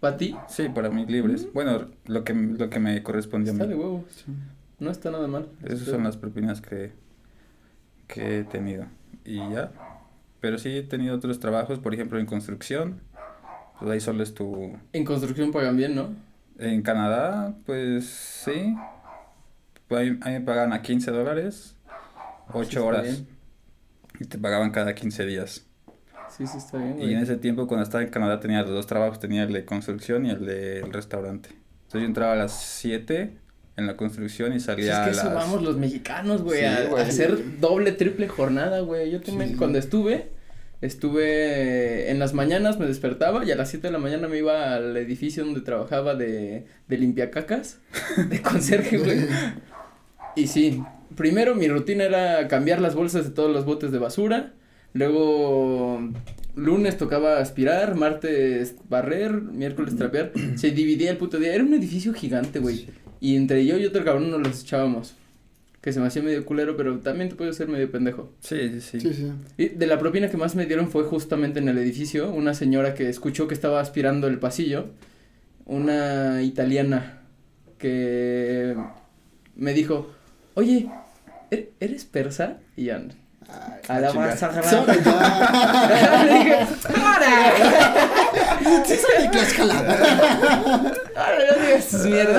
¿Para 0.00 0.16
ti? 0.16 0.34
Sí, 0.48 0.68
para 0.70 0.88
mí 0.88 1.04
libres. 1.06 1.46
Bueno, 1.52 1.88
lo 2.06 2.24
que, 2.24 2.32
lo 2.32 2.70
que 2.70 2.80
me 2.80 3.02
correspondió 3.02 3.52
a 3.52 3.54
Está 3.54 3.66
de 3.66 3.74
mí. 3.74 3.80
huevos. 3.80 4.24
No 4.78 4.90
está 4.90 5.10
nada 5.10 5.28
mal. 5.28 5.46
Esas 5.62 5.86
son 5.88 6.04
las 6.04 6.16
propinas 6.16 6.62
que, 6.62 6.92
que 8.06 8.38
he 8.38 8.44
tenido. 8.44 8.86
Y 9.26 9.36
ya. 9.36 9.70
Pero 10.40 10.56
sí 10.56 10.70
he 10.78 10.82
tenido 10.82 11.14
otros 11.14 11.38
trabajos, 11.38 11.78
por 11.78 11.92
ejemplo, 11.92 12.18
en 12.18 12.24
construcción. 12.24 13.00
Pues 13.80 13.90
ahí 13.92 14.00
solo 14.00 14.22
es 14.22 14.34
tu. 14.34 14.76
En 14.92 15.04
construcción 15.04 15.50
pagan 15.52 15.76
bien, 15.76 15.94
¿no? 15.94 16.10
En 16.58 16.82
Canadá, 16.82 17.54
pues 17.66 18.04
sí. 18.06 18.76
Pues 19.88 20.00
ahí, 20.02 20.18
ahí 20.22 20.34
me 20.34 20.40
pagaban 20.42 20.72
a 20.72 20.82
15 20.82 21.10
dólares, 21.10 21.74
Sí, 21.86 21.92
8 22.52 22.62
está 22.68 22.82
horas. 22.82 23.02
bien. 23.04 23.26
Y 24.20 24.24
te 24.26 24.38
pagaban 24.38 24.70
cada 24.70 24.94
15 24.94 25.24
días. 25.26 25.66
Sí, 26.28 26.46
sí, 26.46 26.58
está 26.58 26.78
bien, 26.78 26.94
Y 26.98 27.02
güey. 27.02 27.14
en 27.14 27.20
ese 27.20 27.36
tiempo, 27.36 27.66
cuando 27.66 27.82
estaba 27.82 28.04
en 28.04 28.10
Canadá, 28.10 28.38
tenía 28.38 28.60
los 28.62 28.70
dos 28.70 28.86
trabajos: 28.86 29.18
tenía 29.18 29.42
el 29.44 29.52
de 29.52 29.64
construcción 29.64 30.26
y 30.26 30.30
el 30.30 30.44
del 30.46 30.92
restaurante. 30.92 31.48
Entonces 31.50 32.02
yo 32.02 32.06
entraba 32.06 32.32
a 32.34 32.36
las 32.36 32.52
7 32.52 33.36
en 33.76 33.86
la 33.86 33.96
construcción 33.96 34.48
y 34.48 34.52
Pues 34.56 34.64
salía 34.64 34.92
es 34.92 34.98
que 34.98 35.04
a 35.04 35.10
eso 35.22 35.24
las... 35.24 35.34
vamos 35.34 35.62
los 35.62 35.76
mexicanos, 35.78 36.42
güey, 36.42 36.60
Sí, 36.60 36.64
a, 36.66 36.98
a 36.98 37.02
hacer 37.02 37.58
doble, 37.60 37.92
triple 37.92 38.28
jornada, 38.28 38.80
güey. 38.80 39.10
Yo 39.10 39.20
también, 39.22 39.50
Sí. 39.50 39.56
cuando 39.56 39.78
estuve, 39.78 40.30
estuve 40.80 42.10
en 42.10 42.18
las 42.18 42.32
mañanas, 42.32 42.78
me 42.78 42.86
despertaba 42.86 43.44
y 43.44 43.50
a 43.50 43.56
las 43.56 43.70
7 43.70 43.88
de 43.88 43.92
la 43.92 43.98
mañana 43.98 44.28
me 44.28 44.38
iba 44.38 44.74
al 44.74 44.96
edificio 44.96 45.44
donde 45.44 45.60
trabajaba 45.60 46.14
de, 46.14 46.64
de 46.88 46.98
limpiacacas, 46.98 47.80
de 48.28 48.42
conserje, 48.42 48.98
güey. 48.98 49.26
Y 50.36 50.46
sí, 50.46 50.82
primero 51.16 51.54
mi 51.54 51.68
rutina 51.68 52.04
era 52.04 52.48
cambiar 52.48 52.80
las 52.80 52.94
bolsas 52.94 53.24
de 53.24 53.30
todos 53.30 53.52
los 53.52 53.64
botes 53.64 53.92
de 53.92 53.98
basura, 53.98 54.54
luego 54.92 56.00
lunes 56.54 56.96
tocaba 56.96 57.38
aspirar, 57.38 57.94
martes 57.94 58.76
barrer, 58.88 59.32
miércoles 59.42 59.96
trapear, 59.96 60.32
se 60.56 60.70
dividía 60.70 61.10
el 61.10 61.16
puto 61.16 61.38
día, 61.38 61.54
era 61.54 61.64
un 61.64 61.74
edificio 61.74 62.14
gigante, 62.14 62.58
güey, 62.58 62.88
y 63.20 63.36
entre 63.36 63.66
yo 63.66 63.78
y 63.78 63.86
otro 63.86 64.04
cabrón 64.04 64.30
nos 64.30 64.40
los 64.40 64.62
echábamos, 64.62 65.14
que 65.80 65.92
se 65.92 66.00
me 66.00 66.06
hacía 66.08 66.22
medio 66.22 66.44
culero, 66.44 66.76
pero 66.76 66.98
también 66.98 67.28
te 67.30 67.34
puede 67.36 67.52
ser 67.54 67.68
medio 67.68 67.90
pendejo. 67.90 68.32
Sí, 68.40 68.68
sí, 68.70 68.80
sí. 68.80 69.00
Sí, 69.00 69.14
sí. 69.14 69.32
Y 69.56 69.68
de 69.70 69.86
la 69.86 69.98
propina 69.98 70.28
que 70.28 70.36
más 70.36 70.54
me 70.54 70.66
dieron 70.66 70.90
fue 70.90 71.04
justamente 71.04 71.58
en 71.60 71.68
el 71.68 71.78
edificio, 71.78 72.30
una 72.30 72.52
señora 72.54 72.94
que 72.94 73.08
escuchó 73.08 73.48
que 73.48 73.54
estaba 73.54 73.80
aspirando 73.80 74.26
el 74.26 74.38
pasillo, 74.38 74.86
una 75.64 76.42
italiana 76.42 77.20
que 77.78 78.76
me 79.56 79.72
dijo, 79.72 80.10
oye, 80.54 80.88
¿er- 81.50 81.68
¿eres 81.80 82.04
persa? 82.04 82.58
Y 82.76 82.84
ya, 82.84 83.00
Ay, 83.48 83.80
a 83.88 84.00
la 84.00 84.12
más 84.12 84.38
sagrada. 84.38 84.70
Sí, 91.80 92.08
güey. 92.10 92.30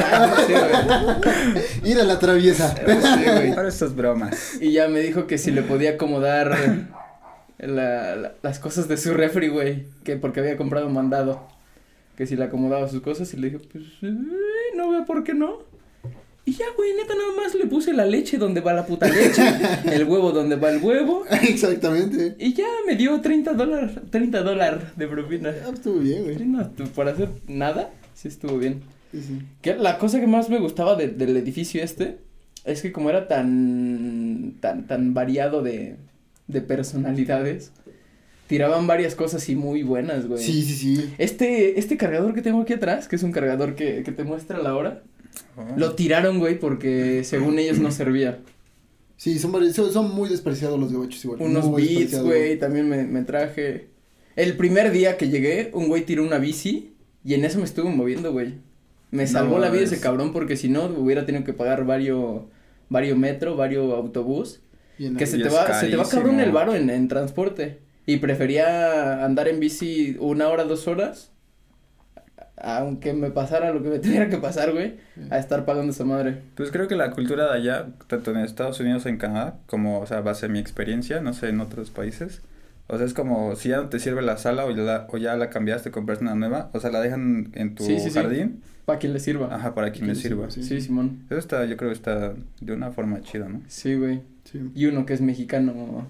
Ir 1.92 2.00
a 2.00 2.04
la 2.04 2.20
traviesa. 2.20 2.76
Sí, 2.76 3.24
güey. 3.26 3.52
Ahora 3.52 3.70
estas 3.70 3.96
bromas. 3.96 4.62
Y 4.62 4.72
ya 4.72 4.88
me 4.88 5.00
dijo 5.00 5.28
que 5.28 5.38
si 5.38 5.52
le 5.52 5.62
podía 5.64 5.92
acomodar 5.92 6.58
la- 7.60 8.16
la- 8.16 8.34
las 8.42 8.60
cosas 8.60 8.88
de 8.88 8.98
su 8.98 9.14
refri, 9.14 9.48
güey. 9.50 9.86
Que 10.04 10.16
porque 10.18 10.40
había 10.40 10.58
comprado 10.58 10.90
mandado. 10.90 11.48
Que 12.18 12.26
si 12.28 12.36
le 12.36 12.44
acomodaba 12.46 12.88
sus 12.88 13.02
cosas 13.02 13.34
y 13.34 13.38
le 13.38 13.50
dije, 13.50 13.60
pues, 13.72 13.84
eh, 14.04 14.14
no 14.76 14.90
veo 14.92 15.06
por 15.06 15.24
qué 15.24 15.34
no. 15.34 15.60
Y 16.44 16.54
ya, 16.54 16.66
güey, 16.76 16.92
neta, 16.96 17.14
nada 17.14 17.30
más 17.38 17.54
le 17.54 17.68
puse 17.68 17.94
la 17.94 18.04
leche 18.04 18.38
donde 18.40 18.62
va 18.62 18.74
la 18.74 18.86
puta 18.88 19.08
leche, 19.08 19.44
el 19.86 20.06
huevo 20.06 20.32
donde 20.32 20.56
va 20.56 20.72
el 20.72 20.82
huevo. 20.82 21.24
Exactamente. 21.30 22.36
Y 22.40 22.54
ya 22.54 22.66
me 22.88 22.96
dio 22.96 23.22
30 23.22 23.54
dólares, 23.54 23.92
30 24.10 24.42
dólares 24.42 24.82
de 24.96 25.08
propina. 25.08 25.54
Ah, 25.66 25.70
estuvo 25.72 26.00
bien, 26.00 26.24
güey. 26.24 26.38
no, 26.46 26.68
tú, 26.72 26.86
por 26.86 27.08
hacer 27.08 27.30
nada, 27.48 27.92
sí 28.14 28.28
estuvo 28.28 28.58
bien. 28.58 28.82
Sí, 29.12 29.22
sí. 29.22 29.40
Que 29.62 29.76
la 29.76 29.98
cosa 29.98 30.20
que 30.20 30.28
más 30.28 30.50
me 30.50 30.60
gustaba 30.60 30.96
de- 30.96 31.10
del 31.10 31.36
edificio 31.38 31.84
este 31.84 32.18
es 32.66 32.82
que 32.82 32.92
como 32.92 33.10
era 33.10 33.28
tan 33.28 34.56
tan 34.60 34.88
tan 34.88 35.14
variado 35.14 35.62
de, 35.64 35.96
de 36.48 36.62
personalidades, 36.62 37.72
tiraban 38.48 38.88
varias 38.88 39.16
cosas 39.16 39.48
y 39.50 39.56
muy 39.56 39.84
buenas, 39.84 40.28
güey. 40.28 40.44
Sí, 40.44 40.62
sí, 40.64 40.74
sí. 40.76 41.14
Este 41.18 41.80
este 41.80 41.98
cargador 41.98 42.34
que 42.34 42.42
tengo 42.42 42.62
aquí 42.62 42.74
atrás, 42.74 43.08
que 43.08 43.16
es 43.16 43.24
un 43.24 43.32
cargador 43.32 43.76
que, 43.76 44.04
que 44.04 44.12
te 44.12 44.24
muestra 44.24 44.58
la 44.60 44.76
hora, 44.76 45.04
Oh. 45.56 45.64
lo 45.78 45.96
tiraron, 45.96 46.40
güey, 46.40 46.60
porque 46.60 47.24
según 47.24 47.58
ellos 47.58 47.80
no 47.80 47.90
servía. 47.92 48.40
Sí, 49.16 49.40
son, 49.40 49.74
son, 49.74 49.94
son 49.94 50.14
muy 50.14 50.28
despreciados 50.28 50.78
los 50.78 50.92
gabachos 50.92 51.24
igual. 51.24 51.42
Unos 51.42 51.66
muy 51.68 51.86
beats, 51.88 52.22
güey, 52.22 52.60
también 52.60 52.90
me, 52.90 53.06
me 53.06 53.22
traje. 53.24 53.88
El 54.36 54.58
primer 54.58 54.92
día 54.92 55.16
que 55.18 55.30
llegué, 55.30 55.72
un 55.74 55.88
güey 55.88 56.04
tiró 56.06 56.26
una 56.26 56.38
bici 56.38 56.91
y 57.24 57.34
en 57.34 57.46
eso 57.46 57.60
me 57.60 57.66
estuve 57.66 57.90
moviendo, 57.90 58.32
güey. 58.32 58.56
Me 59.12 59.24
No 59.24 59.30
salvó 59.30 59.60
la 59.60 59.70
vida 59.70 59.84
ese 59.84 60.00
cabrón 60.00 60.32
porque 60.32 60.56
si 60.56 60.70
no 60.70 60.86
hubiera 60.86 61.26
tenido 61.26 61.44
que 61.44 61.54
pagar 61.54 61.86
varios 61.86 62.44
vario 62.92 63.16
metro, 63.16 63.56
vario 63.56 63.96
autobús. 63.96 64.62
Bien 64.98 65.16
Que 65.16 65.26
se 65.26 65.40
te 65.40 65.50
va, 65.50 65.74
se 65.74 65.88
te 65.88 65.96
va 65.96 66.08
cabrón 66.08 66.40
el 66.40 66.52
varo 66.52 66.76
en, 66.76 66.90
en 66.90 67.08
transporte. 67.08 67.80
Y 68.06 68.18
prefería 68.18 69.24
andar 69.24 69.48
en 69.48 69.60
bici 69.60 70.18
una 70.20 70.50
hora, 70.50 70.66
dos 70.66 70.88
horas. 70.88 71.32
Aunque 72.58 73.14
me 73.14 73.32
pasara 73.32 73.72
lo 73.72 73.82
que 73.82 73.90
me 73.90 74.00
tuviera 74.00 74.30
que 74.30 74.38
pasar, 74.38 74.72
güey. 74.74 74.98
A 75.30 75.40
estar 75.40 75.66
pagando 75.66 75.92
esa 75.92 76.04
madre. 76.04 76.42
Pues 76.56 76.72
creo 76.72 76.88
que 76.88 76.96
la 76.96 77.12
cultura 77.12 77.52
de 77.52 77.58
allá, 77.58 77.88
tanto 78.08 78.32
en 78.32 78.38
Estados 78.38 78.80
Unidos 78.80 79.06
o 79.06 79.10
en 79.10 79.18
Canadá, 79.18 79.60
como, 79.66 80.00
o 80.00 80.06
sea, 80.06 80.22
base 80.22 80.50
mi 80.50 80.60
experiencia, 80.60 81.22
no 81.22 81.34
sé, 81.34 81.50
en 81.50 81.62
otros 81.62 81.90
países. 81.90 82.42
O 82.92 82.98
sea, 82.98 83.06
es 83.06 83.14
como 83.14 83.56
si 83.56 83.70
ya 83.70 83.78
no 83.78 83.90
te 83.90 84.00
sirve 84.00 84.22
la 84.22 84.38
sala 84.38 84.66
o 84.66 84.72
ya 84.72 84.82
la, 84.84 85.08
o 85.10 85.18
ya 85.18 85.36
la 85.38 85.50
cambiaste, 85.50 85.92
compraste 85.92 86.24
una 86.26 86.36
nueva, 86.36 86.70
o 86.74 86.80
sea, 86.80 86.92
la 86.92 87.00
dejan 87.02 87.50
en 87.54 87.74
tu 87.76 87.86
Sí, 87.86 88.00
sí, 88.00 88.10
sí. 88.10 88.12
jardín, 88.12 88.62
Para 88.86 89.00
quien 89.00 89.14
le 89.14 89.20
sirva. 89.20 89.54
ajá, 89.56 89.74
para 89.74 89.92
quien 89.92 90.08
le 90.08 90.16
sirva. 90.16 90.52
Sí. 90.52 90.62
Sí, 90.64 90.82
Simón. 90.82 91.24
Eso 91.30 91.40
está, 91.40 91.66
yo 91.66 91.78
creo 91.78 91.90
que 91.90 91.96
está 91.96 92.34
de 92.60 92.74
una 92.74 92.92
forma 92.92 93.22
chida, 93.22 93.48
¿no? 93.48 93.62
Sí, 93.68 93.96
güey. 93.96 94.22
Sí. 94.44 94.60
Y 94.76 94.86
uno 94.88 95.06
que 95.06 95.14
es 95.14 95.22
mexicano. 95.22 96.06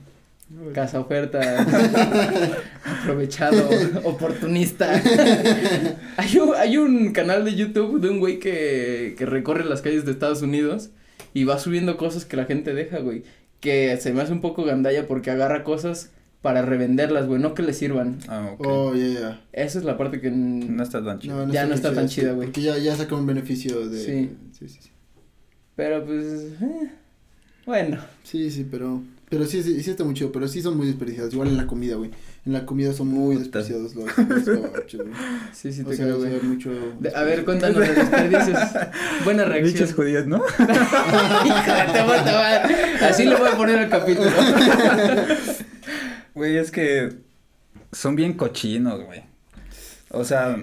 Casa 0.73 0.99
oferta. 0.99 1.39
aprovechado. 3.01 3.69
oportunista. 4.03 4.91
hay, 6.17 6.37
un, 6.37 6.55
hay 6.55 6.77
un 6.77 7.13
canal 7.13 7.45
de 7.45 7.55
YouTube 7.55 8.01
de 8.01 8.09
un 8.09 8.19
güey 8.19 8.39
que, 8.39 9.15
que 9.17 9.25
recorre 9.25 9.65
las 9.65 9.81
calles 9.81 10.05
de 10.05 10.11
Estados 10.11 10.41
Unidos 10.41 10.89
y 11.33 11.43
va 11.45 11.57
subiendo 11.59 11.97
cosas 11.97 12.25
que 12.25 12.37
la 12.37 12.45
gente 12.45 12.73
deja, 12.73 12.99
güey. 12.99 13.23
Que 13.59 13.97
se 13.97 14.11
me 14.13 14.21
hace 14.21 14.33
un 14.33 14.41
poco 14.41 14.63
gandalla 14.63 15.07
porque 15.07 15.31
agarra 15.31 15.63
cosas 15.63 16.09
para 16.41 16.63
revenderlas, 16.63 17.27
güey, 17.27 17.39
no 17.41 17.53
que 17.53 17.61
le 17.63 17.73
sirvan. 17.73 18.17
Ah, 18.27 18.49
ok. 18.53 18.65
Oh, 18.67 18.95
ya, 18.95 19.07
ya. 19.07 19.41
Esa 19.53 19.77
es 19.79 19.85
la 19.85 19.97
parte 19.97 20.19
que... 20.19 20.31
No 20.31 20.81
está 20.81 21.03
tan 21.03 21.19
chido. 21.19 21.47
Ya 21.51 21.65
no 21.67 21.75
está 21.75 21.93
tan 21.93 22.07
chida, 22.07 22.31
güey. 22.33 22.47
Porque 22.47 22.61
ya, 22.61 22.77
ya 22.79 22.95
saca 22.95 23.15
un 23.15 23.27
beneficio 23.27 23.87
de... 23.89 23.99
Sí. 24.03 24.35
Sí, 24.57 24.67
sí, 24.67 24.79
sí. 24.81 24.89
Pero 25.75 26.03
pues... 26.05 26.23
eh, 26.61 26.91
bueno. 27.65 27.99
Sí, 28.23 28.49
sí, 28.49 28.67
pero... 28.69 29.01
Pero 29.29 29.45
sí, 29.45 29.63
sí, 29.63 29.81
sí 29.81 29.89
está 29.91 30.03
muy 30.03 30.13
chido, 30.13 30.29
pero 30.33 30.45
sí 30.49 30.61
son 30.61 30.75
muy 30.75 30.87
desperdiciados. 30.87 31.31
Igual 31.33 31.47
en 31.49 31.57
la 31.57 31.65
comida, 31.65 31.95
güey. 31.95 32.11
En 32.45 32.51
la 32.51 32.65
comida 32.65 32.91
son 32.91 33.07
muy 33.07 33.35
Puta. 33.37 33.39
despreciados 33.39 33.95
los, 33.95 34.05
los 34.17 34.45
gabachos, 34.45 35.01
güey. 35.01 35.13
Sí, 35.53 35.71
sí 35.71 35.83
te 35.85 35.95
creo, 35.95 36.17
o 36.17 36.21
sea, 36.21 36.29
güey. 36.31 36.41
mucho... 36.41 36.71
De- 36.99 37.15
a 37.15 37.21
ver, 37.23 37.45
cuéntanos 37.45 37.79
de 37.79 37.93
desperdicios. 37.93 38.59
Buena 39.23 39.45
reacción. 39.45 39.73
Bichos 39.73 39.93
judíos, 39.93 40.27
¿no? 40.27 40.39
Tu 40.39 40.65
puta 40.65 42.05
madre. 42.33 42.75
Así 43.07 43.25
le 43.25 43.35
voy 43.35 43.47
a 43.47 43.55
poner 43.55 43.77
al 43.77 43.89
capítulo. 43.89 44.29
Güey, 46.33 46.57
es 46.57 46.71
que 46.71 47.09
son 47.91 48.15
bien 48.15 48.33
cochinos, 48.33 49.03
güey. 49.03 49.23
O 50.09 50.23
sea, 50.23 50.57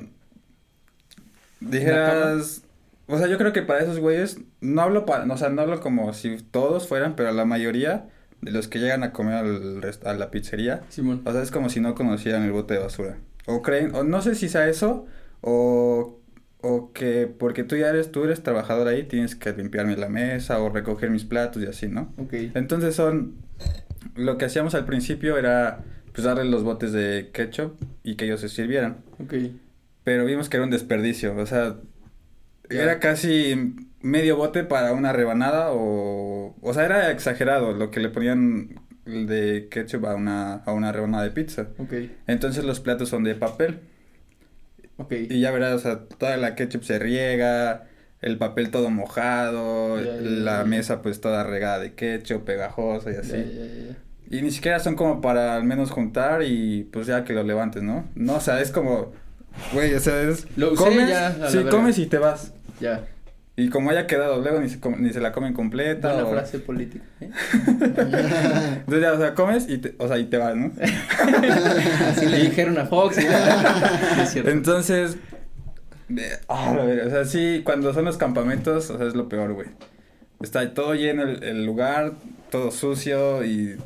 dijeras, 1.61 2.63
o 3.07 3.19
sea, 3.19 3.27
yo 3.27 3.39
creo 3.39 3.53
que 3.53 3.63
para 3.63 3.81
esos 3.81 3.99
güeyes 3.99 4.39
no 4.61 4.83
hablo 4.83 5.07
para, 5.07 5.33
o 5.33 5.37
sea, 5.37 5.49
no 5.51 5.63
hablo 5.63 5.81
como 5.81 6.13
si 6.13 6.37
todos 6.51 6.89
fueran, 6.89 7.17
pero 7.17 7.33
la 7.33 7.45
mayoría 7.45 8.09
de 8.41 8.53
los 8.53 8.69
que 8.69 8.79
llegan 8.79 9.03
a 9.03 9.13
comer 9.13 9.35
al 9.35 9.83
rest- 9.83 10.07
a 10.07 10.15
la 10.15 10.31
pizzería, 10.31 10.83
Simón. 10.89 11.23
o 11.25 11.33
sea, 11.33 11.43
es 11.43 11.51
como 11.51 11.69
si 11.71 11.81
no 11.81 11.95
conocieran 11.95 12.43
el 12.45 12.53
bote 12.53 12.75
de 12.75 12.81
basura. 12.81 13.19
O 13.47 13.63
creen, 13.63 13.95
o 13.95 14.05
no 14.05 14.23
sé 14.23 14.35
si 14.35 14.49
sea 14.49 14.69
eso 14.69 15.07
o 15.41 16.15
o 16.61 16.93
que 16.93 17.29
porque 17.29 17.63
tú 17.63 17.77
ya 17.77 17.89
eres 17.89 18.11
tú 18.11 18.25
eres 18.25 18.43
trabajador 18.43 18.89
ahí, 18.89 19.05
tienes 19.05 19.37
que 19.37 19.53
limpiarme 19.53 19.97
la 19.97 20.09
mesa 20.09 20.61
o 20.61 20.69
recoger 20.71 21.09
mis 21.11 21.25
platos 21.25 21.63
y 21.63 21.67
así, 21.67 21.87
¿no? 21.89 22.13
Ok. 22.19 22.35
Entonces 22.55 22.97
son, 22.97 23.37
lo 24.15 24.39
que 24.39 24.45
hacíamos 24.47 24.75
al 24.75 24.85
principio 24.85 25.37
era 25.39 25.85
pues 26.13 26.25
darle 26.25 26.45
los 26.45 26.65
botes 26.65 26.93
de 26.93 27.31
ketchup 27.33 27.77
y 28.03 28.17
que 28.17 28.25
ellos 28.25 28.41
se 28.41 28.49
sirvieran. 28.49 28.99
Ok. 29.23 29.35
Pero 30.05 30.25
vimos 30.25 30.49
que 30.49 30.57
era 30.57 30.65
un 30.65 30.71
desperdicio, 30.71 31.37
o 31.37 31.47
sea, 31.47 31.77
era 32.71 32.99
casi 32.99 33.75
medio 34.01 34.37
bote 34.37 34.65
para 34.65 34.93
una 34.93 35.13
rebanada 35.13 35.71
o, 35.73 36.57
o 36.61 36.75
sea, 36.75 36.85
era 36.85 37.11
exagerado 37.11 37.73
lo 37.73 37.91
que 37.91 38.01
le 38.01 38.09
ponían 38.09 38.81
de 39.05 39.69
ketchup 39.71 40.05
a 40.07 40.15
una, 40.15 40.55
a 40.57 40.73
una 40.73 40.93
rebanada 40.93 41.25
de 41.25 41.31
pizza. 41.31 41.69
Ok. 41.79 41.95
Entonces 42.27 42.65
los 42.65 42.81
platos 42.81 43.09
son 43.09 43.25
de 43.25 43.35
papel 43.35 43.81
Ok. 44.97 45.13
y 45.31 45.41
ya 45.41 45.51
verás, 45.51 45.75
o 45.75 45.79
sea, 45.79 46.01
toda 46.05 46.37
la 46.37 46.55
ketchup 46.55 46.83
se 46.83 46.99
riega, 46.99 47.88
el 48.21 48.37
papel 48.39 48.71
todo 48.71 48.91
mojado, 48.91 49.97
la 50.01 50.65
mesa 50.65 51.03
pues 51.03 51.21
toda 51.21 51.45
regada 51.45 51.79
de 51.79 51.95
ketchup, 51.95 52.45
pegajosa 52.45 53.13
y 53.13 53.17
así. 53.17 53.45
Y 54.31 54.43
ni 54.43 54.51
siquiera 54.51 54.79
son 54.81 54.95
como 54.97 55.21
para 55.21 55.55
al 55.57 55.65
menos 55.65 55.91
juntar 55.91 56.43
y 56.43 56.85
pues 56.93 57.07
ya 57.07 57.25
que 57.25 57.33
lo 57.33 57.43
levantes, 57.45 57.83
¿no? 57.83 58.05
No, 58.15 58.35
o 58.37 58.41
sea, 58.41 58.61
es 58.61 58.71
como, 58.71 59.13
güey, 59.73 59.95
o 59.95 60.01
sea, 60.01 60.21
es... 60.23 60.47
Lo 60.57 60.73
usé 60.73 60.85
comes, 60.85 61.09
ya, 61.09 61.49
sí, 61.49 61.59
comes 61.71 61.99
y 61.99 62.07
te 62.07 62.19
vas. 62.19 62.53
Ya. 62.81 63.07
Y 63.57 63.71
como 63.71 63.91
haya 63.91 64.07
quedado, 64.07 64.41
luego 64.41 64.61
ni 64.61 64.69
se, 64.69 64.79
com- 64.79 65.01
ni 65.01 65.13
se 65.13 65.21
la 65.21 65.33
comen 65.33 65.53
completa. 65.53 66.13
Buena 66.13 66.29
o- 66.29 66.33
frase 66.33 66.59
política. 66.61 67.05
¿eh? 67.21 67.31
Entonces 67.67 69.01
ya, 69.03 69.13
o 69.15 69.19
sea, 69.19 69.35
comes 69.35 69.69
y 69.69 69.79
te, 69.79 69.95
o 69.99 70.07
sea, 70.07 70.19
y 70.19 70.27
te 70.27 70.37
vas, 70.37 70.55
¿no? 70.55 70.71
Así 72.09 72.27
le 72.27 72.39
dijeron 72.41 72.79
a 72.79 72.87
Fox. 72.87 73.17
Sí, 73.19 73.25
es 74.23 74.31
cierto. 74.31 74.51
Entonces, 74.51 75.17
ah, 76.49 76.77
o 77.07 77.11
sea, 77.11 77.25
sí, 77.25 77.63
cuando 77.65 77.93
son 77.95 78.05
los 78.05 78.17
campamentos, 78.17 78.91
o 78.91 78.99
sea, 78.99 79.07
es 79.07 79.15
lo 79.15 79.29
peor, 79.29 79.53
güey. 79.53 79.69
Está 80.41 80.73
todo 80.73 80.95
lleno 80.95 81.23
el, 81.25 81.43
el 81.43 81.65
lugar, 81.65 82.15
todo 82.51 82.71
sucio 82.71 83.45
y 83.45 83.77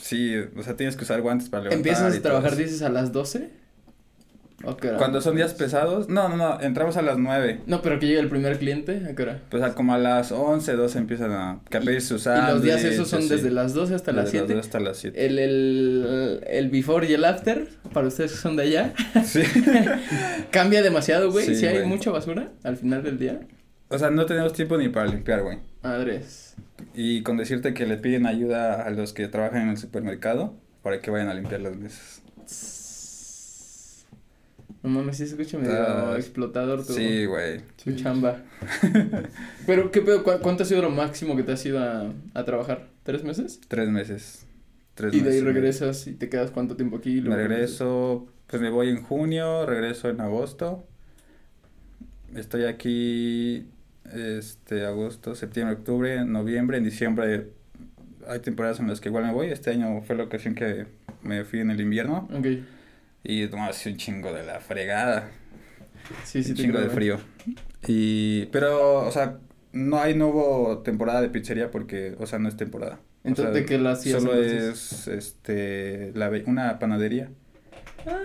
sí, 0.00 0.34
o 0.56 0.62
sea, 0.62 0.76
tienes 0.76 0.96
que 0.96 1.04
usar 1.04 1.20
guantes 1.20 1.48
para 1.48 1.64
levantar. 1.64 1.78
¿Empiezas 1.78 2.16
a 2.16 2.22
trabajar, 2.22 2.56
dices, 2.56 2.82
a 2.82 2.88
las 2.88 3.12
12? 3.12 3.59
¿O 4.62 4.76
qué 4.76 4.88
hora? 4.88 4.98
Cuando 4.98 5.20
son 5.22 5.36
días 5.36 5.54
pesados, 5.54 6.08
no, 6.10 6.28
no, 6.28 6.36
no, 6.36 6.60
entramos 6.60 6.96
a 6.98 7.02
las 7.02 7.16
9. 7.18 7.60
No, 7.66 7.80
pero 7.80 7.98
que 7.98 8.06
llega 8.06 8.20
el 8.20 8.28
primer 8.28 8.58
cliente, 8.58 9.02
¿a 9.10 9.14
qué 9.14 9.22
hora? 9.22 9.38
Pues 9.48 9.62
a 9.62 9.74
como 9.74 9.94
a 9.94 9.98
las 9.98 10.32
11, 10.32 10.72
12 10.74 10.98
empiezan 10.98 11.32
a 11.32 11.60
que 11.70 11.78
a 11.78 11.80
pedir 11.80 12.02
sus 12.02 12.26
Y 12.26 12.28
los 12.28 12.62
días 12.62 12.84
esos 12.84 13.08
son 13.08 13.20
así. 13.20 13.28
desde 13.30 13.50
las 13.50 13.72
12 13.72 13.94
hasta 13.94 14.12
las 14.12 14.26
Desde 14.26 14.38
7. 14.40 14.54
12 14.54 14.66
hasta 14.66 14.80
las 14.80 14.96
7. 14.98 15.26
El, 15.26 15.38
el, 15.38 16.44
el 16.46 16.68
before 16.70 17.08
y 17.08 17.14
el 17.14 17.24
after, 17.24 17.68
para 17.94 18.08
ustedes 18.08 18.32
que 18.32 18.38
son 18.38 18.56
de 18.56 18.64
allá, 18.64 18.92
Sí. 19.24 19.42
cambia 20.50 20.82
demasiado, 20.82 21.30
güey. 21.30 21.46
Sí, 21.46 21.54
si 21.54 21.66
hay 21.66 21.76
güey. 21.78 21.88
mucha 21.88 22.10
basura 22.10 22.50
al 22.62 22.76
final 22.76 23.02
del 23.02 23.18
día. 23.18 23.40
O 23.88 23.98
sea, 23.98 24.10
no 24.10 24.26
tenemos 24.26 24.52
tiempo 24.52 24.76
ni 24.76 24.88
para 24.88 25.06
limpiar, 25.06 25.42
güey. 25.42 25.58
Madres. 25.82 26.54
Y 26.94 27.22
con 27.22 27.36
decirte 27.36 27.74
que 27.74 27.86
le 27.86 27.96
piden 27.96 28.26
ayuda 28.26 28.82
a 28.82 28.90
los 28.90 29.12
que 29.12 29.26
trabajan 29.28 29.62
en 29.62 29.68
el 29.70 29.76
supermercado 29.78 30.54
para 30.82 31.00
que 31.00 31.10
vayan 31.10 31.28
a 31.28 31.34
limpiar 31.34 31.60
las 31.60 31.76
mesas. 31.76 32.22
No 34.82 34.88
mames, 34.90 35.18
sí 35.18 35.26
se 35.26 35.34
escucha 35.34 35.58
medio 35.58 35.74
Ah, 35.74 36.14
explotador 36.16 36.86
tu, 36.86 36.94
Sí, 36.94 37.26
güey. 37.26 37.60
tu 37.84 37.92
chamba. 37.96 38.42
Pero, 39.66 39.90
¿qué 39.90 40.00
pedo? 40.00 40.22
¿Cu- 40.22 40.40
¿Cuánto 40.40 40.62
ha 40.62 40.66
sido 40.66 40.80
lo 40.82 40.90
máximo 40.90 41.36
que 41.36 41.42
te 41.42 41.52
has 41.52 41.64
ido 41.66 41.78
a, 41.78 42.12
a 42.34 42.44
trabajar? 42.44 42.88
¿Tres 43.02 43.22
meses? 43.22 43.60
Tres 43.68 43.88
meses. 43.90 44.46
Tres 44.94 45.12
y 45.14 45.20
de 45.20 45.30
ahí 45.30 45.36
meses. 45.42 45.44
regresas 45.54 46.06
y 46.06 46.12
te 46.14 46.28
quedas 46.30 46.50
cuánto 46.50 46.76
tiempo 46.76 46.96
aquí. 46.96 47.18
y 47.18 47.20
Me 47.20 47.36
regreso, 47.36 48.26
pues 48.46 48.62
me 48.62 48.70
voy 48.70 48.88
en 48.88 49.02
junio, 49.02 49.66
regreso 49.66 50.08
en 50.08 50.20
agosto. 50.22 50.84
Estoy 52.34 52.64
aquí, 52.64 53.66
este, 54.14 54.86
agosto, 54.86 55.34
septiembre, 55.34 55.76
octubre, 55.76 56.24
noviembre, 56.24 56.78
en 56.78 56.84
diciembre. 56.84 57.48
Hay 58.28 58.38
temporadas 58.40 58.80
en 58.80 58.88
las 58.88 59.00
que 59.00 59.08
igual 59.08 59.24
me 59.26 59.32
voy. 59.32 59.48
Este 59.48 59.70
año 59.70 60.00
fue 60.02 60.16
la 60.16 60.24
ocasión 60.24 60.54
que 60.54 60.86
me 61.22 61.44
fui 61.44 61.60
en 61.60 61.70
el 61.70 61.80
invierno. 61.80 62.28
Ok. 62.32 62.46
Y 63.24 63.46
no, 63.48 63.64
hace 63.64 63.90
un 63.90 63.96
chingo 63.96 64.32
de 64.32 64.44
la 64.44 64.60
fregada. 64.60 65.30
Sí, 66.24 66.42
sí, 66.42 66.52
un 66.52 66.56
te 66.56 66.62
chingo 66.62 66.78
creo, 66.78 66.82
de 66.82 66.88
güey. 66.88 66.94
frío. 66.94 67.20
Y, 67.86 68.46
pero, 68.46 69.06
o 69.06 69.10
sea, 69.10 69.38
no 69.72 69.98
hay, 70.00 70.14
no 70.14 70.28
hubo 70.28 70.78
temporada 70.82 71.20
de 71.22 71.28
pizzería 71.30 71.70
porque, 71.70 72.16
o 72.18 72.26
sea, 72.26 72.38
no 72.38 72.48
es 72.48 72.56
temporada. 72.56 73.00
O 73.24 73.28
Entonces, 73.28 73.52
sea, 73.52 73.60
¿de 73.60 73.66
qué 73.66 73.78
la 73.78 73.92
hacías 73.92 74.22
Solo 74.22 74.34
entonces? 74.34 74.66
es, 74.72 75.08
este, 75.08 76.12
la, 76.14 76.30
una 76.46 76.78
panadería. 76.78 77.30
Ah. 78.06 78.22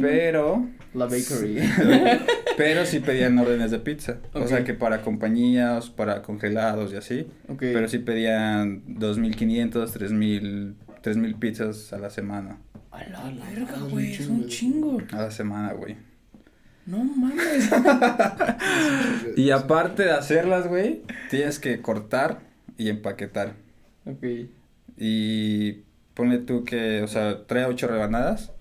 Pero, 0.00 0.66
La 0.94 1.04
bakery. 1.06 1.58
pero 2.56 2.86
sí 2.86 3.00
pedían 3.00 3.38
órdenes 3.38 3.70
de 3.70 3.78
pizza. 3.78 4.18
O 4.32 4.46
sea, 4.46 4.64
que 4.64 4.74
para 4.74 5.02
compañías, 5.02 5.90
para 5.90 6.22
congelados 6.22 6.92
y 6.92 6.96
así. 6.96 7.26
ok. 7.48 7.58
Pero 7.58 7.88
sí 7.88 7.98
pedían 7.98 8.84
2.500, 8.86 9.72
3.000, 9.72 10.74
3.000 11.02 11.38
pizzas 11.38 11.92
a 11.92 11.98
la 11.98 12.10
semana. 12.10 12.58
A 12.90 13.04
la 13.04 13.24
verga, 13.24 13.78
güey, 13.90 14.14
es 14.14 14.26
un 14.26 14.46
chingo. 14.48 14.98
A 15.12 15.16
la 15.16 15.30
semana, 15.30 15.72
güey. 15.72 15.96
No 16.86 17.04
mames. 17.04 17.70
Y 19.36 19.50
aparte 19.50 20.04
de 20.04 20.10
hacerlas, 20.12 20.66
güey, 20.68 21.02
tienes 21.30 21.58
que 21.58 21.80
cortar 21.82 22.40
y 22.76 22.88
empaquetar. 22.88 23.54
ok. 24.06 24.24
Y 24.96 25.82
ponle 26.14 26.38
tú 26.38 26.64
que, 26.64 27.02
o 27.02 27.06
sea, 27.08 27.46
trae 27.46 27.66
ocho 27.66 27.86
rebanadas 27.86 28.52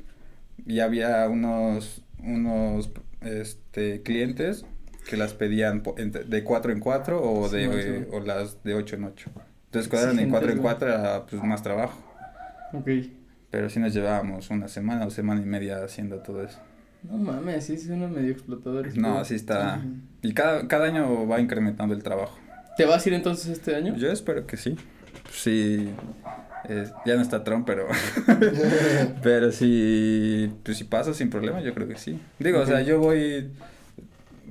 y 0.66 0.82
había 0.82 1.28
unos, 1.30 2.04
unos, 2.22 2.92
este, 3.22 4.04
clientes 4.04 4.66
que 5.10 5.18
las 5.18 5.34
pedían 5.34 5.82
de 6.28 6.44
cuatro 6.44 6.72
en 6.72 6.80
cuatro 6.80 7.22
o 7.24 7.48
Sí, 7.50 7.56
de, 7.56 8.00
eh, 8.00 8.08
o 8.12 8.20
las 8.20 8.62
de 8.64 8.76
ocho 8.76 8.98
en 8.98 9.06
ocho. 9.06 9.32
Entonces, 9.66 9.90
cuando 9.90 10.12
eran 10.12 10.18
de 10.18 10.24
Exigentes, 10.24 10.32
cuatro 10.32 10.52
en 10.52 10.58
cuatro 10.60 10.90
era, 10.90 11.26
pues, 11.26 11.42
más 11.44 11.64
trabajo. 11.64 11.98
Ok. 12.74 12.90
Pero 13.50 13.70
sí 13.70 13.80
nos 13.80 13.94
llevábamos 13.94 14.50
una 14.50 14.68
semana 14.68 15.06
o 15.06 15.10
semana 15.10 15.42
y 15.42 15.46
media 15.46 15.84
haciendo 15.84 16.18
todo 16.20 16.44
eso. 16.44 16.60
No 17.04 17.18
mames, 17.18 17.66
sí 17.66 17.78
suena 17.78 18.08
medio 18.08 18.32
explotador. 18.32 18.98
No, 18.98 19.24
sí 19.24 19.36
está... 19.36 19.82
Y 20.22 20.34
cada, 20.34 20.68
cada 20.68 20.88
año 20.88 21.28
va 21.28 21.40
incrementando 21.40 21.94
el 21.94 22.04
trabajo. 22.04 22.38
¿Te 22.76 22.86
vas 22.86 23.06
a 23.06 23.10
ir 23.10 23.16
entonces 23.16 23.48
este 23.48 23.76
año? 23.76 23.96
Yo 23.96 24.12
espero 24.12 24.46
que 24.46 24.58
sí. 24.58 24.76
Sí, 25.32 25.90
eh, 26.68 26.86
ya 27.06 27.16
no 27.16 27.22
está 27.22 27.44
Trump, 27.44 27.66
pero... 27.66 27.88
Pero 29.24 29.52
si, 29.52 30.52
pues 30.64 30.78
si 30.78 30.84
pasa 30.84 31.14
sin 31.14 31.30
problema, 31.30 31.62
yo 31.62 31.74
creo 31.74 31.88
que 31.88 31.98
sí. 31.98 32.20
Digo, 32.40 32.60
o 32.60 32.66
sea, 32.66 32.82
yo 32.82 33.00
voy, 33.00 33.52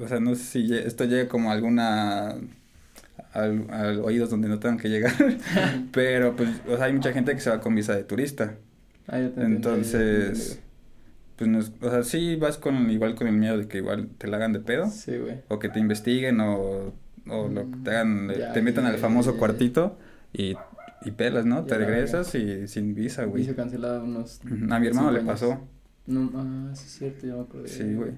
o 0.01 0.09
sea, 0.09 0.20
no 0.20 0.34
sé 0.34 0.44
si 0.44 0.74
esto 0.74 1.05
llega 1.05 1.28
como 1.28 1.51
a 1.51 1.55
alguna, 1.55 2.36
al, 3.32 3.66
al 3.70 4.01
oídos 4.01 4.30
donde 4.30 4.49
no 4.49 4.59
tengan 4.59 4.78
que 4.78 4.88
llegar, 4.88 5.12
pero 5.92 6.36
pues, 6.36 6.51
o 6.68 6.76
sea, 6.76 6.86
hay 6.86 6.92
mucha 6.92 7.12
gente 7.12 7.34
que 7.34 7.40
se 7.40 7.51
va 7.51 7.61
con 7.61 7.74
visa 7.74 7.94
de 7.94 8.05
turista. 8.05 8.55
Ah, 9.09 9.20
ya 9.20 9.30
te 9.30 9.42
Entonces, 9.42 10.61
pues, 11.36 11.48
no 11.50 11.59
es- 11.61 11.72
o 11.80 11.90
sea, 11.90 12.02
sí 12.02 12.36
vas 12.36 12.59
con, 12.59 12.90
igual 12.90 13.14
con 13.14 13.26
el 13.28 13.34
miedo 13.36 13.59
de 13.59 13.68
que 13.68 13.78
igual 13.78 14.09
te 14.18 14.26
la 14.26 14.36
hagan 14.38 14.52
de 14.52 14.61
pedo, 14.61 14.84
entendí. 14.84 15.00
Sí, 15.02 15.16
güey. 15.18 15.40
o 15.48 15.59
que 15.59 15.68
te 15.68 15.78
investiguen, 15.78 16.40
o, 16.40 16.92
o 17.28 17.48
lo 17.48 17.70
que 17.70 17.76
te 17.84 17.90
hagan, 17.90 18.28
Ya, 18.36 18.52
te 18.52 18.62
metan 18.62 18.84
ya, 18.84 18.90
al 18.90 18.98
famoso 18.98 19.32
ya. 19.32 19.38
cuartito 19.38 19.98
y, 20.32 20.54
y 21.04 21.11
pelas, 21.12 21.44
¿no? 21.46 21.64
Te 21.64 21.76
regresas 21.78 22.34
y 22.34 22.66
sin 22.68 22.94
visa, 22.94 23.24
güey. 23.24 23.42
Hice 23.42 23.54
cancelado 23.54 24.02
unos. 24.04 24.40
A 24.70 24.78
mi 24.80 24.86
hermano 24.86 25.11
le 25.12 25.20
pasó. 25.20 25.61
No, 26.07 26.30
ah, 26.34 26.70
sí 26.74 26.84
es 26.86 26.92
cierto, 26.98 27.26
ya 27.26 27.34
me 27.34 27.40
acordé. 27.42 27.68
Sí, 27.68 27.94
güey. 27.94 28.12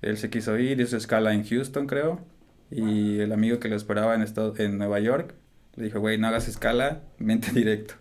Él 0.00 0.16
se 0.16 0.30
quiso 0.30 0.58
ir, 0.58 0.80
hizo 0.80 0.96
escala 0.96 1.32
en 1.34 1.44
Houston, 1.44 1.86
creo. 1.86 2.20
Y 2.70 3.18
el 3.20 3.32
amigo 3.32 3.58
que 3.60 3.68
lo 3.68 3.76
esperaba 3.76 4.14
en, 4.14 4.22
Estado- 4.22 4.54
en 4.58 4.78
Nueva 4.78 4.98
York 4.98 5.34
le 5.76 5.84
dijo, 5.84 6.00
güey, 6.00 6.18
no 6.18 6.26
hagas 6.28 6.48
escala, 6.48 7.02
vente 7.18 7.52
directo. 7.52 7.94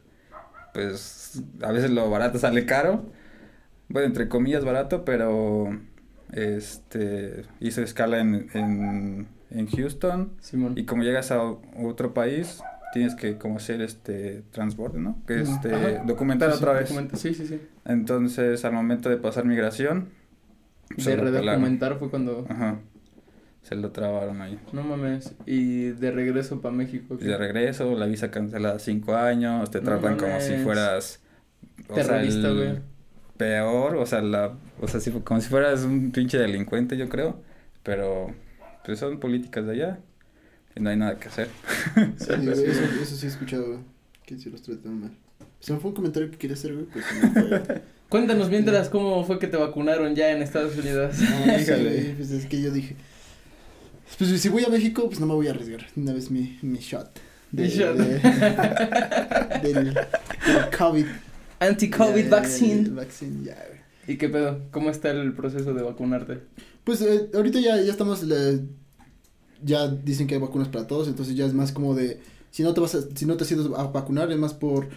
Pues 0.73 1.41
a 1.61 1.71
veces 1.71 1.91
lo 1.91 2.09
barato 2.09 2.39
sale 2.39 2.65
caro. 2.65 3.05
Bueno, 3.89 4.07
entre 4.07 4.29
comillas 4.29 4.63
barato, 4.63 5.03
pero 5.03 5.77
este 6.31 7.43
hizo 7.59 7.81
escala 7.81 8.19
en, 8.19 8.49
en, 8.53 9.27
en 9.49 9.67
Houston. 9.67 10.31
Simón. 10.39 10.73
Y 10.77 10.85
como 10.85 11.03
llegas 11.03 11.31
a 11.31 11.41
otro 11.43 12.13
país, 12.13 12.61
tienes 12.93 13.15
que 13.15 13.37
como 13.37 13.57
hacer 13.57 13.81
este 13.81 14.43
transbordo, 14.51 14.99
¿no? 14.99 15.17
Que 15.27 15.41
este 15.41 15.73
Ajá. 15.73 16.03
documentar 16.05 16.51
Sí, 16.51 16.57
sí, 16.57 16.63
otra 16.63 16.73
vez. 16.79 16.89
Sí, 17.15 17.33
sí, 17.33 17.47
sí. 17.47 17.61
Entonces, 17.85 18.63
al 18.65 18.73
momento 18.73 19.09
de 19.09 19.17
pasar 19.17 19.45
migración, 19.45 20.09
De 20.97 21.15
redocumentar 21.15 21.97
fue 21.97 22.09
cuando. 22.09 22.45
Ajá. 22.49 22.79
Se 23.71 23.77
lo 23.77 23.91
trabaron 23.91 24.41
ahí. 24.41 24.59
No 24.73 24.83
mames. 24.83 25.31
Y 25.45 25.91
de 25.91 26.11
regreso 26.11 26.59
para 26.59 26.75
México. 26.75 27.17
Y 27.21 27.23
de 27.23 27.37
regreso, 27.37 27.97
la 27.97 28.05
visa 28.05 28.29
cancelada 28.29 28.79
cinco 28.79 29.15
años, 29.15 29.71
te 29.71 29.79
No 29.79 29.85
tratan 29.85 30.17
como 30.17 30.41
si 30.41 30.57
fueras... 30.57 31.21
Terrorista, 31.87 32.49
el 32.49 32.55
güey. 32.57 32.79
Peor, 33.37 33.95
o 33.95 34.05
sea, 34.05 34.21
la, 34.21 34.57
o 34.81 34.87
sea, 34.89 34.99
si- 34.99 35.11
como 35.11 35.39
si 35.39 35.47
fueras 35.47 35.83
un 35.83 36.11
pinche 36.11 36.37
delincuente, 36.37 36.97
yo 36.97 37.07
creo. 37.07 37.41
Pero, 37.81 38.27
pues 38.83 38.99
son 38.99 39.21
políticas 39.21 39.65
de 39.65 39.71
allá. 39.71 39.99
Y 40.75 40.81
no 40.81 40.89
hay 40.89 40.97
nada 40.97 41.17
que 41.17 41.29
hacer. 41.29 41.47
Sí, 42.17 42.25
güey, 42.27 42.49
eso, 42.49 42.81
eso 43.01 43.15
sí 43.15 43.25
he 43.25 43.29
escuchado, 43.29 43.67
güey. 43.67 43.79
Que 44.25 44.37
sí 44.37 44.49
los 44.49 44.61
tratan 44.63 44.99
mal. 44.99 45.11
Se 45.61 45.71
me 45.71 45.79
fue 45.79 45.91
un 45.91 45.95
comentario 45.95 46.29
que 46.29 46.37
quería 46.37 46.55
hacer, 46.57 46.73
güey, 46.73 46.87
pues 46.87 47.05
me 47.23 47.29
fue. 47.41 47.81
Cuéntanos 48.09 48.49
mientras 48.49 48.89
cómo 48.89 49.23
fue 49.23 49.39
que 49.39 49.47
te 49.47 49.55
vacunaron 49.55 50.13
ya 50.13 50.29
en 50.31 50.41
Estados 50.41 50.77
Unidos. 50.77 51.15
Ah, 51.21 51.57
sí, 51.65 52.13
pues 52.17 52.31
es 52.31 52.45
que 52.47 52.61
yo 52.61 52.69
dije, 52.71 52.97
pues 54.17 54.39
si 54.41 54.49
voy 54.49 54.63
a 54.63 54.69
México, 54.69 55.03
pues 55.07 55.19
no 55.19 55.25
me 55.25 55.33
voy 55.33 55.47
a 55.47 55.51
arriesgar. 55.51 55.85
Una 55.95 56.13
vez 56.13 56.29
mi, 56.31 56.57
mi 56.61 56.77
shot. 56.79 57.07
Mi 57.51 57.67
shot. 57.67 57.97
de- 57.97 58.19
del, 59.73 59.93
del 59.93 59.97
COVID. 60.77 61.05
Anti-COVID 61.59 62.29
vaccine. 62.29 62.89
vaccine, 62.89 63.45
ya, 63.45 63.55
güey. 63.67 63.81
¿Y 64.07 64.17
qué 64.17 64.29
pedo? 64.29 64.61
¿Cómo 64.71 64.89
está 64.89 65.11
el 65.11 65.33
proceso 65.33 65.73
de 65.73 65.83
vacunarte? 65.83 66.39
Pues 66.83 67.01
eh, 67.01 67.29
ahorita 67.33 67.59
ya, 67.59 67.79
ya 67.81 67.91
estamos, 67.91 68.23
le- 68.23 68.61
ya 69.63 69.87
dicen 69.87 70.25
que 70.27 70.35
hay 70.35 70.41
vacunas 70.41 70.69
para 70.69 70.87
todos, 70.87 71.07
entonces 71.07 71.35
ya 71.35 71.45
es 71.45 71.53
más 71.53 71.71
como 71.71 71.93
de, 71.93 72.19
si 72.49 72.63
no 72.63 72.73
te 72.73 72.81
vas 72.81 72.95
a, 72.95 73.01
si 73.15 73.25
no 73.27 73.37
te 73.37 73.43
has 73.43 73.51
ido 73.51 73.77
a 73.77 73.83
vacunar, 73.91 74.31
es 74.31 74.37
más 74.39 74.53
por, 74.55 74.89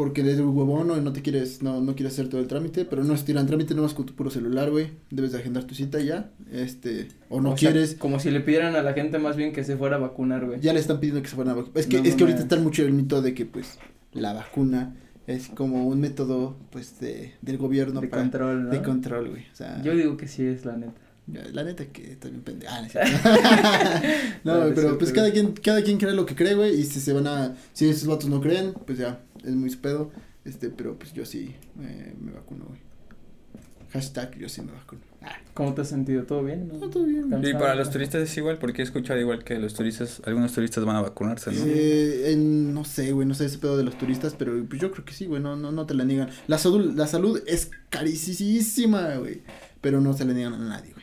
porque 0.00 0.22
eres 0.22 0.38
un 0.40 0.56
huevón 0.56 0.88
¿no? 0.88 0.96
no 0.98 1.12
te 1.12 1.20
quieres, 1.20 1.62
no, 1.62 1.82
no 1.82 1.94
quieres 1.94 2.14
hacer 2.14 2.28
todo 2.30 2.40
el 2.40 2.46
trámite, 2.46 2.86
pero 2.86 3.04
no 3.04 3.12
es 3.12 3.22
tiran 3.22 3.46
trámite 3.46 3.74
nomás 3.74 3.92
con 3.92 4.06
tu 4.06 4.14
puro 4.14 4.30
celular, 4.30 4.70
güey, 4.70 4.92
debes 5.10 5.32
de 5.32 5.38
agendar 5.40 5.64
tu 5.64 5.74
cita 5.74 6.00
ya, 6.00 6.30
este, 6.50 7.08
o 7.28 7.42
no 7.42 7.50
O 7.50 7.56
sea, 7.58 7.70
quieres, 7.70 7.96
como 7.96 8.18
si 8.18 8.30
le 8.30 8.40
pidieran 8.40 8.76
a 8.76 8.82
la 8.82 8.94
gente 8.94 9.18
más 9.18 9.36
bien 9.36 9.52
que 9.52 9.62
se 9.62 9.76
fuera 9.76 9.96
a 9.96 9.98
vacunar, 9.98 10.46
güey. 10.46 10.58
ya 10.62 10.72
le 10.72 10.80
están 10.80 11.00
pidiendo 11.00 11.20
que 11.20 11.28
se 11.28 11.36
fueran 11.36 11.52
a 11.52 11.56
vacunar, 11.56 11.78
es 11.78 11.86
que, 11.86 11.98
No 11.98 12.04
es 12.04 12.14
que 12.14 12.22
ahorita 12.24 12.40
está 12.40 12.56
mucho 12.56 12.82
el 12.82 12.92
mito 12.92 13.20
de 13.20 13.34
que, 13.34 13.44
pues, 13.44 13.78
la 14.14 14.32
vacuna 14.32 14.96
es 15.26 15.48
como 15.48 15.86
un 15.86 16.00
método, 16.00 16.56
pues, 16.72 16.98
de, 16.98 17.34
del 17.42 17.58
gobierno 17.58 18.00
de 18.00 18.08
para- 18.08 18.22
control, 18.22 18.64
¿no? 18.64 18.70
de 18.70 18.80
control, 18.80 19.28
güey, 19.28 19.42
o 19.52 19.54
sea. 19.54 19.82
Yo 19.82 19.94
digo 19.94 20.16
que 20.16 20.28
sí 20.28 20.44
es 20.46 20.64
la 20.64 20.78
neta. 20.78 20.94
Ya, 21.32 21.42
La 21.52 21.64
neta 21.64 21.84
que 21.86 22.12
está 22.12 22.28
bien 22.28 22.42
pendeja. 22.42 22.74
Ah, 22.76 22.80
no, 22.82 22.86
es 22.86 22.94
no, 24.44 24.64
es 24.66 24.74
pero 24.74 24.98
pues 24.98 25.12
cada 25.12 25.30
quien, 25.30 25.52
cada 25.52 25.82
quien 25.82 25.98
cree 25.98 26.12
lo 26.14 26.26
que 26.26 26.34
cree, 26.34 26.54
güey. 26.54 26.78
Y 26.80 26.84
si 26.84 27.00
se 27.00 27.12
van 27.12 27.26
a. 27.26 27.54
Si 27.72 27.88
esos 27.88 28.08
vatos 28.08 28.28
no 28.28 28.40
creen, 28.40 28.74
pues 28.86 28.98
ya, 28.98 29.20
es 29.44 29.54
muy 29.54 29.70
su 29.70 29.80
pedo. 29.80 30.10
Este, 30.44 30.70
pero 30.70 30.98
pues 30.98 31.12
yo 31.12 31.26
sí 31.26 31.54
eh, 31.80 32.14
me 32.20 32.32
vacuno, 32.32 32.64
güey. 32.66 32.80
Hashtag 33.92 34.38
yo 34.38 34.48
sí 34.48 34.62
me 34.62 34.72
vacuno. 34.72 35.02
¿Cómo 35.52 35.74
te 35.74 35.82
has 35.82 35.88
sentido? 35.88 36.22
¿Todo 36.22 36.42
bien? 36.44 36.68
No, 36.68 36.88
todo 36.88 37.04
bien. 37.04 37.26
Y 37.26 37.30
¿Cansado? 37.30 37.58
para 37.58 37.74
los 37.74 37.90
turistas 37.90 38.22
es 38.22 38.36
igual, 38.38 38.56
porque 38.58 38.80
he 38.80 38.84
escuchado 38.84 39.18
igual 39.20 39.44
que 39.44 39.58
los 39.58 39.74
turistas, 39.74 40.22
algunos 40.24 40.52
turistas 40.52 40.84
van 40.84 40.96
a 40.96 41.02
vacunarse, 41.02 41.52
¿no? 41.52 41.62
Eh, 41.66 42.32
en- 42.32 42.72
no 42.72 42.84
sé, 42.84 43.12
güey, 43.12 43.26
no 43.26 43.34
sé 43.34 43.46
ese 43.46 43.58
pedo 43.58 43.76
de 43.76 43.82
los 43.84 43.98
turistas, 43.98 44.34
pero 44.38 44.64
pues 44.66 44.80
yo 44.80 44.90
creo 44.92 45.04
que 45.04 45.12
sí, 45.12 45.26
güey, 45.26 45.42
no, 45.42 45.56
no, 45.56 45.72
no 45.72 45.84
te 45.86 45.92
la 45.94 46.04
niegan. 46.04 46.30
La 46.46 46.56
salud, 46.56 46.94
la 46.94 47.06
salud 47.06 47.42
es 47.46 47.70
carísima, 47.90 49.16
güey, 49.16 49.42
pero 49.82 50.00
no 50.00 50.14
se 50.14 50.24
le 50.24 50.32
niegan 50.34 50.54
a 50.54 50.58
nadie, 50.58 50.92
güey. 50.94 50.99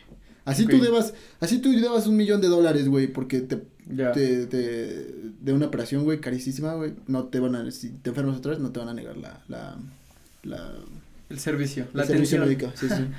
Así 0.48 0.66
tú 0.66 0.80
debas, 0.82 1.14
así 1.40 1.60
tú 1.60 1.72
debas 1.72 2.08
un 2.08 2.16
millón 2.18 2.42
de 2.42 2.48
dólares, 2.48 2.88
güey, 2.88 3.08
porque 3.08 3.42
te, 3.42 3.58
te, 4.14 4.46
te- 4.48 5.16
de 5.42 5.54
una 5.54 5.68
operación, 5.68 6.04
güey, 6.04 6.20
carísima, 6.20 6.74
güey, 6.76 6.94
no 7.08 7.26
te 7.26 7.40
van 7.40 7.56
a, 7.56 7.70
si 7.72 7.90
te 7.90 8.10
enfermas 8.10 8.38
otra 8.38 8.52
vez, 8.52 8.60
no 8.60 8.72
te 8.72 8.80
van 8.80 8.90
a 8.90 8.94
negar 8.94 9.18
la, 9.18 9.42
la, 9.48 9.78
la, 10.44 10.74
El 11.30 11.40
servicio, 11.40 11.86
la 11.94 12.02
la 12.04 12.08
servicio 12.08 12.42
atención. 12.42 12.70
médica, 12.72 12.72
sí, 12.80 12.88
sí. 12.90 13.08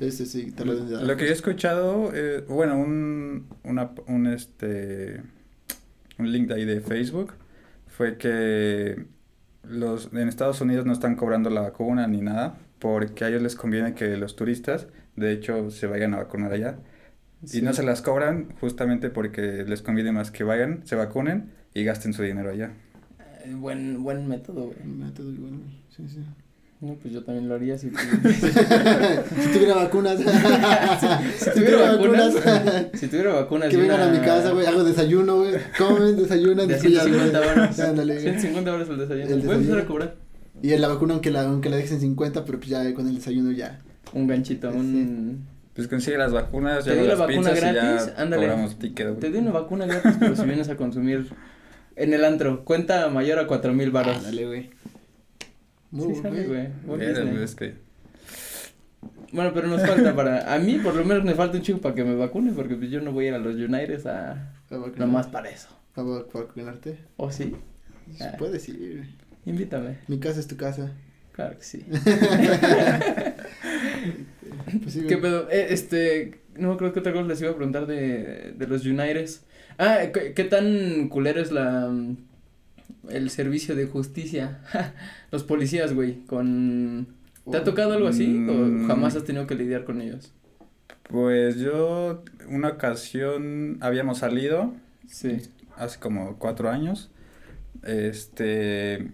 Sí, 0.00 0.10
sí, 0.10 0.26
sí, 0.26 0.50
te 0.50 0.64
lo. 0.64 0.72
Lo 0.74 1.16
que 1.16 1.26
yo 1.26 1.30
he 1.30 1.34
escuchado, 1.34 2.10
eh, 2.12 2.44
bueno, 2.48 2.76
un, 2.76 3.46
una, 3.62 3.92
un, 4.08 4.26
este, 4.26 5.22
un 6.18 6.32
link 6.32 6.48
de 6.48 6.54
ahí 6.54 6.64
de 6.64 6.80
Facebook 6.80 7.34
fue 7.86 8.16
que 8.16 9.04
los, 9.62 10.08
en 10.12 10.26
Estados 10.28 10.60
Unidos 10.60 10.86
no 10.86 10.92
están 10.92 11.14
cobrando 11.14 11.50
la 11.50 11.60
vacuna 11.60 12.08
ni 12.08 12.20
nada 12.20 12.58
porque 12.80 13.24
a 13.24 13.28
ellos 13.28 13.42
les 13.42 13.54
conviene 13.54 13.94
que 13.94 14.16
los 14.16 14.34
turistas, 14.34 14.88
de 15.16 15.32
hecho, 15.32 15.70
se 15.70 15.86
vayan 15.86 16.14
a 16.14 16.18
vacunar 16.18 16.52
allá. 16.52 16.76
Sí. 17.44 17.58
Y 17.58 17.62
no 17.62 17.72
se 17.72 17.82
las 17.82 18.02
cobran 18.02 18.48
justamente 18.60 19.10
porque 19.10 19.64
les 19.66 19.82
conviene 19.82 20.12
más 20.12 20.30
que 20.30 20.44
vayan, 20.44 20.86
se 20.86 20.94
vacunen 20.96 21.50
y 21.74 21.82
gasten 21.84 22.12
su 22.12 22.22
dinero 22.22 22.50
allá. 22.50 22.70
Eh, 23.44 23.52
buen, 23.54 24.02
buen 24.02 24.28
método, 24.28 24.66
güey. 24.66 24.78
Método 24.84 25.30
igual, 25.32 25.52
güey, 25.56 25.70
sí, 25.96 26.04
sí. 26.08 26.20
No, 26.80 26.94
pues 26.94 27.14
yo 27.14 27.22
también 27.22 27.48
lo 27.48 27.54
haría 27.54 27.78
si, 27.78 27.90
si 27.90 29.52
tuviera 29.52 29.74
vacunas. 29.76 30.18
si 31.38 31.50
tuviera 31.50 31.92
vacunas. 31.92 32.34
si 32.94 33.06
tuviera 33.08 33.34
vacunas. 33.34 33.68
Que 33.68 33.76
vengan 33.76 34.00
a 34.00 34.06
una- 34.08 34.18
mi 34.18 34.24
casa, 34.24 34.50
güey, 34.52 34.66
hago 34.66 34.82
desayuno, 34.84 35.36
güey. 35.38 35.54
Comen, 35.78 36.16
desayunan. 36.16 36.66
De 36.68 36.74
después 36.74 36.92
ya, 36.94 37.02
150 37.02 37.38
güey. 37.38 37.50
horas. 37.50 37.80
Ándale, 37.80 38.12
güey. 38.14 38.22
150 38.24 38.72
horas 38.74 38.88
el 38.88 38.98
desayuno. 38.98 39.22
El 39.28 39.28
Voy 39.28 39.34
a 39.34 39.36
empezar 39.42 39.58
desayuno. 39.58 39.82
a 39.82 39.86
cobrar. 39.86 40.16
Y 40.62 40.72
en 40.72 40.80
la 40.80 40.88
vacuna, 40.88 41.12
aunque 41.14 41.30
la, 41.30 41.42
aunque 41.42 41.70
la 41.70 41.76
dejes 41.76 41.92
en 41.92 42.00
50, 42.00 42.44
pero 42.44 42.58
pues 42.58 42.70
ya 42.70 42.94
con 42.94 43.06
el 43.08 43.14
desayuno 43.16 43.50
ya. 43.52 43.80
Un 44.12 44.26
ganchito, 44.26 44.70
un... 44.70 45.46
Pues 45.74 45.88
consigue 45.88 46.18
las 46.18 46.32
vacunas, 46.32 46.84
Te 46.84 46.90
ya 46.90 46.96
doy 46.96 47.04
la 47.04 47.14
las 47.14 47.18
vacuna 47.20 47.50
gratis, 47.52 48.06
ya 48.14 48.22
ándale. 48.22 48.42
cobramos 48.46 48.78
ticket. 48.78 49.08
güey. 49.08 49.20
Te 49.20 49.30
doy 49.30 49.38
una 49.40 49.52
vacuna 49.52 49.86
gratis, 49.86 50.16
pero 50.20 50.36
si 50.36 50.44
vienes 50.44 50.68
a 50.68 50.76
consumir 50.76 51.28
en 51.96 52.12
el 52.12 52.24
antro, 52.26 52.64
cuenta 52.64 53.08
mayor 53.08 53.38
a 53.38 53.46
cuatro 53.46 53.72
mil 53.72 53.90
baros. 53.90 54.18
Ándale, 54.18 54.46
güey. 54.46 54.70
Muy 55.90 56.14
Sí 56.14 56.20
sale, 56.22 56.46
güey. 56.46 56.68
Es 57.42 57.54
que... 57.54 57.74
Bueno, 59.32 59.52
pero 59.54 59.66
nos 59.68 59.80
falta 59.86 60.14
para... 60.14 60.52
A 60.54 60.58
mí, 60.58 60.78
por 60.78 60.94
lo 60.94 61.04
menos, 61.06 61.24
me 61.24 61.34
falta 61.34 61.56
un 61.56 61.62
chico 61.62 61.78
para 61.80 61.94
que 61.94 62.04
me 62.04 62.14
vacune, 62.16 62.52
porque 62.52 62.74
pues, 62.76 62.90
yo 62.90 63.00
no 63.00 63.12
voy 63.12 63.24
a 63.24 63.28
ir 63.28 63.34
a 63.34 63.38
los 63.38 63.54
United 63.54 64.06
a... 64.06 64.52
Nomás 64.98 65.26
para 65.28 65.48
eso. 65.48 65.68
¿A 65.96 66.02
vac- 66.02 66.30
vacunarte? 66.32 66.98
¿O 67.16 67.30
sí? 67.32 67.54
Ah. 68.20 68.32
Puedes 68.38 68.68
ir. 68.68 69.06
Invítame. 69.46 69.98
Mi 70.06 70.18
casa 70.18 70.38
es 70.40 70.46
tu 70.46 70.56
casa. 70.58 70.92
Claro 71.32 71.56
que 71.58 71.64
sí. 71.64 71.84
Pues 74.82 74.94
sí. 74.94 75.06
¿Qué 75.08 75.16
pedo? 75.16 75.48
Eh, 75.50 75.68
este... 75.70 76.40
No, 76.56 76.76
creo 76.76 76.92
que 76.92 77.00
otra 77.00 77.12
cosa 77.12 77.26
les 77.26 77.40
iba 77.40 77.50
a 77.50 77.56
preguntar 77.56 77.86
de, 77.86 78.52
de 78.56 78.66
los 78.66 78.84
United. 78.84 79.28
Ah, 79.78 80.00
¿qué, 80.12 80.34
qué 80.34 80.44
tan 80.44 81.08
culero 81.08 81.40
es 81.40 81.50
la... 81.50 81.88
mm, 81.88 82.16
El 83.08 83.30
servicio 83.30 83.74
de 83.74 83.86
justicia? 83.86 84.60
los 85.30 85.44
policías, 85.44 85.94
güey, 85.94 86.24
con... 86.26 87.06
¿Te 87.50 87.56
ha 87.56 87.64
tocado 87.64 87.94
algo 87.94 88.06
así 88.08 88.26
Mm. 88.28 88.84
o 88.84 88.86
jamás 88.88 89.16
has 89.16 89.24
tenido 89.24 89.46
que 89.46 89.54
lidiar 89.56 89.84
con 89.84 90.00
ellos? 90.00 90.32
Pues 91.08 91.56
yo, 91.58 92.22
una 92.48 92.68
ocasión 92.68 93.78
habíamos 93.80 94.18
salido, 94.18 94.74
Sí. 95.08 95.38
hace 95.76 95.98
como 95.98 96.38
cuatro 96.38 96.70
años, 96.70 97.10
este, 97.82 99.08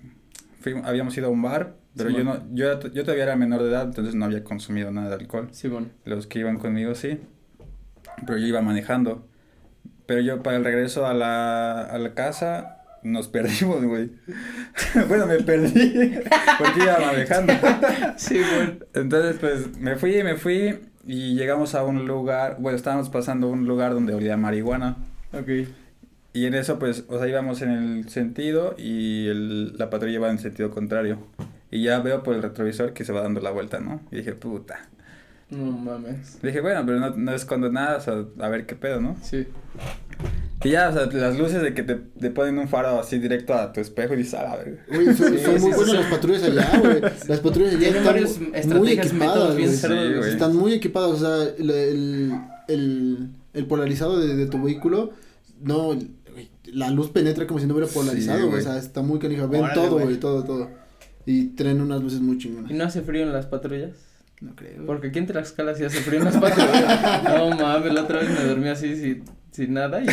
habíamos 0.85 1.17
ido 1.17 1.29
a 1.29 1.31
un 1.31 1.43
bar, 1.43 1.75
pero 1.97 2.11
yo 2.11 2.23
no, 2.25 2.43
yo, 2.53 2.81
yo 2.91 3.03
todavía 3.03 3.25
era 3.25 3.37
menor 3.37 3.63
de 3.63 3.71
edad, 3.71 3.85
entonces 3.85 4.15
no 4.15 4.25
había 4.25 4.45
consumido 4.45 4.91
nada 4.91 5.09
de 5.09 5.15
alcohol. 5.17 5.49
Sí, 5.53 5.69
bueno. 5.69 5.89
Los 6.05 6.27
que 6.27 6.39
iban 6.41 6.59
conmigo 6.59 6.95
sí, 6.95 7.19
pero 8.27 8.39
yo 8.39 8.47
iba 8.47 8.63
manejando. 8.63 9.27
Pero 10.07 10.21
yo 10.21 10.43
para 10.43 10.57
el 10.57 10.65
regreso 10.65 11.07
a 11.07 11.13
la, 11.15 11.83
a 11.83 11.99
la 11.99 12.15
casa 12.15 12.77
nos 13.03 13.29
perdimos, 13.29 13.85
güey. 13.85 14.11
bueno, 15.09 15.27
me 15.27 15.39
perdí 15.41 16.15
porque 16.59 16.81
iba 16.83 16.99
manejando. 17.01 17.53
Sí, 18.17 18.39
bueno. 18.39 18.73
Entonces, 18.95 19.37
pues, 19.41 19.79
me 19.79 19.97
fui, 19.97 20.23
me 20.23 20.37
fui 20.37 20.79
y 21.07 21.35
llegamos 21.35 21.75
a 21.75 21.85
un 21.85 22.07
lugar, 22.07 22.57
bueno, 22.59 22.77
estábamos 22.77 23.09
pasando 23.11 23.49
un 23.49 23.67
lugar 23.67 23.93
donde 23.95 24.15
olía 24.15 24.37
marihuana. 24.37 24.97
Ok. 25.33 25.69
Y 26.35 26.45
en 26.47 26.55
eso, 26.55 26.79
pues, 26.79 27.05
o 27.09 27.19
sea, 27.19 27.27
íbamos 27.29 27.63
en 27.63 27.71
el 27.71 28.09
sentido 28.09 28.75
y 28.79 29.27
el- 29.29 29.77
la 29.79 29.91
patrulla 29.91 30.15
iba 30.15 30.31
en 30.31 30.39
sentido 30.39 30.71
contrario. 30.71 31.19
Y 31.71 31.83
ya 31.83 32.01
veo 32.01 32.23
por 32.23 32.35
el 32.35 32.43
retrovisor 32.43 32.93
que 32.93 33.05
se 33.05 33.13
va 33.13 33.21
dando 33.23 33.41
la 33.41 33.51
vuelta, 33.51 33.79
¿no? 33.81 34.01
Y 34.11 34.17
dije, 34.17 34.33
puta. 34.35 34.89
No 35.51 35.73
mames. 35.73 36.41
Dije, 36.43 36.61
bueno, 36.61 36.83
pero 36.87 36.99
no, 37.01 37.11
no 37.11 37.33
escondo 37.35 37.71
nada, 37.71 37.97
o 37.97 38.01
sea, 38.01 38.25
a 38.41 38.49
ver 38.49 38.67
qué 38.67 38.75
pedo, 38.75 39.01
¿no? 39.01 39.17
Sí. 39.23 39.47
Y 40.65 40.71
ya, 40.71 40.89
o 40.89 40.93
sea, 40.93 41.07
las 41.07 41.39
luces 41.39 41.63
de 41.63 41.73
que 41.73 41.83
te, 41.85 41.95
te 41.95 42.31
ponen 42.31 42.59
un 42.59 42.69
faro 42.69 42.99
así 42.99 43.19
directo 43.19 43.55
a 43.55 43.73
tu 43.73 43.81
espejo 43.81 44.15
y 44.15 44.19
dices, 44.19 44.35
a 44.35 44.43
la 44.43 44.57
verga. 44.57 44.83
Güey, 44.89 45.07
son, 45.15 45.15
Sí, 45.33 45.39
son 45.39 45.59
sí, 45.59 45.65
muy 45.67 45.73
sí, 45.73 45.77
buenas 45.77 45.87
sí. 45.91 45.97
las 45.97 46.07
patrullas 46.11 46.43
allá, 46.43 46.81
güey. 46.81 47.01
Las 47.29 47.41
patrullas 47.41 47.75
allá 47.75 47.89
están 48.55 48.79
muy 48.79 48.91
equipadas, 48.93 49.57
bien 49.57 49.69
güey. 49.69 49.79
cerdos. 49.79 50.07
Sí, 50.09 50.15
güey. 50.19 50.31
Están 50.31 50.57
muy 50.57 50.73
equipadas, 50.75 51.11
o 51.11 51.17
sea, 51.17 51.55
el, 51.59 51.71
el, 51.71 52.33
el, 52.69 53.29
el 53.55 53.67
polarizado 53.67 54.19
de, 54.19 54.35
de 54.35 54.47
tu 54.47 54.63
vehículo, 54.63 55.13
no, 55.63 55.85
güey, 55.85 56.11
la 56.65 56.91
luz 56.91 57.09
penetra 57.11 57.47
como 57.47 57.61
si 57.61 57.67
no 57.67 57.75
hubiera 57.75 57.91
polarizado, 57.91 58.41
Sí, 58.41 58.47
güey, 58.47 58.59
o 58.61 58.63
sea, 58.65 58.79
está 58.79 59.01
muy 59.03 59.19
canija, 59.21 59.47
ven 59.47 59.63
Órale, 59.63 59.75
todo, 59.81 59.93
güey. 59.93 60.05
güey, 60.07 60.17
todo, 60.19 60.43
todo. 60.45 60.69
Y 61.31 61.49
traen 61.49 61.83
unas 61.83 62.03
luces 62.03 62.21
muy 62.21 62.37
¿Y 62.37 62.39
chingonas. 62.39 62.71
no 62.73 62.85
hace 62.85 63.03
frío 63.03 63.23
en 63.23 63.35
las 63.35 63.45
patrullas? 63.45 63.91
No 64.41 64.55
creo. 64.57 64.87
Porque 64.87 65.09
aquí 65.09 65.19
en 65.19 65.27
Tlaxcala 65.27 65.75
sí 65.75 65.85
hace 65.85 66.01
frío 66.01 66.21
en 66.21 66.25
las 66.25 66.37
patrullas. 66.39 67.23
No 67.25 67.51
mames, 67.51 67.93
la 67.93 68.05
otra 68.05 68.21
vez 68.21 68.31
me 68.31 68.45
dormí 68.47 68.69
así 68.69 68.97
sin, 68.97 69.25
sin 69.51 69.75
nada 69.75 70.03
y 70.03 70.07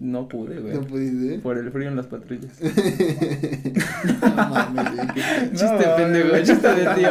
no 0.00 0.26
pude, 0.28 0.58
güey. 0.60 0.74
No 0.74 0.80
pudiste. 0.82 1.38
Por 1.40 1.58
el 1.58 1.70
frío 1.70 1.88
en 1.88 1.96
las 1.96 2.06
patrullas. 2.06 2.52
no 2.60 4.28
mames, 4.48 4.94
güey. 4.96 5.08
Chiste 5.52 5.86
No, 5.86 5.96
pendejo, 5.96 6.28
güey. 6.30 6.42
chiste 6.42 6.68
de 6.68 6.94
tío. 6.94 7.10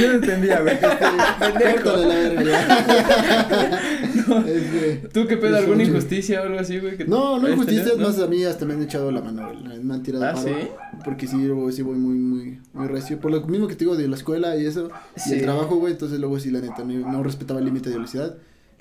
Yo 0.00 0.08
no 0.08 0.14
entendía, 0.14 0.60
güey. 0.60 0.78
Córtale 0.80 2.06
la 2.06 2.14
verga 2.14 2.42
ya. 2.44 3.78
Es 4.46 4.62
que- 4.70 5.08
¿Tú 5.12 5.26
qué 5.26 5.36
pedo? 5.38 5.56
¿Alguna 5.56 5.82
injusticia 5.84 6.42
o 6.42 6.44
algo 6.44 6.58
así, 6.58 6.78
güey? 6.78 6.96
que 6.98 7.06
No, 7.06 7.38
no 7.38 7.48
injusticias, 7.48 7.96
más 7.96 8.18
a 8.20 8.26
mí 8.26 8.44
hasta 8.44 8.66
me 8.66 8.74
han 8.74 8.82
echado 8.82 9.10
la 9.10 9.22
mano, 9.22 9.50
güey. 9.50 9.82
Me 9.82 9.94
han 9.94 10.02
tirado 10.02 10.24
¿Ah, 10.26 10.34
paro, 10.34 10.46
sí? 10.46 10.52
Porque 11.04 11.26
sí, 11.26 11.48
sí 11.72 11.82
voy 11.82 11.96
muy, 11.96 12.14
muy, 12.18 12.58
muy 12.74 12.86
recio. 12.88 13.18
Por 13.18 13.30
lo 13.30 13.40
mismo 13.46 13.66
que 13.68 13.74
te 13.74 13.80
digo 13.86 13.96
de 13.96 14.06
la 14.08 14.16
escuela 14.16 14.56
y 14.56 14.66
eso, 14.66 14.90
y 15.16 15.20
Sí. 15.20 15.34
el 15.36 15.42
trabajo, 15.42 15.76
güey, 15.76 15.92
entonces 15.94 16.18
luego 16.20 16.38
sí, 16.38 16.50
la 16.50 16.60
neta, 16.60 16.84
no, 16.84 17.10
no 17.10 17.22
respetaba 17.22 17.60
el 17.60 17.66
límite 17.66 17.88
de 17.88 17.96
velocidad. 17.96 18.36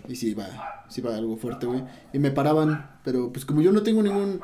Y 0.08 0.16
sí, 0.16 0.34
va, 0.34 0.48
sí 0.90 1.02
va 1.02 1.16
algo 1.16 1.36
fuerte, 1.38 1.66
güey. 1.66 1.84
Y 2.14 2.20
me 2.20 2.32
paraban, 2.32 2.90
pero 3.04 3.32
pues 3.32 3.46
como 3.46 3.62
yo 3.62 3.72
no 3.72 3.84
tengo 3.84 4.02
ningún, 4.04 4.40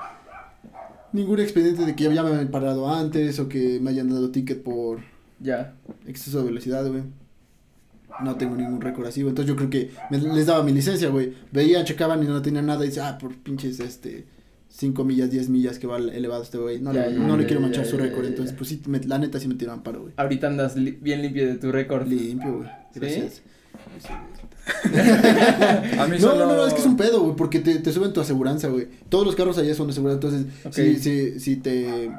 ningún 1.11 1.39
expediente 1.39 1.85
de 1.85 1.95
que 1.95 2.03
ya 2.13 2.23
me 2.23 2.29
hayan 2.31 2.47
parado 2.49 2.89
antes 2.93 3.39
o 3.39 3.47
que 3.47 3.79
me 3.81 3.91
hayan 3.91 4.09
dado 4.09 4.29
ticket 4.31 4.61
por 4.63 4.99
Ya. 5.39 5.75
exceso 6.07 6.39
de 6.39 6.45
velocidad, 6.45 6.85
güey. 6.87 7.03
No 8.23 8.35
tengo 8.35 8.55
ningún 8.55 8.79
récord 8.81 9.07
así, 9.07 9.21
güey. 9.21 9.29
Entonces 9.31 9.49
yo 9.49 9.55
creo 9.55 9.69
que 9.69 9.91
me- 10.11 10.19
les 10.19 10.45
daba 10.45 10.63
mi 10.63 10.71
licencia, 10.71 11.09
güey. 11.09 11.33
Veían, 11.51 11.83
checaban 11.85 12.21
y 12.23 12.27
no 12.27 12.41
tenían 12.41 12.65
nada 12.67 12.83
y 12.85 12.89
dice, 12.89 13.01
ah, 13.01 13.17
por 13.17 13.35
pinches, 13.37 13.79
este, 13.79 14.25
5 14.69 15.03
millas, 15.03 15.31
10 15.31 15.49
millas 15.49 15.79
que 15.79 15.87
va 15.87 15.97
elevado 15.97 16.43
este 16.43 16.57
güey. 16.59 16.79
No, 16.79 16.93
Ya, 16.93 17.07
le, 17.07 17.13
ya, 17.13 17.19
no 17.19 17.37
le 17.37 17.45
quiero 17.45 17.61
manchar 17.61 17.85
su 17.85 17.97
récord. 17.97 18.25
Entonces, 18.25 18.55
pues 18.55 18.69
sí, 18.69 18.81
me- 18.87 18.99
la 18.99 19.17
neta 19.17 19.39
sí 19.39 19.47
me 19.47 19.55
tiraban 19.55 19.81
paro, 19.81 20.01
güey. 20.01 20.13
Ahorita 20.17 20.47
andas 20.47 20.75
li- 20.75 20.97
bien 21.01 21.21
limpio 21.23 21.47
de 21.47 21.55
tu 21.55 21.71
récord. 21.71 22.07
Limpio, 22.07 22.57
güey. 22.57 22.69
¿Sí? 23.09 23.41
A 25.99 26.07
mí 26.07 26.17
No, 26.19 26.31
solo... 26.31 26.45
no, 26.47 26.55
no, 26.55 26.65
es 26.65 26.73
que 26.73 26.79
es 26.79 26.85
un 26.85 26.97
pedo, 26.97 27.21
güey, 27.21 27.35
porque 27.35 27.59
te, 27.59 27.75
te 27.79 27.91
suben 27.91 28.13
tu 28.13 28.21
aseguranza, 28.21 28.67
güey. 28.69 28.87
Todos 29.09 29.25
los 29.25 29.35
carros 29.35 29.57
allá 29.57 29.73
son 29.75 29.87
de 29.87 29.91
aseguranza, 29.91 30.27
entonces, 30.27 30.45
si, 30.73 30.95
si, 30.99 31.39
si 31.39 31.55
te, 31.57 32.11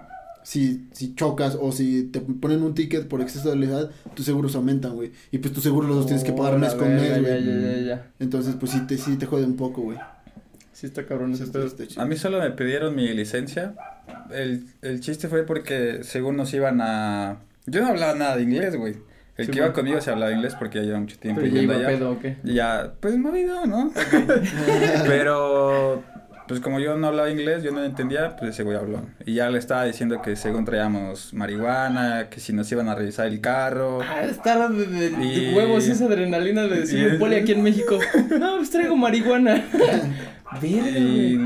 si, 0.43 0.87
si 0.93 1.15
chocas 1.15 1.57
o 1.61 1.73
si 1.73 2.05
te 2.05 2.21
ponen 2.21 2.63
un 2.63 2.75
ticket 2.75 3.09
por 3.09 3.21
exceso 3.23 3.49
de 3.51 3.57
velocidad, 3.57 3.91
tus 4.15 4.27
seguros 4.27 4.55
aumentan, 4.57 4.95
güey. 4.95 5.13
Y 5.31 5.39
pues 5.39 5.55
tus 5.55 5.63
seguros 5.63 5.91
los 5.91 6.07
tienes 6.07 6.23
que 6.25 6.33
pagar 6.33 6.55
Oh, 6.55 6.59
mes 6.59 6.73
la 6.73 6.79
con 6.79 6.95
mes, 6.95 7.21
güey. 7.23 7.99
Entonces, 8.21 8.55
pues 8.61 8.73
sí 8.73 8.81
te, 8.87 8.99
sí 8.99 9.17
te 9.17 9.27
jode 9.27 9.45
un 9.47 9.57
poco, 9.57 9.83
güey. 9.83 9.99
Sí 10.73 10.87
está 10.87 11.07
cabrón 11.07 11.33
ese 11.33 11.45
Está- 11.45 11.65
está. 11.65 12.03
A 12.03 12.05
mí 12.05 12.17
solo 12.17 12.41
me 12.41 12.51
pidieron 12.51 12.95
mi 12.97 13.09
licencia. 13.15 13.75
El, 14.33 14.67
el 14.83 15.01
chiste 15.01 15.29
fue 15.29 15.45
porque 15.45 16.01
según 16.03 16.37
nos 16.37 16.53
iban 16.53 16.81
a... 16.83 17.39
Yo 17.67 17.81
no 17.81 17.87
hablaba 17.89 18.15
nada 18.15 18.37
de 18.37 18.43
inglés, 18.43 18.77
güey. 18.77 18.97
El 19.37 19.47
Sí, 19.47 19.51
que 19.53 19.59
iba 19.59 19.67
bueno. 19.67 19.75
conmigo 19.75 20.01
se 20.01 20.11
hablaba 20.11 20.31
inglés 20.33 20.55
porque 20.57 20.79
ya 20.79 20.85
lleva 20.85 21.01
mucho 21.01 21.19
tiempo 21.19 21.41
Pero 21.43 21.53
yendo 21.55 21.75
allá. 21.75 21.87
pedo 21.89 22.11
o 22.13 22.19
qué. 22.21 22.37
Y 22.45 22.55
ya, 22.55 22.93
pues 23.01 23.17
movido, 23.19 23.67
¿no? 23.67 23.91
Pero 25.07 26.03
pues 26.47 26.61
como 26.61 26.79
yo 26.79 26.97
no 26.99 27.07
hablaba 27.07 27.31
inglés, 27.31 27.63
yo 27.63 27.71
no 27.73 27.83
entendía, 27.83 28.37
pues 28.37 28.51
ese 28.51 28.63
güey 28.65 28.77
habló. 28.77 29.01
Y 29.25 29.35
ya 29.35 29.49
le 29.49 29.59
estaba 29.59 29.85
diciendo 29.85 30.21
que 30.21 30.37
según 30.37 30.65
traíamos 30.67 31.33
marihuana, 31.33 32.29
que 32.29 32.39
si 32.39 32.53
nos 32.53 32.71
iban 32.71 32.89
a 32.89 32.95
revisar 32.95 33.27
el 33.29 33.41
carro. 33.41 34.01
Ah, 34.03 34.23
estar 34.25 34.71
de, 34.71 34.87
de- 34.87 35.11
de 35.11 35.25
Y- 35.25 35.55
huevos 35.55 35.89
esa 35.89 36.05
adrenalina 36.05 36.65
de 36.65 36.81
decir 36.81 37.01
el 37.07 37.19
poli 37.19 37.37
aquí 37.37 37.53
en 37.53 37.63
México. 37.63 37.99
No, 38.39 38.57
pues 38.59 38.71
traigo 38.71 38.97
marihuana. 38.97 39.65
Y, 40.63 41.41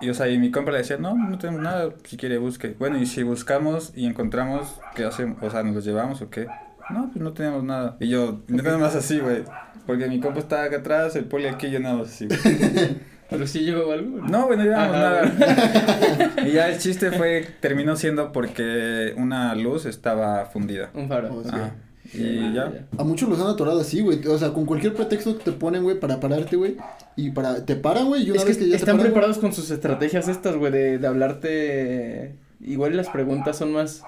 y, 0.00 0.08
o 0.08 0.14
sea, 0.14 0.28
y 0.28 0.38
mi 0.38 0.50
compa 0.50 0.70
le 0.72 0.78
decía, 0.78 0.96
no, 0.96 1.14
no 1.14 1.36
tenemos 1.38 1.60
nada, 1.60 1.90
si 2.04 2.16
quiere 2.16 2.38
busque. 2.38 2.74
Bueno, 2.78 2.96
y 2.96 3.04
si 3.04 3.22
buscamos 3.22 3.92
y 3.94 4.06
encontramos, 4.06 4.80
¿qué 4.94 5.04
hacemos? 5.04 5.42
O 5.42 5.50
sea, 5.50 5.62
¿nos 5.62 5.74
los 5.74 5.84
llevamos 5.84 6.22
o 6.22 6.30
qué? 6.30 6.46
No, 6.90 7.10
pues 7.10 7.22
no 7.22 7.32
tenemos 7.32 7.64
nada. 7.64 7.96
Y 8.00 8.08
yo, 8.08 8.40
nada 8.48 8.78
más 8.78 8.94
así, 8.94 9.18
güey. 9.18 9.42
Porque 9.86 10.08
mi 10.08 10.20
compa 10.20 10.40
estaba 10.40 10.64
acá 10.64 10.78
atrás, 10.78 11.16
el 11.16 11.24
poli 11.24 11.46
aquí, 11.46 11.70
yo 11.70 11.80
nada 11.80 11.96
más 11.96 12.08
así, 12.08 12.26
güey. 12.26 12.38
Pero 13.30 13.46
sí 13.46 13.60
llegó 13.60 13.90
algo. 13.90 14.18
No, 14.18 14.46
güey, 14.46 14.58
no 14.58 14.64
llevamos 14.64 14.96
Ajá, 14.96 15.32
nada. 15.36 16.32
y 16.46 16.52
ya 16.52 16.68
el 16.68 16.78
chiste 16.78 17.10
fue, 17.10 17.46
terminó 17.60 17.96
siendo 17.96 18.30
porque 18.30 19.14
una 19.16 19.54
luz 19.56 19.84
estaba 19.84 20.44
fundida. 20.46 20.90
Un 20.94 21.08
faro. 21.08 21.34
Oh, 21.34 21.42
sí. 21.42 21.50
Ah, 21.52 21.70
y 22.14 22.52
ya. 22.52 22.86
A 22.96 23.02
muchos 23.02 23.28
los 23.28 23.40
han 23.40 23.48
atorado 23.48 23.80
así, 23.80 24.00
güey. 24.00 24.24
O 24.28 24.38
sea, 24.38 24.52
con 24.52 24.64
cualquier 24.64 24.94
pretexto 24.94 25.34
te 25.34 25.50
ponen, 25.50 25.82
güey, 25.82 25.98
para 25.98 26.20
pararte, 26.20 26.54
güey. 26.54 26.76
Y 27.16 27.30
para. 27.30 27.64
Te 27.64 27.74
paran, 27.74 28.06
güey. 28.06 28.22
Y 28.22 28.30
una 28.30 28.38
Es 28.38 28.44
que, 28.44 28.48
vez 28.50 28.58
que 28.58 28.64
ya 28.66 28.70
te 28.70 28.76
están 28.76 28.96
paran, 28.96 29.12
preparados 29.12 29.38
con 29.38 29.52
sus 29.52 29.70
estrategias 29.72 30.28
estas, 30.28 30.54
güey, 30.54 30.70
de, 30.70 30.98
de 30.98 31.06
hablarte. 31.06 32.36
Igual 32.60 32.96
las 32.96 33.08
preguntas 33.08 33.56
son 33.56 33.72
más 33.72 34.02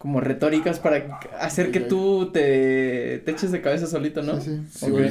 como 0.00 0.20
retóricas 0.22 0.78
para 0.78 1.20
hacer 1.40 1.70
que 1.70 1.80
tú 1.80 2.30
te, 2.32 3.18
te 3.22 3.30
eches 3.32 3.52
de 3.52 3.60
cabeza 3.60 3.86
solito, 3.86 4.22
¿no? 4.22 4.40
Sí, 4.40 4.50
sí. 4.72 4.86
Sí, 4.86 4.90
güey, 4.90 5.10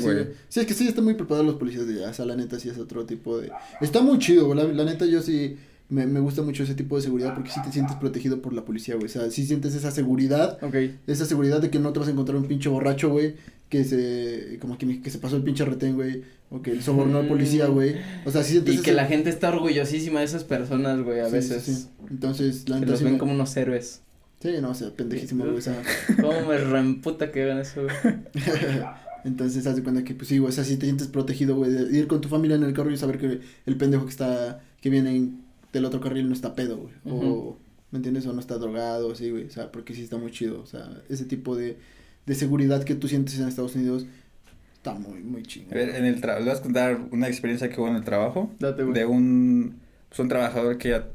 sí, 0.49 0.59
es 0.61 0.65
que 0.65 0.73
sí, 0.73 0.87
están 0.87 1.03
muy 1.03 1.13
preparados 1.13 1.45
los 1.45 1.55
policías 1.57 1.85
de 1.87 1.93
allá. 1.93 2.09
O 2.09 2.13
sea, 2.15 2.25
la 2.25 2.35
neta 2.35 2.59
sí 2.59 2.69
es 2.69 2.77
otro 2.79 3.05
tipo 3.05 3.37
de. 3.37 3.51
Está 3.81 4.01
muy 4.01 4.17
chido, 4.17 4.47
güey. 4.47 4.57
La, 4.57 4.63
la 4.65 4.85
neta 4.85 5.05
yo 5.05 5.21
sí. 5.21 5.57
Me, 5.89 6.05
me 6.05 6.19
gusta 6.19 6.41
mucho 6.43 6.63
ese 6.63 6.73
tipo 6.75 6.95
de 6.95 7.01
seguridad 7.03 7.33
porque 7.35 7.49
sí 7.51 7.59
te 7.63 7.71
sientes 7.71 7.95
protegido 7.97 8.41
por 8.43 8.53
la 8.53 8.63
policía, 8.65 8.95
güey. 8.95 9.05
O 9.05 9.09
sea, 9.09 9.29
sí 9.31 9.45
sientes 9.45 9.73
esa 9.75 9.91
seguridad. 9.91 10.57
Ok. 10.63 10.75
Esa 11.07 11.25
seguridad 11.25 11.61
de 11.61 11.69
que 11.69 11.79
no 11.79 11.93
te 11.93 11.99
vas 11.99 12.07
a 12.07 12.11
encontrar 12.11 12.37
un 12.37 12.45
pinche 12.47 12.67
borracho, 12.69 13.09
güey. 13.09 13.35
Que 13.69 13.83
se. 13.83 14.57
Como 14.59 14.77
que, 14.79 15.01
que 15.03 15.09
se 15.11 15.19
pasó 15.19 15.35
el 15.35 15.43
pinche 15.43 15.65
retén, 15.65 15.95
güey. 15.95 16.23
O 16.49 16.61
que 16.63 16.81
sobornó 16.81 17.19
al 17.19 17.27
policía, 17.27 17.67
güey. 17.67 17.95
O 18.25 18.31
sea, 18.31 18.43
sí 18.43 18.53
sientes 18.53 18.73
Y 18.75 18.81
que 18.81 18.91
la 18.91 19.05
gente 19.05 19.29
está 19.29 19.49
orgullosísima 19.49 20.19
de 20.19 20.25
esas 20.25 20.43
personas, 20.43 21.01
güey, 21.03 21.19
a 21.19 21.27
Sí, 21.27 21.31
veces. 21.33 21.63
sí, 21.63 21.73
sí. 21.75 21.87
Entonces, 22.09 22.67
la 22.69 22.79
Se 22.79 22.85
los 22.87 23.03
ven 23.03 23.13
me- 23.13 23.19
como 23.19 23.33
unos 23.33 23.55
héroes. 23.55 24.01
Sí, 24.41 24.49
no, 24.61 24.69
o 24.69 24.73
sea, 24.73 24.89
pendejísimo, 24.91 25.43
güey. 25.45 25.57
O 25.57 25.61
sea. 25.61 25.81
¿Cómo 26.21 26.41
me 26.47 26.57
reemputa 26.57 27.31
que 27.31 27.43
hagan 27.43 27.59
eso, 27.59 27.83
güey? 27.83 27.95
Entonces, 29.25 29.67
haz 29.67 29.75
de 29.75 29.83
cuenta 29.83 30.03
que, 30.03 30.15
pues 30.15 30.29
sí, 30.29 30.37
güey, 30.37 30.49
o 30.49 30.53
sea, 30.53 30.63
si 30.63 30.77
te 30.77 30.85
sientes 30.85 31.07
protegido, 31.07 31.55
güey, 31.55 31.71
de 31.71 31.97
ir 31.97 32.07
con 32.07 32.21
tu 32.21 32.29
familia 32.29 32.55
en 32.55 32.63
el 32.63 32.73
carro 32.73 32.89
y 32.91 32.97
saber 32.97 33.17
que 33.17 33.41
el 33.65 33.77
pendejo 33.77 34.05
que 34.05 34.11
está, 34.11 34.61
que 34.81 34.89
viene 34.89 35.15
en- 35.15 35.41
del 35.73 35.85
otro 35.85 35.99
carril 35.99 36.27
no 36.27 36.33
está 36.33 36.55
pedo, 36.55 36.77
güey. 36.77 36.93
O. 37.05 37.57
¿me 37.91 37.97
entiendes? 37.97 38.25
O 38.27 38.33
no 38.33 38.39
está 38.39 38.57
drogado, 38.57 39.13
sí, 39.15 39.29
güey. 39.31 39.45
O 39.45 39.49
sea, 39.49 39.71
porque 39.71 39.93
sí 39.93 40.03
está 40.03 40.17
muy 40.17 40.31
chido. 40.31 40.61
O 40.61 40.65
sea, 40.65 40.89
ese 41.09 41.25
tipo 41.25 41.55
de, 41.55 41.77
de 42.25 42.35
seguridad 42.35 42.83
que 42.83 42.95
tú 42.95 43.07
sientes 43.07 43.37
en 43.39 43.47
Estados 43.47 43.75
Unidos 43.75 44.05
está 44.75 44.93
muy, 44.93 45.19
muy 45.21 45.43
chingón. 45.43 45.73
A 45.73 45.75
ver, 45.75 45.89
en 45.95 46.05
el 46.05 46.21
trabajo, 46.21 46.45
voy 46.45 46.53
a 46.55 46.61
contar 46.61 46.99
una 47.11 47.27
experiencia 47.27 47.67
que 47.69 47.81
hubo 47.81 47.89
en 47.89 47.95
el 47.97 48.03
trabajo. 48.03 48.51
Date, 48.59 48.83
güey. 48.83 48.93
De 48.93 49.05
un, 49.05 49.79
pues, 50.07 50.19
un 50.19 50.27
trabajador 50.29 50.77
que 50.77 50.89
ya, 50.89 51.07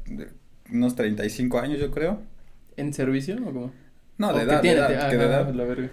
unos 0.71 0.95
35 0.95 1.59
años, 1.59 1.79
yo 1.79 1.89
creo. 1.91 2.21
¿En 2.77 2.93
servicio 2.93 3.35
o 3.41 3.53
cómo? 3.53 3.73
No, 4.17 4.29
¿O 4.29 4.33
de 4.33 4.39
que 4.39 4.43
edad, 4.43 4.61
de 4.61 4.71
edad, 4.71 5.09
que 5.09 5.17
de 5.17 5.25
edad. 5.25 5.53
la 5.53 5.63
verga. 5.65 5.89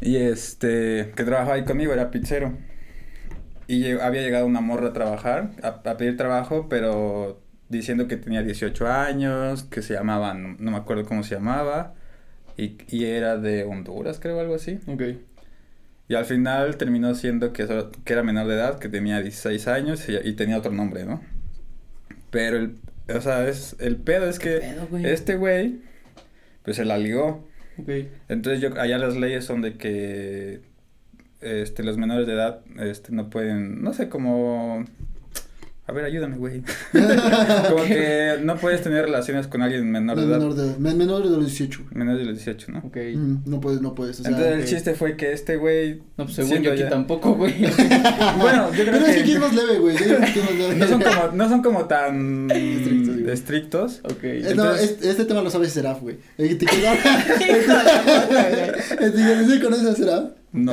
Y 0.00 0.16
este, 0.16 1.12
que 1.16 1.24
trabajaba 1.24 1.54
ahí 1.54 1.64
conmigo, 1.64 1.92
era 1.92 2.10
pizzero. 2.10 2.56
Y 3.66 3.90
había 3.98 4.22
llegado 4.22 4.46
una 4.46 4.60
morra 4.60 4.88
a 4.88 4.92
trabajar, 4.92 5.50
a, 5.62 5.68
a 5.90 5.96
pedir 5.96 6.16
trabajo, 6.16 6.68
pero 6.68 7.42
diciendo 7.68 8.06
que 8.06 8.16
tenía 8.16 8.42
18 8.42 8.86
años, 8.86 9.64
que 9.64 9.82
se 9.82 9.94
llamaba, 9.94 10.34
no, 10.34 10.56
no 10.58 10.70
me 10.70 10.76
acuerdo 10.76 11.04
cómo 11.04 11.24
se 11.24 11.34
llamaba, 11.34 11.94
y, 12.56 12.78
y 12.88 13.04
era 13.06 13.36
de 13.36 13.64
Honduras, 13.64 14.20
creo, 14.20 14.38
algo 14.40 14.54
así. 14.54 14.78
Ok. 14.86 15.02
Y 16.08 16.14
al 16.14 16.24
final 16.24 16.76
terminó 16.76 17.14
siendo 17.14 17.52
que, 17.52 17.66
que 18.04 18.12
era 18.12 18.22
menor 18.22 18.46
de 18.46 18.54
edad, 18.54 18.78
que 18.78 18.88
tenía 18.88 19.20
16 19.20 19.66
años 19.66 20.08
y, 20.08 20.16
y 20.16 20.34
tenía 20.34 20.58
otro 20.58 20.70
nombre, 20.72 21.04
¿no? 21.04 21.20
Pero 22.30 22.58
el, 22.58 22.76
o 23.14 23.20
sea, 23.20 23.48
es, 23.48 23.76
el 23.80 23.96
pedo 23.96 24.28
es 24.28 24.38
que 24.38 24.58
pedo, 24.58 24.86
güey? 24.88 25.06
este 25.06 25.36
güey, 25.36 25.80
pues 26.66 26.76
se 26.76 26.84
la 26.84 26.98
ligó. 26.98 27.48
Ok. 27.78 27.88
Entonces 28.28 28.60
yo, 28.60 28.78
allá 28.78 28.98
las 28.98 29.16
leyes 29.16 29.44
son 29.46 29.62
de 29.62 29.78
que 29.78 30.60
este 31.40 31.82
los 31.82 31.96
menores 31.96 32.26
de 32.26 32.34
edad 32.34 32.60
este 32.78 33.12
no 33.12 33.30
pueden, 33.30 33.82
no 33.82 33.92
sé 33.94 34.08
cómo 34.10 34.84
a 35.88 35.92
ver, 35.92 36.04
ayúdame, 36.04 36.36
güey. 36.36 36.62
como 37.70 37.84
que 37.84 38.38
no 38.42 38.56
puedes 38.56 38.82
tener 38.82 39.04
relaciones 39.04 39.46
con 39.46 39.62
alguien 39.62 39.88
menor 39.88 40.16
No 40.16 40.22
de 40.22 40.28
edad, 40.28 40.38
menor 40.38 40.54
de, 40.54 40.78
men- 40.80 40.98
menor 40.98 41.22
de 41.22 41.30
los 41.30 41.46
18. 41.46 41.82
güey. 41.84 41.94
menor 41.96 42.18
de 42.18 42.24
los 42.24 42.34
18, 42.38 42.72
¿no? 42.72 42.78
Ok. 42.80 42.96
Mm, 43.14 43.36
no 43.48 43.60
puedes, 43.60 43.80
no 43.80 43.94
puedes, 43.94 44.18
o 44.18 44.22
sea. 44.24 44.32
Entonces 44.32 44.58
el 44.58 44.64
chiste 44.64 44.94
fue 44.94 45.16
que 45.16 45.30
este 45.32 45.54
güey 45.56 46.02
No, 46.16 46.24
pues 46.24 46.34
según 46.34 46.60
yo 46.62 46.72
aquí 46.72 46.80
ya- 46.80 46.88
tampoco, 46.88 47.34
güey. 47.34 47.54
Bueno, 48.40 48.72
yo 48.74 48.82
creo 48.82 48.94
Pero 48.94 49.06
es 49.06 49.14
que 49.14 49.20
aquí 49.20 49.32
es 49.32 49.38
güey. 49.80 49.96
que 49.96 50.02
aquí 50.16 50.38
es 50.40 50.44
más 50.44 50.54
leve. 50.58 50.74
no 50.76 50.86
son 50.88 51.02
como 51.02 51.32
no 51.36 51.48
son 51.48 51.62
como 51.62 51.84
tan 51.84 52.48
Estrictos, 53.32 54.00
ok. 54.04 54.22
Eh, 54.24 54.40
no, 54.44 54.50
Entonces- 54.50 54.90
este, 54.90 55.10
este 55.10 55.24
tema 55.24 55.42
lo 55.42 55.50
sabe 55.50 55.68
Seraf, 55.68 56.00
güey. 56.00 56.18
El 56.38 56.58
que 56.58 56.64
El 56.64 56.70
que- 59.12 59.44
¿Sí 59.48 59.60
conoces 59.60 59.86
a 59.86 59.94
Seraf? 59.94 60.24
No. 60.52 60.72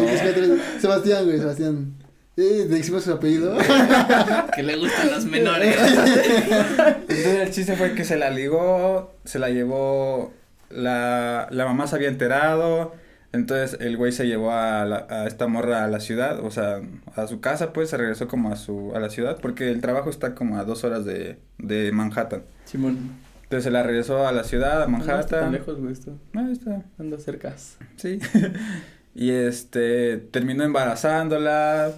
Sebastián, 0.79 1.25
güey, 1.25 1.37
Sebastián. 1.39 1.93
Eh, 2.35 2.65
le 2.69 2.79
hicimos 2.79 3.03
su 3.03 3.11
apellido. 3.13 3.57
Que 4.55 4.63
le 4.63 4.75
gustan 4.77 5.11
las 5.11 5.25
menores. 5.25 5.75
Entonces 5.77 7.25
el 7.41 7.51
chiste 7.51 7.75
fue 7.75 7.93
que 7.93 8.05
se 8.05 8.17
la 8.17 8.29
ligó, 8.29 9.13
se 9.25 9.39
la 9.39 9.49
llevó, 9.49 10.33
la, 10.69 11.47
la 11.51 11.65
mamá 11.65 11.87
se 11.87 11.95
había 11.95 12.07
enterado, 12.09 12.93
entonces 13.33 13.77
el 13.81 13.97
güey 13.97 14.11
se 14.13 14.27
llevó 14.27 14.51
a, 14.51 14.85
la- 14.85 15.05
a 15.09 15.27
esta 15.27 15.47
morra 15.47 15.83
a 15.83 15.87
la 15.87 15.99
ciudad, 15.99 16.39
o 16.39 16.51
sea, 16.51 16.81
a 17.15 17.27
su 17.27 17.41
casa, 17.41 17.73
pues 17.73 17.89
se 17.89 17.97
regresó 17.97 18.27
como 18.27 18.51
a 18.51 18.55
su, 18.55 18.93
a 18.95 18.99
la 18.99 19.09
ciudad, 19.09 19.39
porque 19.41 19.69
el 19.69 19.81
trabajo 19.81 20.09
está 20.09 20.33
como 20.35 20.57
a 20.57 20.63
dos 20.63 20.83
horas 20.85 21.03
de, 21.05 21.39
de 21.57 21.91
Manhattan. 21.91 22.43
Simón. 22.65 22.97
Entonces 23.43 23.65
se 23.65 23.71
la 23.71 23.83
regresó 23.83 24.25
a 24.27 24.31
la 24.31 24.43
ciudad, 24.43 24.83
a 24.83 24.87
No 24.87 24.97
está 24.99 25.07
tan 25.07 25.17
Manhattan. 25.17 25.51
lejos, 25.51 25.79
güey, 25.79 25.93
esto. 25.93 26.17
Ah, 26.33 26.47
está, 26.51 26.83
Anda 26.97 27.19
cerca. 27.19 27.53
sí. 27.97 28.19
y 29.15 29.29
este, 29.29 30.17
terminó 30.17 30.63
embarazándola, 30.63 31.91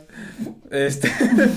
este... 0.69 1.09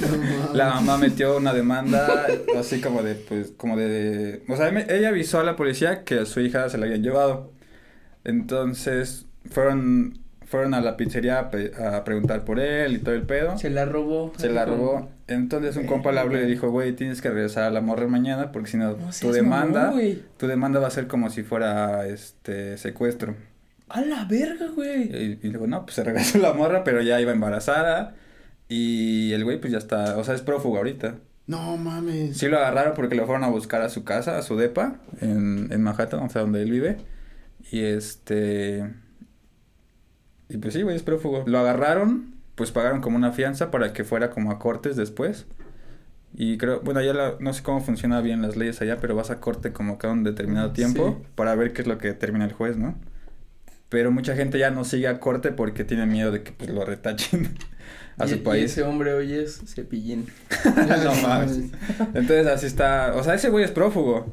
La 0.55 0.71
mamá 0.75 0.99
metió 0.99 1.37
una 1.37 1.53
demanda 1.53 2.27
así 2.57 2.81
como 2.81 3.03
de, 3.03 3.15
pues, 3.17 3.53
como 3.57 3.77
de... 3.77 4.45
O 4.49 4.57
sea, 4.57 4.69
ella 4.69 5.09
avisó 5.09 5.41
a 5.41 5.45
la 5.45 5.57
policía 5.57 6.05
que 6.05 6.21
a 6.21 6.27
su 6.27 6.39
hija 6.41 6.69
se 6.69 6.79
la 6.79 6.87
habían 6.87 7.03
llevado. 7.03 7.53
Entonces, 8.25 9.27
fueron, 9.51 10.19
fueron 10.47 10.75
a 10.75 10.81
la 10.81 10.97
pizzería 10.97 11.39
a, 11.39 11.51
pe- 11.51 11.73
a 11.83 12.05
preguntar 12.05 12.45
por 12.45 12.59
él 12.61 12.95
y 12.95 12.99
todo 12.99 13.15
el 13.15 13.23
pedo. 13.23 13.57
Se 13.59 13.71
la 13.71 13.85
robó. 13.85 14.33
Se 14.37 14.49
la 14.49 14.65
robó. 14.65 15.11
Entonces 15.27 15.77
un 15.77 15.87
compa 15.87 16.11
le 16.13 16.21
habló 16.21 16.39
y 16.39 16.41
le 16.43 16.47
dijo, 16.47 16.71
güey, 16.71 16.93
tienes 16.95 17.21
que 17.21 17.29
regresar 17.31 17.65
a 17.65 17.71
la 17.71 17.81
morra 17.81 18.07
mañana 18.07 18.51
porque 18.53 18.71
si 18.71 18.77
no, 18.79 18.93
No 18.97 19.11
tu 19.21 19.31
demanda, 19.33 19.91
güey. 19.91 20.23
tu 20.39 20.47
demanda 20.47 20.81
va 20.81 20.87
a 20.89 20.91
ser 20.91 21.07
como 21.07 21.29
si 21.31 21.43
fuera, 21.43 22.07
este, 22.07 22.79
secuestro. 22.79 23.35
A 23.91 24.01
la 24.03 24.25
verga, 24.25 24.69
güey. 24.75 25.05
Y, 25.15 25.39
y 25.43 25.51
luego, 25.51 25.67
no, 25.67 25.85
pues 25.85 25.97
se 25.97 26.05
regresó 26.05 26.39
la 26.39 26.53
morra, 26.55 26.85
pero 26.85 27.03
ya 27.03 27.21
iba 27.21 27.33
embarazada. 27.33 28.15
Y 28.69 29.33
el 29.33 29.45
güey, 29.45 29.59
pues 29.61 29.73
ya 29.73 29.79
está, 29.79 30.17
o 30.19 30.25
sea, 30.25 30.35
es 30.35 30.43
prófugo 30.43 30.77
ahorita. 30.79 31.17
No 31.47 31.79
mames. 31.79 32.37
Sí 32.37 32.49
lo 32.49 32.59
agarraron 32.59 32.93
porque 32.95 33.15
lo 33.15 33.25
fueron 33.25 33.45
a 33.45 33.49
buscar 33.49 33.81
a 33.81 33.89
su 33.89 34.05
casa, 34.05 34.37
a 34.37 34.43
su 34.43 34.57
depa, 34.57 34.97
en, 35.23 35.69
en 35.73 35.83
Manhattan, 35.83 36.21
o 36.21 36.29
sea, 36.29 36.43
donde 36.43 36.61
él 36.63 36.71
vive. 36.71 36.99
Y 37.71 37.81
este... 37.81 38.85
Y 40.49 40.57
pues 40.59 40.75
sí, 40.75 40.83
güey, 40.83 40.97
es 40.97 41.03
prófugo. 41.03 41.45
Lo 41.47 41.59
agarraron, 41.59 42.35
pues 42.55 42.71
pagaron 42.73 43.01
como 43.01 43.17
una 43.17 43.33
fianza 43.33 43.71
para 43.71 43.93
que 43.93 44.05
fuera 44.05 44.31
como 44.31 44.51
a 44.51 44.59
cortes 44.59 44.97
después. 44.97 45.47
Y 46.35 46.59
creo, 46.59 46.81
bueno, 46.81 47.01
ya 47.03 47.13
la- 47.15 47.35
no 47.41 47.53
sé 47.53 47.63
cómo 47.63 47.81
funciona 47.81 48.21
bien 48.21 48.43
las 48.43 48.57
leyes 48.57 48.81
allá, 48.81 48.99
pero 48.99 49.15
vas 49.15 49.31
a 49.31 49.41
corte 49.41 49.73
como 49.73 49.99
cada 49.99 50.13
un 50.15 50.25
determinado 50.25 50.73
tiempo 50.73 51.17
Sí. 51.21 51.27
para 51.35 51.55
ver 51.55 51.73
qué 51.73 51.83
es 51.83 51.89
lo 51.89 51.99
que 51.99 52.09
determina 52.09 52.45
el 52.45 52.53
juez, 52.53 52.77
¿no? 52.77 52.97
Pero 53.89 54.11
mucha 54.11 54.37
gente 54.37 54.59
ya 54.59 54.71
no 54.71 54.85
sigue 54.85 55.09
a 55.09 55.19
corte 55.21 55.51
porque 55.53 55.85
tiene 55.85 56.05
miedo 56.07 56.31
de 56.31 56.43
que 56.43 56.53
pues 56.53 56.71
lo 56.71 56.85
retachen 56.85 57.49
a 58.19 58.27
Y- 58.27 58.29
su 58.29 58.35
y 58.37 58.39
país. 58.39 58.65
ese 58.73 58.83
hombre 58.83 59.15
hoy 59.15 59.33
es 59.33 59.63
cepillín. 59.75 60.27
no 61.05 61.15
mames. 61.27 61.59
Entonces 62.15 62.47
así 62.47 62.67
está, 62.67 63.15
o 63.17 63.23
sea, 63.25 63.35
ese 63.35 63.49
güey 63.49 63.65
es 63.65 63.71
prófugo, 63.71 64.31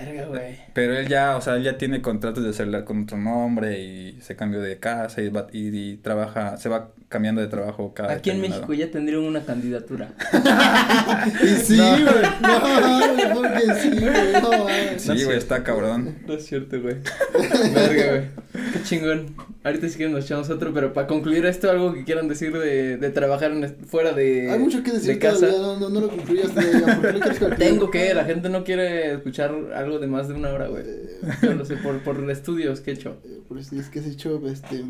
Verga, 0.00 0.24
güey. 0.26 0.56
pero 0.72 0.96
él 0.96 1.06
ya, 1.08 1.36
o 1.36 1.40
sea, 1.40 1.56
él 1.56 1.64
ya 1.64 1.76
tiene 1.78 2.00
contratos 2.02 2.42
de 2.44 2.52
celular 2.52 2.84
con 2.84 3.02
otro 3.02 3.16
nombre 3.18 3.80
y 3.80 4.18
se 4.20 4.36
cambió 4.36 4.60
de 4.60 4.78
casa 4.78 5.20
y, 5.22 5.28
va- 5.28 5.46
y, 5.52 5.68
y 5.76 5.96
trabaja, 5.98 6.56
se 6.56 6.68
va 6.68 6.90
cambiando 7.08 7.42
de 7.42 7.48
trabajo 7.48 7.92
cada 7.94 8.12
Aquí 8.14 8.30
en 8.30 8.40
México 8.40 8.72
ya 8.72 8.90
tendrían 8.90 9.22
una 9.22 9.42
candidatura. 9.44 10.08
Y 11.42 11.46
sí, 11.62 11.76
No. 11.76 11.90
güey. 11.90 12.22
No, 12.40 12.58
mames, 12.80 13.26
porque 13.34 13.74
sí, 13.80 13.90
güey. 14.00 14.32
No, 14.42 14.50
mames. 14.64 15.02
Sí, 15.02 15.24
güey, 15.24 15.36
está 15.38 15.62
cabrón. 15.62 16.16
No 16.26 16.34
es 16.34 16.46
cierto, 16.46 16.80
güey. 16.80 16.96
Verga, 17.74 18.06
güey. 18.10 18.72
Qué 18.72 18.82
chingón. 18.84 19.34
Ahorita 19.64 19.88
sí 19.88 19.96
que 19.98 20.08
nos 20.08 20.24
echamos 20.24 20.50
otro, 20.50 20.72
pero 20.74 20.92
para 20.92 21.06
concluir 21.06 21.46
esto, 21.46 21.70
algo 21.70 21.92
que 21.94 22.04
quieran 22.04 22.26
decir 22.28 22.52
de, 22.58 22.96
de 22.96 23.10
trabajar 23.10 23.52
en, 23.52 23.76
fuera 23.86 24.12
de, 24.12 24.50
Hay 24.50 24.58
mucho 24.58 24.82
que 24.82 24.90
decir 24.90 25.14
de 25.14 25.18
casa. 25.20 25.46
todavía, 25.46 25.58
no, 25.60 25.78
no, 25.78 25.88
no 25.88 26.00
lo 26.00 26.08
concluyas. 26.08 26.50
Tengo 27.58 27.90
que, 27.90 28.12
la 28.14 28.24
gente 28.24 28.48
no 28.48 28.64
quiere 28.64 29.12
escuchar 29.14 29.52
algo 29.82 29.98
de 29.98 30.06
más 30.06 30.28
de 30.28 30.34
una 30.34 30.50
hora, 30.50 30.68
güey. 30.68 30.82
Eh, 30.86 31.20
Yo 31.42 31.54
lo 31.54 31.64
sé, 31.64 31.76
por, 31.76 31.98
por 32.00 32.30
estudios 32.30 32.80
que 32.80 32.92
he 32.92 32.94
hecho. 32.94 33.18
eh, 33.24 33.40
por 33.48 33.58
eso 33.58 33.76
es 33.76 33.88
que 33.88 34.00
has 34.00 34.06
hecho, 34.06 34.40
este... 34.48 34.84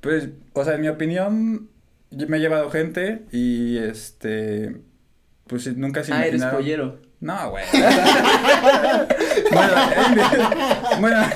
Pues, 0.00 0.28
o 0.52 0.64
sea, 0.64 0.74
en 0.74 0.82
mi 0.82 0.88
opinión, 0.88 1.68
yo 2.10 2.28
me 2.28 2.36
he 2.36 2.40
llevado 2.40 2.70
gente 2.70 3.22
y 3.32 3.78
este. 3.78 4.76
Pues 5.46 5.74
nunca 5.76 6.04
se 6.04 6.12
Ah, 6.12 6.26
eres 6.26 6.42
imaginaron. 6.42 6.56
pollero. 6.60 6.98
No, 7.20 7.50
güey. 7.50 7.64
bueno, 9.50 9.72
bueno. 11.00 11.22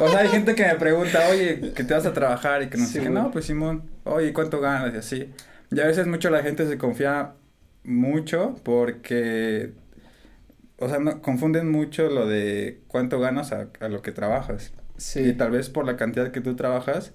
O 0.00 0.08
sea, 0.08 0.20
hay 0.20 0.28
gente 0.28 0.54
que 0.54 0.64
me 0.66 0.74
pregunta, 0.76 1.20
oye, 1.30 1.72
que 1.74 1.84
te 1.84 1.92
vas 1.92 2.06
a 2.06 2.12
trabajar 2.14 2.62
y 2.62 2.68
que 2.70 2.78
no 2.78 2.86
Sí, 2.86 2.94
sé 2.94 3.00
qué. 3.02 3.10
No, 3.10 3.30
pues 3.30 3.44
Simón, 3.44 3.82
oye, 4.04 4.32
¿cuánto 4.32 4.58
ganas? 4.60 4.94
Y 4.94 4.96
así. 4.96 5.30
Y 5.70 5.78
a 5.78 5.86
veces 5.86 6.06
mucho 6.06 6.30
la 6.30 6.42
gente 6.42 6.66
se 6.66 6.78
confía 6.78 7.34
mucho 7.84 8.56
porque, 8.64 9.72
o 10.80 10.88
sea, 10.88 10.98
no- 10.98 11.22
confunden 11.22 11.70
mucho 11.70 12.08
lo 12.08 12.26
de 12.26 12.80
cuánto 12.88 13.20
ganas 13.20 13.52
a, 13.52 13.68
a 13.80 13.88
lo 13.88 14.02
que 14.02 14.12
trabajas. 14.12 14.72
Sí. 14.96 15.20
Y 15.20 15.32
tal 15.34 15.50
vez 15.52 15.70
por 15.70 15.86
la 15.86 15.96
cantidad 15.96 16.30
que 16.32 16.40
tú 16.40 16.56
trabajas, 16.56 17.12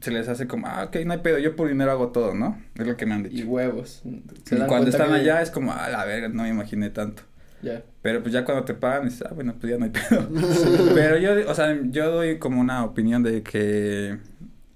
se 0.00 0.10
les 0.10 0.28
hace 0.28 0.46
como, 0.46 0.66
ah, 0.66 0.84
ok, 0.84 0.96
no 1.04 1.12
hay 1.12 1.18
pedo, 1.18 1.38
yo 1.38 1.56
por 1.56 1.68
dinero 1.68 1.90
hago 1.90 2.08
todo, 2.10 2.34
¿no? 2.34 2.62
Es 2.74 2.86
lo 2.86 2.96
que 2.96 3.06
me 3.06 3.14
han 3.14 3.22
dicho. 3.24 3.36
Y 3.36 3.44
huevos. 3.44 4.02
Y 4.04 4.56
cuando 4.66 4.88
están 4.90 5.08
que- 5.08 5.14
allá 5.16 5.42
es 5.42 5.50
como, 5.50 5.72
ah, 5.72 5.88
la 5.90 6.04
verga, 6.04 6.28
no 6.28 6.42
me 6.44 6.48
imaginé 6.48 6.90
tanto. 6.90 7.22
Ya. 7.62 7.82
Pero 8.00 8.22
pues 8.22 8.32
ya 8.32 8.44
cuando 8.46 8.64
te 8.64 8.72
pagan, 8.72 9.04
dices, 9.04 9.24
ah, 9.28 9.32
bueno, 9.34 9.54
pues 9.60 9.70
ya 9.72 9.78
no 9.78 9.84
hay 9.84 9.90
pedo. 9.90 10.28
Pero 10.94 11.18
yo, 11.18 11.50
o 11.50 11.54
sea, 11.54 11.78
yo 11.84 12.10
doy 12.10 12.38
como 12.38 12.60
una 12.60 12.84
opinión 12.84 13.22
de 13.22 13.42
que, 13.42 14.16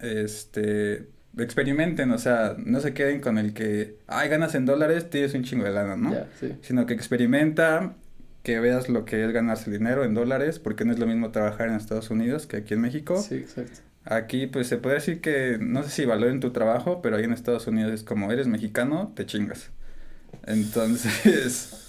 este, 0.00 1.08
experimenten, 1.38 2.10
o 2.12 2.18
sea, 2.18 2.56
no 2.58 2.80
se 2.80 2.94
queden 2.94 3.20
con 3.20 3.38
el 3.38 3.54
que, 3.54 3.96
ay, 4.06 4.28
ganas 4.28 4.54
en 4.54 4.66
dólares, 4.66 5.10
tienes 5.10 5.34
un 5.34 5.44
chingo 5.44 5.64
de 5.64 5.72
lana, 5.72 5.96
¿no? 5.96 6.12
Ya, 6.12 6.28
sí. 6.38 6.52
Sino 6.62 6.86
que 6.86 6.94
experimenta, 6.94 7.94
que 8.42 8.60
veas 8.60 8.88
lo 8.88 9.04
que 9.04 9.24
es 9.24 9.32
ganarse 9.32 9.70
dinero 9.70 10.04
en 10.04 10.14
dólares, 10.14 10.58
porque 10.58 10.84
no 10.84 10.92
es 10.92 10.98
lo 10.98 11.06
mismo 11.06 11.30
trabajar 11.30 11.68
en 11.68 11.74
Estados 11.74 12.10
Unidos 12.10 12.46
que 12.46 12.58
aquí 12.58 12.74
en 12.74 12.80
México. 12.80 13.20
Sí, 13.20 13.36
exacto. 13.36 13.80
Aquí, 14.04 14.46
pues, 14.46 14.66
se 14.68 14.76
puede 14.76 14.96
decir 14.96 15.20
que, 15.20 15.56
no 15.60 15.82
sé 15.82 15.88
si 15.90 16.04
valoren 16.04 16.40
tu 16.40 16.50
trabajo, 16.50 17.00
pero 17.00 17.16
ahí 17.16 17.24
en 17.24 17.32
Estados 17.32 17.66
Unidos 17.66 17.92
es 17.92 18.02
como, 18.02 18.30
eres 18.30 18.46
mexicano, 18.46 19.12
te 19.16 19.24
chingas. 19.24 19.70
Entonces, 20.46 21.70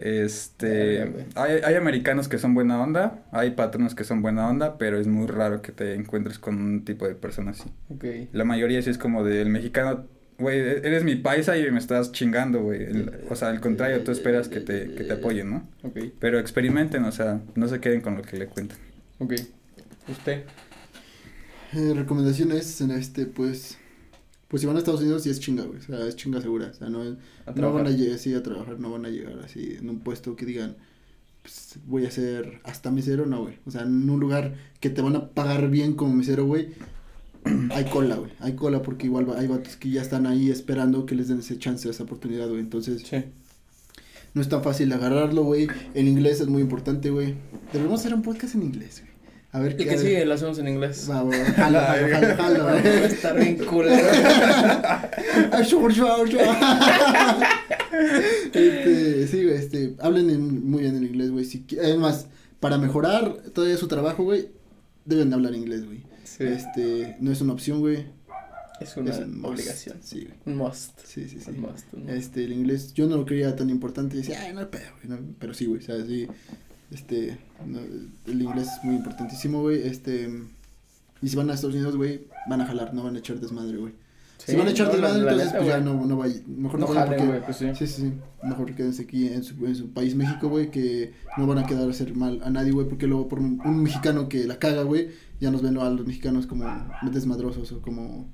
este, 0.00 1.26
hay, 1.34 1.60
hay 1.62 1.74
americanos 1.74 2.28
que 2.28 2.38
son 2.38 2.54
buena 2.54 2.80
onda, 2.80 3.22
hay 3.32 3.50
patronos 3.50 3.94
que 3.94 4.04
son 4.04 4.22
buena 4.22 4.48
onda, 4.48 4.78
pero 4.78 4.98
es 4.98 5.06
muy 5.06 5.26
raro 5.26 5.60
que 5.62 5.72
te 5.72 5.94
encuentres 5.94 6.38
con 6.38 6.60
un 6.60 6.84
tipo 6.84 7.06
de 7.06 7.14
persona 7.14 7.50
así. 7.50 7.70
Ok. 7.90 8.04
La 8.32 8.44
mayoría 8.44 8.80
sí 8.82 8.90
es 8.90 8.98
como 8.98 9.24
del 9.24 9.50
mexicano, 9.50 10.06
güey, 10.38 10.58
e- 10.58 10.78
eres 10.86 11.04
mi 11.04 11.16
paisa 11.16 11.58
y 11.58 11.70
me 11.70 11.78
estás 11.78 12.12
chingando, 12.12 12.62
güey. 12.62 12.86
O 13.28 13.36
sea, 13.36 13.48
al 13.48 13.60
contrario, 13.60 14.02
tú 14.02 14.10
esperas 14.10 14.48
que 14.48 14.60
te, 14.60 14.94
que 14.94 15.04
te 15.04 15.12
apoyen, 15.12 15.50
¿no? 15.50 15.68
Ok. 15.82 15.98
Pero 16.18 16.38
experimenten, 16.38 17.04
o 17.04 17.12
sea, 17.12 17.40
no 17.54 17.68
se 17.68 17.80
queden 17.80 18.00
con 18.00 18.16
lo 18.16 18.22
que 18.22 18.38
le 18.38 18.46
cuentan. 18.46 18.78
Ok. 19.18 19.34
Usted. 20.08 20.44
Eh, 21.72 21.92
recomendaciones, 21.94 22.80
en 22.80 22.90
este, 22.92 23.26
pues... 23.26 23.76
Pues 24.50 24.60
si 24.62 24.66
van 24.66 24.74
a 24.76 24.80
Estados 24.80 25.00
Unidos 25.00 25.22
sí 25.22 25.30
es 25.30 25.38
chinga, 25.40 25.62
güey. 25.62 25.78
O 25.78 25.82
sea, 25.82 26.04
es 26.06 26.16
chinga 26.16 26.40
segura. 26.42 26.72
O 26.72 26.74
sea, 26.74 26.88
no, 26.90 27.02
A 27.46 27.52
no 27.54 27.72
van 27.72 27.86
a 27.86 27.90
llegar 27.90 28.16
así 28.16 28.34
a 28.34 28.42
trabajar, 28.42 28.80
no 28.80 28.90
van 28.90 29.06
a 29.06 29.08
llegar 29.08 29.38
así 29.44 29.76
en 29.78 29.88
un 29.88 30.00
puesto 30.00 30.34
que 30.34 30.44
digan, 30.44 30.76
pues 31.42 31.76
voy 31.86 32.04
a 32.04 32.10
ser 32.10 32.60
hasta 32.64 32.90
mesero, 32.90 33.26
no, 33.26 33.42
güey. 33.42 33.54
O 33.64 33.70
sea, 33.70 33.82
en 33.82 34.10
un 34.10 34.18
lugar 34.20 34.54
que 34.80 34.90
te 34.90 35.02
van 35.02 35.14
a 35.16 35.28
pagar 35.30 35.70
bien 35.70 35.94
como 35.94 36.14
mesero, 36.14 36.44
güey, 36.46 36.70
hay 37.70 37.84
cola, 37.84 38.16
güey. 38.16 38.32
Hay 38.40 38.54
cola 38.56 38.82
porque 38.82 39.06
igual 39.06 39.30
va- 39.30 39.38
hay 39.38 39.46
vatos 39.46 39.76
que 39.76 39.88
ya 39.90 40.02
están 40.02 40.26
ahí 40.26 40.50
esperando 40.50 41.06
que 41.06 41.14
les 41.14 41.28
den 41.28 41.38
ese 41.38 41.56
chance, 41.58 41.88
esa 41.88 42.02
oportunidad, 42.02 42.48
güey. 42.48 42.60
Entonces, 42.60 43.02
Sí. 43.08 43.16
no 44.34 44.42
es 44.42 44.48
tan 44.48 44.62
fácil 44.64 44.92
agarrarlo, 44.92 45.44
güey. 45.44 45.68
El 45.94 46.08
inglés 46.08 46.40
es 46.40 46.48
muy 46.48 46.60
importante, 46.62 47.10
güey. 47.10 47.36
Debemos 47.72 48.00
hacer 48.00 48.14
un 48.14 48.22
podcast 48.22 48.56
en 48.56 48.62
inglés, 48.64 49.00
güey. 49.00 49.09
A 49.52 49.58
ver 49.58 49.72
Y 49.72 49.76
qué. 49.78 49.86
que 49.86 49.98
sigue, 49.98 50.24
lo 50.24 50.34
hacemos 50.34 50.58
en 50.60 50.68
inglés. 50.68 51.08
Va, 51.10 51.24
va, 51.24 51.36
va. 51.36 51.44
Jalo, 51.44 51.80
jalo, 51.80 52.36
jalo, 52.36 52.64
jalo, 52.64 52.78
estar 53.06 53.36
bien 53.38 53.58
culero. 53.58 53.96
Este, 58.52 59.26
sí, 59.28 59.44
güey, 59.44 59.56
este, 59.56 59.94
hablen 60.00 60.30
en- 60.30 60.70
muy 60.70 60.82
bien 60.82 60.96
el 60.96 61.04
inglés, 61.04 61.30
güey. 61.30 61.44
Si, 61.44 61.64
además, 61.82 62.26
para 62.60 62.78
mejorar 62.78 63.36
todavía 63.54 63.76
su 63.76 63.88
trabajo, 63.88 64.24
güey, 64.24 64.48
deben 65.04 65.30
de 65.30 65.34
hablar 65.36 65.54
inglés, 65.54 65.84
güey. 65.86 66.02
Sí. 66.24 66.44
Este, 66.44 67.16
no 67.20 67.32
es 67.32 67.40
una 67.40 67.52
opción, 67.52 67.80
güey. 67.80 68.06
Es 68.80 68.96
una 68.96 69.10
es 69.10 69.18
un 69.18 69.40
must. 69.40 69.52
obligación. 69.52 69.98
Sí, 70.02 70.20
güey. 70.26 70.34
Un 70.46 70.56
must. 70.56 70.98
Sí, 71.04 71.28
sí, 71.28 71.38
sí. 71.40 71.50
Un 71.50 71.60
must. 71.60 71.92
un 71.92 72.00
must. 72.04 72.12
Este, 72.14 72.44
el 72.44 72.52
inglés, 72.52 72.94
yo 72.94 73.06
no 73.06 73.16
lo 73.16 73.26
creía 73.26 73.54
tan 73.54 73.68
importante. 73.68 74.16
Y 74.16 74.20
decía, 74.20 74.40
ay, 74.42 74.54
no 74.54 74.60
hay 74.60 74.66
pedo, 74.66 74.86
güey. 75.02 75.08
no", 75.08 75.18
pero 75.38 75.52
sí, 75.54 75.66
güey, 75.66 75.80
o 75.80 75.82
sea, 75.82 75.96
sí. 76.06 76.26
Este, 76.90 77.38
no, 77.64 77.78
el 78.26 78.42
inglés 78.42 78.68
es 78.78 78.84
muy 78.84 78.96
importantísimo, 78.96 79.62
güey. 79.62 79.86
Este, 79.86 80.28
y 81.22 81.28
si 81.28 81.36
van 81.36 81.50
a 81.50 81.54
Estados 81.54 81.74
Unidos, 81.74 81.96
güey, 81.96 82.26
van 82.48 82.60
a 82.60 82.66
jalar, 82.66 82.94
no 82.94 83.04
van 83.04 83.16
a 83.16 83.18
echar 83.18 83.38
desmadre, 83.38 83.76
güey. 83.76 83.92
Sí, 84.38 84.52
si 84.52 84.56
van 84.56 84.68
a 84.68 84.70
echar 84.70 84.86
no, 84.86 84.92
desmadre, 84.94 85.20
entonces, 85.20 85.46
neta, 85.46 85.58
pues 85.58 85.68
ya 85.68 85.80
no, 85.80 86.06
no 86.06 86.16
vaya, 86.16 86.34
mejor 86.46 86.80
no, 86.80 86.86
No 86.86 86.94
vayan 86.94 87.08
porque- 87.08 87.26
güey, 87.26 87.44
pues 87.44 87.56
sí. 87.58 87.66
Sí, 87.76 87.86
sí, 87.86 88.02
sí. 88.02 88.12
Mejor 88.42 88.74
quédense 88.74 89.02
aquí 89.02 89.26
en 89.26 89.44
su, 89.44 89.66
en 89.66 89.74
su 89.76 89.90
país 89.92 90.14
México, 90.16 90.48
güey, 90.48 90.70
que 90.70 91.12
no 91.36 91.46
van 91.46 91.58
a 91.58 91.66
quedar 91.66 91.86
a 91.86 91.90
hacer 91.90 92.16
mal 92.16 92.40
a 92.42 92.48
nadie, 92.50 92.72
güey, 92.72 92.88
porque 92.88 93.06
luego 93.06 93.28
por 93.28 93.38
un, 93.38 93.60
un 93.64 93.82
mexicano 93.82 94.28
que 94.30 94.46
la 94.46 94.58
caga, 94.58 94.82
güey, 94.82 95.10
ya 95.40 95.50
nos 95.50 95.60
ven 95.62 95.76
a 95.76 95.90
los 95.90 96.06
mexicanos 96.06 96.46
como 96.46 96.64
desmadrosos 97.12 97.70
o 97.72 97.82
como 97.82 98.28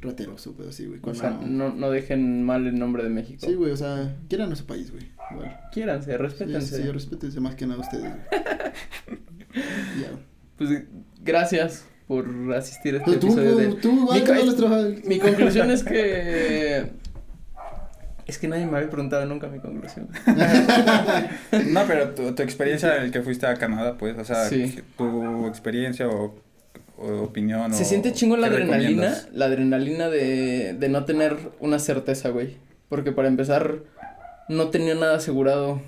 rateros 0.00 0.44
o 0.48 0.54
así, 0.68 0.86
güey. 0.86 0.98
O 1.04 1.14
sea, 1.14 1.30
no, 1.30 1.72
no 1.72 1.90
dejen 1.90 2.42
mal 2.44 2.66
el 2.66 2.76
nombre 2.76 3.04
de 3.04 3.10
México. 3.10 3.46
Sí, 3.46 3.54
güey, 3.54 3.70
o 3.70 3.76
sea, 3.76 4.16
quieran 4.28 4.50
a 4.52 4.56
su 4.56 4.66
país, 4.66 4.90
güey. 4.90 5.04
Igual. 5.32 5.60
Quiéranse, 5.72 6.10
Sí, 6.12 6.16
respétense. 6.16 6.82
sí, 6.82 6.90
respétense 6.90 7.40
más 7.40 7.54
que 7.54 7.66
nada 7.66 7.82
a 7.82 7.82
ustedes. 7.82 8.12
Pues 10.58 10.82
gracias 11.22 11.86
por 12.06 12.26
asistir 12.54 12.94
a 12.94 12.98
este 12.98 13.16
tú, 13.16 13.26
episodio 13.28 13.56
de... 13.56 13.68
tú, 13.74 13.92
Mi 14.12 14.20
no 14.20 15.08
Mi 15.08 15.18
conclusión 15.18 15.70
es 15.70 15.82
que... 15.82 16.90
Es 18.26 18.38
que 18.38 18.48
nadie 18.48 18.66
me 18.66 18.76
había 18.76 18.88
preguntado 18.88 19.26
nunca 19.26 19.48
mi 19.48 19.58
conclusión. 19.58 20.08
No, 21.68 21.80
pero 21.86 22.10
tu, 22.14 22.32
tu 22.34 22.42
experiencia 22.42 22.96
en 22.96 23.04
el 23.04 23.10
que 23.10 23.22
fuiste 23.22 23.46
a 23.46 23.54
Canadá, 23.56 23.96
pues, 23.98 24.16
o 24.18 24.24
sea, 24.24 24.44
Sí. 24.48 24.78
tu 24.96 25.46
experiencia 25.48 26.08
o, 26.08 26.34
o 26.96 27.22
opinión 27.22 27.74
Se 27.74 27.82
o 27.82 27.86
siente 27.86 28.12
chingo 28.12 28.36
la 28.36 28.48
¿qué 28.48 28.54
adrenalina, 28.56 29.14
la 29.32 29.46
adrenalina 29.46 30.08
de, 30.08 30.74
de 30.78 30.88
no 30.88 31.04
tener 31.04 31.36
una 31.60 31.78
certeza, 31.78 32.28
güey. 32.28 32.56
Porque 32.88 33.10
para 33.12 33.28
empezar, 33.28 33.78
no 34.52 34.68
tenía 34.70 34.94
nada 34.94 35.16
asegurado. 35.16 35.80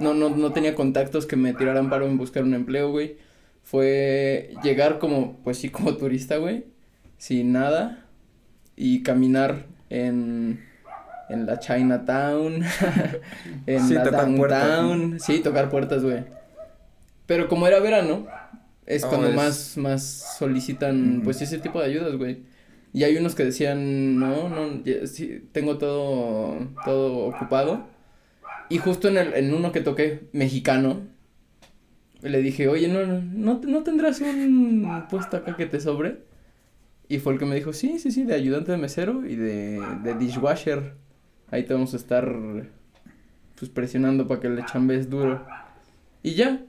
No, 0.00 0.14
no, 0.14 0.30
no 0.30 0.52
tenía 0.52 0.74
contactos 0.74 1.26
que 1.26 1.36
me 1.36 1.54
tiraran 1.54 1.88
paro 1.90 2.06
en 2.06 2.18
buscar 2.18 2.42
un 2.44 2.54
empleo, 2.54 2.90
güey. 2.90 3.16
Fue 3.62 4.50
llegar 4.62 4.98
como, 4.98 5.38
pues 5.44 5.58
sí, 5.58 5.68
como 5.70 5.96
turista, 5.96 6.36
güey. 6.36 6.64
Sin 7.18 7.52
nada. 7.52 8.04
Y 8.76 9.02
caminar 9.02 9.66
en, 9.90 10.60
en 11.28 11.46
la 11.46 11.58
Chinatown. 11.58 12.62
en 13.66 13.88
Sí, 13.88 13.94
la 13.94 14.02
tocar 14.02 14.34
puertas, 14.34 14.76
downtown. 14.76 15.20
Sí, 15.20 15.38
tocar 15.40 15.70
puertas, 15.70 16.02
güey. 16.02 16.24
Pero 17.26 17.48
como 17.48 17.66
era 17.66 17.78
verano, 17.80 18.26
es 18.86 19.04
Oh, 19.04 19.08
cuando 19.08 19.28
es- 19.28 19.34
más, 19.36 19.76
más 19.76 20.36
solicitan, 20.38 21.20
pues, 21.22 21.40
ese 21.40 21.58
tipo 21.58 21.78
de 21.80 21.86
ayudas, 21.86 22.16
güey. 22.16 22.42
Y 22.92 23.04
hay 23.04 23.16
unos 23.16 23.34
que 23.34 23.44
decían, 23.44 24.18
no, 24.18 24.48
no, 24.48 24.82
ya- 24.84 25.06
sí, 25.06 25.48
tengo 25.52 25.78
todo, 25.78 26.56
todo 26.84 27.26
ocupado. 27.28 27.86
Y 28.72 28.78
justo 28.78 29.08
en, 29.08 29.18
el, 29.18 29.34
en 29.34 29.52
uno 29.54 29.70
que 29.72 29.80
toqué, 29.80 30.28
mexicano, 30.32 31.00
le 32.22 32.40
dije, 32.40 32.68
oye, 32.68 32.88
¿no, 32.88 33.04
no, 33.06 33.60
no 33.66 33.82
tendrás 33.82 34.20
un 34.20 35.04
puesto 35.10 35.36
acá 35.36 35.56
que 35.56 35.66
te 35.66 35.80
sobre? 35.80 36.18
Y 37.08 37.18
fue 37.18 37.32
el 37.34 37.38
que 37.38 37.44
me 37.46 37.54
dijo, 37.54 37.72
sí, 37.72 37.98
sí, 37.98 38.10
sí, 38.10 38.24
de 38.24 38.34
ayudante 38.34 38.72
de 38.72 38.78
mesero 38.78 39.26
y 39.26 39.34
de, 39.36 39.80
de 40.04 40.14
dishwasher. 40.14 40.94
Ahí 41.50 41.64
te 41.64 41.74
vamos 41.74 41.92
a 41.94 41.96
estar, 41.96 42.32
pues, 43.58 43.70
presionando 43.70 44.26
para 44.26 44.40
que 44.40 44.48
le 44.48 44.64
chambes 44.64 45.10
duro. 45.10 45.44
Y 46.22 46.34
ya, 46.34 46.60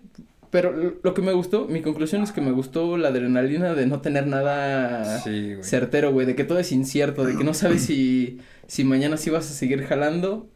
pero 0.49 0.71
lo- 1.01 1.13
que 1.13 1.21
me 1.21 1.31
gustó, 1.33 1.67
mi 1.67 1.81
conclusión 1.81 2.23
es 2.23 2.31
que 2.31 2.41
me 2.41 2.51
gustó 2.51 2.97
la 2.97 3.09
adrenalina 3.09 3.73
de 3.75 3.85
no 3.87 4.01
tener 4.01 4.27
nada 4.27 5.19
Sí, 5.19 5.53
güey. 5.53 5.63
certero, 5.63 6.11
güey, 6.11 6.25
de 6.27 6.35
que 6.35 6.43
todo 6.43 6.59
es 6.59 6.71
incierto, 6.71 7.23
de 7.23 7.37
que 7.37 7.43
no 7.43 7.53
sabes 7.53 7.83
si, 7.83 8.39
si 8.67 8.83
mañana 8.83 9.17
sí 9.17 9.29
vas 9.29 9.49
a 9.49 9.53
seguir 9.53 9.83
jalando 9.83 10.49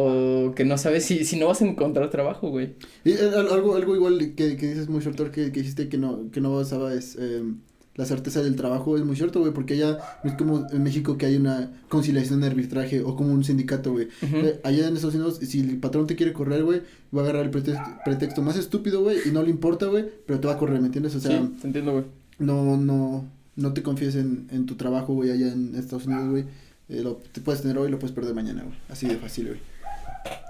o 0.00 0.54
que 0.54 0.64
no 0.64 0.78
sabes 0.78 1.04
si, 1.04 1.24
si 1.24 1.38
no 1.38 1.46
vas 1.48 1.60
a 1.62 1.66
encontrar 1.66 2.10
trabajo, 2.10 2.50
güey. 2.50 2.74
Y, 3.04 3.10
eh, 3.12 3.18
al- 3.36 3.48
algo, 3.52 3.74
algo 3.76 3.94
igual 3.96 4.18
que, 4.36 4.56
que 4.56 4.66
dices 4.68 4.88
muy 4.88 5.00
doctor 5.02 5.30
que, 5.30 5.50
que 5.52 5.60
dijiste 5.60 5.88
que 5.88 5.98
no, 5.98 6.30
que 6.30 6.40
no 6.40 6.54
basaba 6.54 6.94
es 6.94 7.16
eh, 7.18 7.42
la 7.96 8.04
certeza 8.04 8.42
del 8.44 8.54
trabajo 8.54 8.96
es 8.96 9.04
muy 9.04 9.16
cierto, 9.16 9.40
güey, 9.40 9.52
porque 9.52 9.74
allá 9.74 9.98
no 10.22 10.30
es 10.30 10.36
como 10.36 10.66
en 10.70 10.82
México 10.84 11.18
que 11.18 11.26
hay 11.26 11.34
una 11.36 11.72
conciliación 11.88 12.40
de 12.40 12.46
arbitraje 12.46 13.02
o 13.02 13.16
como 13.16 13.32
un 13.32 13.42
sindicato, 13.42 13.90
güey. 13.92 14.06
Eh, 14.22 14.60
allá 14.62 14.86
en 14.86 14.94
Estados 14.94 15.16
Unidos, 15.16 15.40
si 15.42 15.58
el 15.60 15.78
patrón 15.78 16.06
te 16.06 16.14
quiere 16.14 16.32
correr, 16.32 16.62
güey, 16.62 16.82
va 17.12 17.22
a 17.22 17.24
agarrar 17.24 17.44
el 17.46 17.50
pretexto, 17.50 17.84
pretexto 18.04 18.40
más 18.42 18.56
estúpido, 18.56 19.02
güey, 19.02 19.18
y 19.26 19.32
no 19.32 19.42
le 19.42 19.50
importa, 19.50 19.86
güey, 19.86 20.04
pero 20.26 20.38
te 20.38 20.46
va 20.46 20.52
a 20.54 20.58
correr, 20.58 20.80
¿me 20.80 20.86
entiendes? 20.86 21.16
O 21.16 21.20
sea, 21.20 21.40
sí, 21.40 21.54
te 21.60 21.66
entiendo, 21.66 21.90
güey. 21.92 22.04
no, 22.38 22.76
no, 22.76 23.24
no 23.56 23.72
te 23.72 23.82
confíes 23.82 24.14
en, 24.14 24.46
en 24.52 24.66
tu 24.66 24.76
trabajo, 24.76 25.14
güey, 25.14 25.32
allá 25.32 25.52
en 25.52 25.74
Estados 25.74 26.06
Unidos, 26.06 26.30
güey. 26.30 26.44
Eh, 26.88 27.02
lo 27.02 27.16
te 27.32 27.40
puedes 27.40 27.60
tener 27.62 27.76
hoy, 27.78 27.90
lo 27.90 27.98
puedes 27.98 28.14
perder 28.14 28.32
mañana, 28.34 28.62
güey. 28.62 28.76
Así 28.88 29.06
de 29.08 29.16
fácil, 29.16 29.48
güey. 29.48 29.58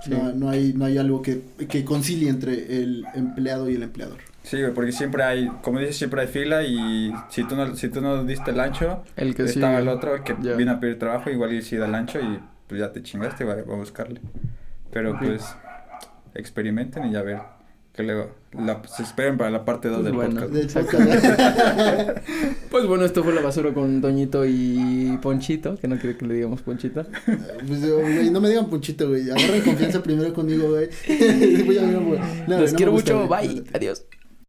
Sí. 0.04 0.10
No, 0.10 0.32
no 0.32 0.48
hay, 0.50 0.72
no 0.74 0.84
hay 0.84 0.98
algo 0.98 1.22
que, 1.22 1.42
que 1.68 1.84
concilie 1.84 2.28
entre 2.28 2.52
el 2.80 3.04
empleado 3.14 3.68
y 3.68 3.74
el 3.74 3.82
empleador. 3.82 4.18
Sí, 4.42 4.60
güey, 4.60 4.72
porque 4.72 4.92
siempre 4.92 5.22
hay, 5.24 5.48
como 5.62 5.78
dices, 5.80 5.96
siempre 5.98 6.22
hay 6.22 6.28
fila 6.28 6.62
y 6.62 7.12
si 7.28 7.44
tú 7.44 7.54
no, 7.56 7.74
si 7.74 7.88
tú 7.88 8.00
no 8.00 8.24
diste 8.24 8.50
el 8.52 8.60
ancho, 8.60 9.02
El 9.16 9.34
que 9.34 9.42
estaba 9.44 9.72
sigue. 9.78 9.82
el 9.82 9.88
otro 9.88 10.24
que 10.24 10.32
viene 10.34 10.70
a 10.70 10.80
pedir 10.80 10.98
trabajo, 10.98 11.28
igual 11.30 11.52
y 11.52 11.60
si 11.62 11.76
da 11.76 11.86
el 11.86 11.94
ancho 11.94 12.18
y 12.20 12.38
pues 12.66 12.80
ya 12.80 12.92
te 12.92 13.02
chingaste, 13.02 13.44
va, 13.44 13.56
va 13.56 13.74
a 13.74 13.76
buscarle. 13.76 14.20
Pero 14.90 15.18
pues 15.18 15.44
experimenten 16.34 17.06
y 17.06 17.12
ya 17.12 17.22
ver. 17.22 17.40
Que 17.98 18.04
luego 18.04 18.30
la, 18.52 18.80
se 18.86 19.02
esperen 19.02 19.36
para 19.36 19.50
la 19.50 19.64
parte 19.64 19.88
2 19.88 19.96
Pues 19.96 20.04
del 20.04 20.14
bueno. 20.14 20.40
podcast. 20.40 20.78
Pues 22.70 22.86
bueno, 22.86 23.04
esto 23.04 23.24
fue 23.24 23.34
la 23.34 23.40
basura 23.40 23.74
con 23.74 24.00
Toñito 24.00 24.46
y 24.46 25.18
Ponchito, 25.20 25.74
que 25.78 25.88
no 25.88 25.98
quiere 25.98 26.16
que 26.16 26.24
le 26.24 26.34
digamos 26.34 26.62
Ponchito. 26.62 27.04
Pues, 27.66 27.90
güey, 27.90 28.30
no 28.30 28.40
me 28.40 28.50
digan 28.50 28.66
punchito, 28.70 29.08
güey. 29.08 29.28
Agarren 29.28 29.62
confianza 29.62 30.00
primero 30.00 30.32
conmigo, 30.32 30.68
güey. 30.68 30.88
Voy 31.66 31.78
a 31.78 31.82
ver, 31.82 31.98
güey. 31.98 32.20
No, 32.20 32.56
güey, 32.56 32.60
Los 32.60 32.72
no 32.72 32.76
quiero 32.76 32.92
gusta, 32.92 33.14
mucho, 33.14 33.26
güey. 33.26 33.48
bye, 33.48 33.64
adiós. 33.74 34.04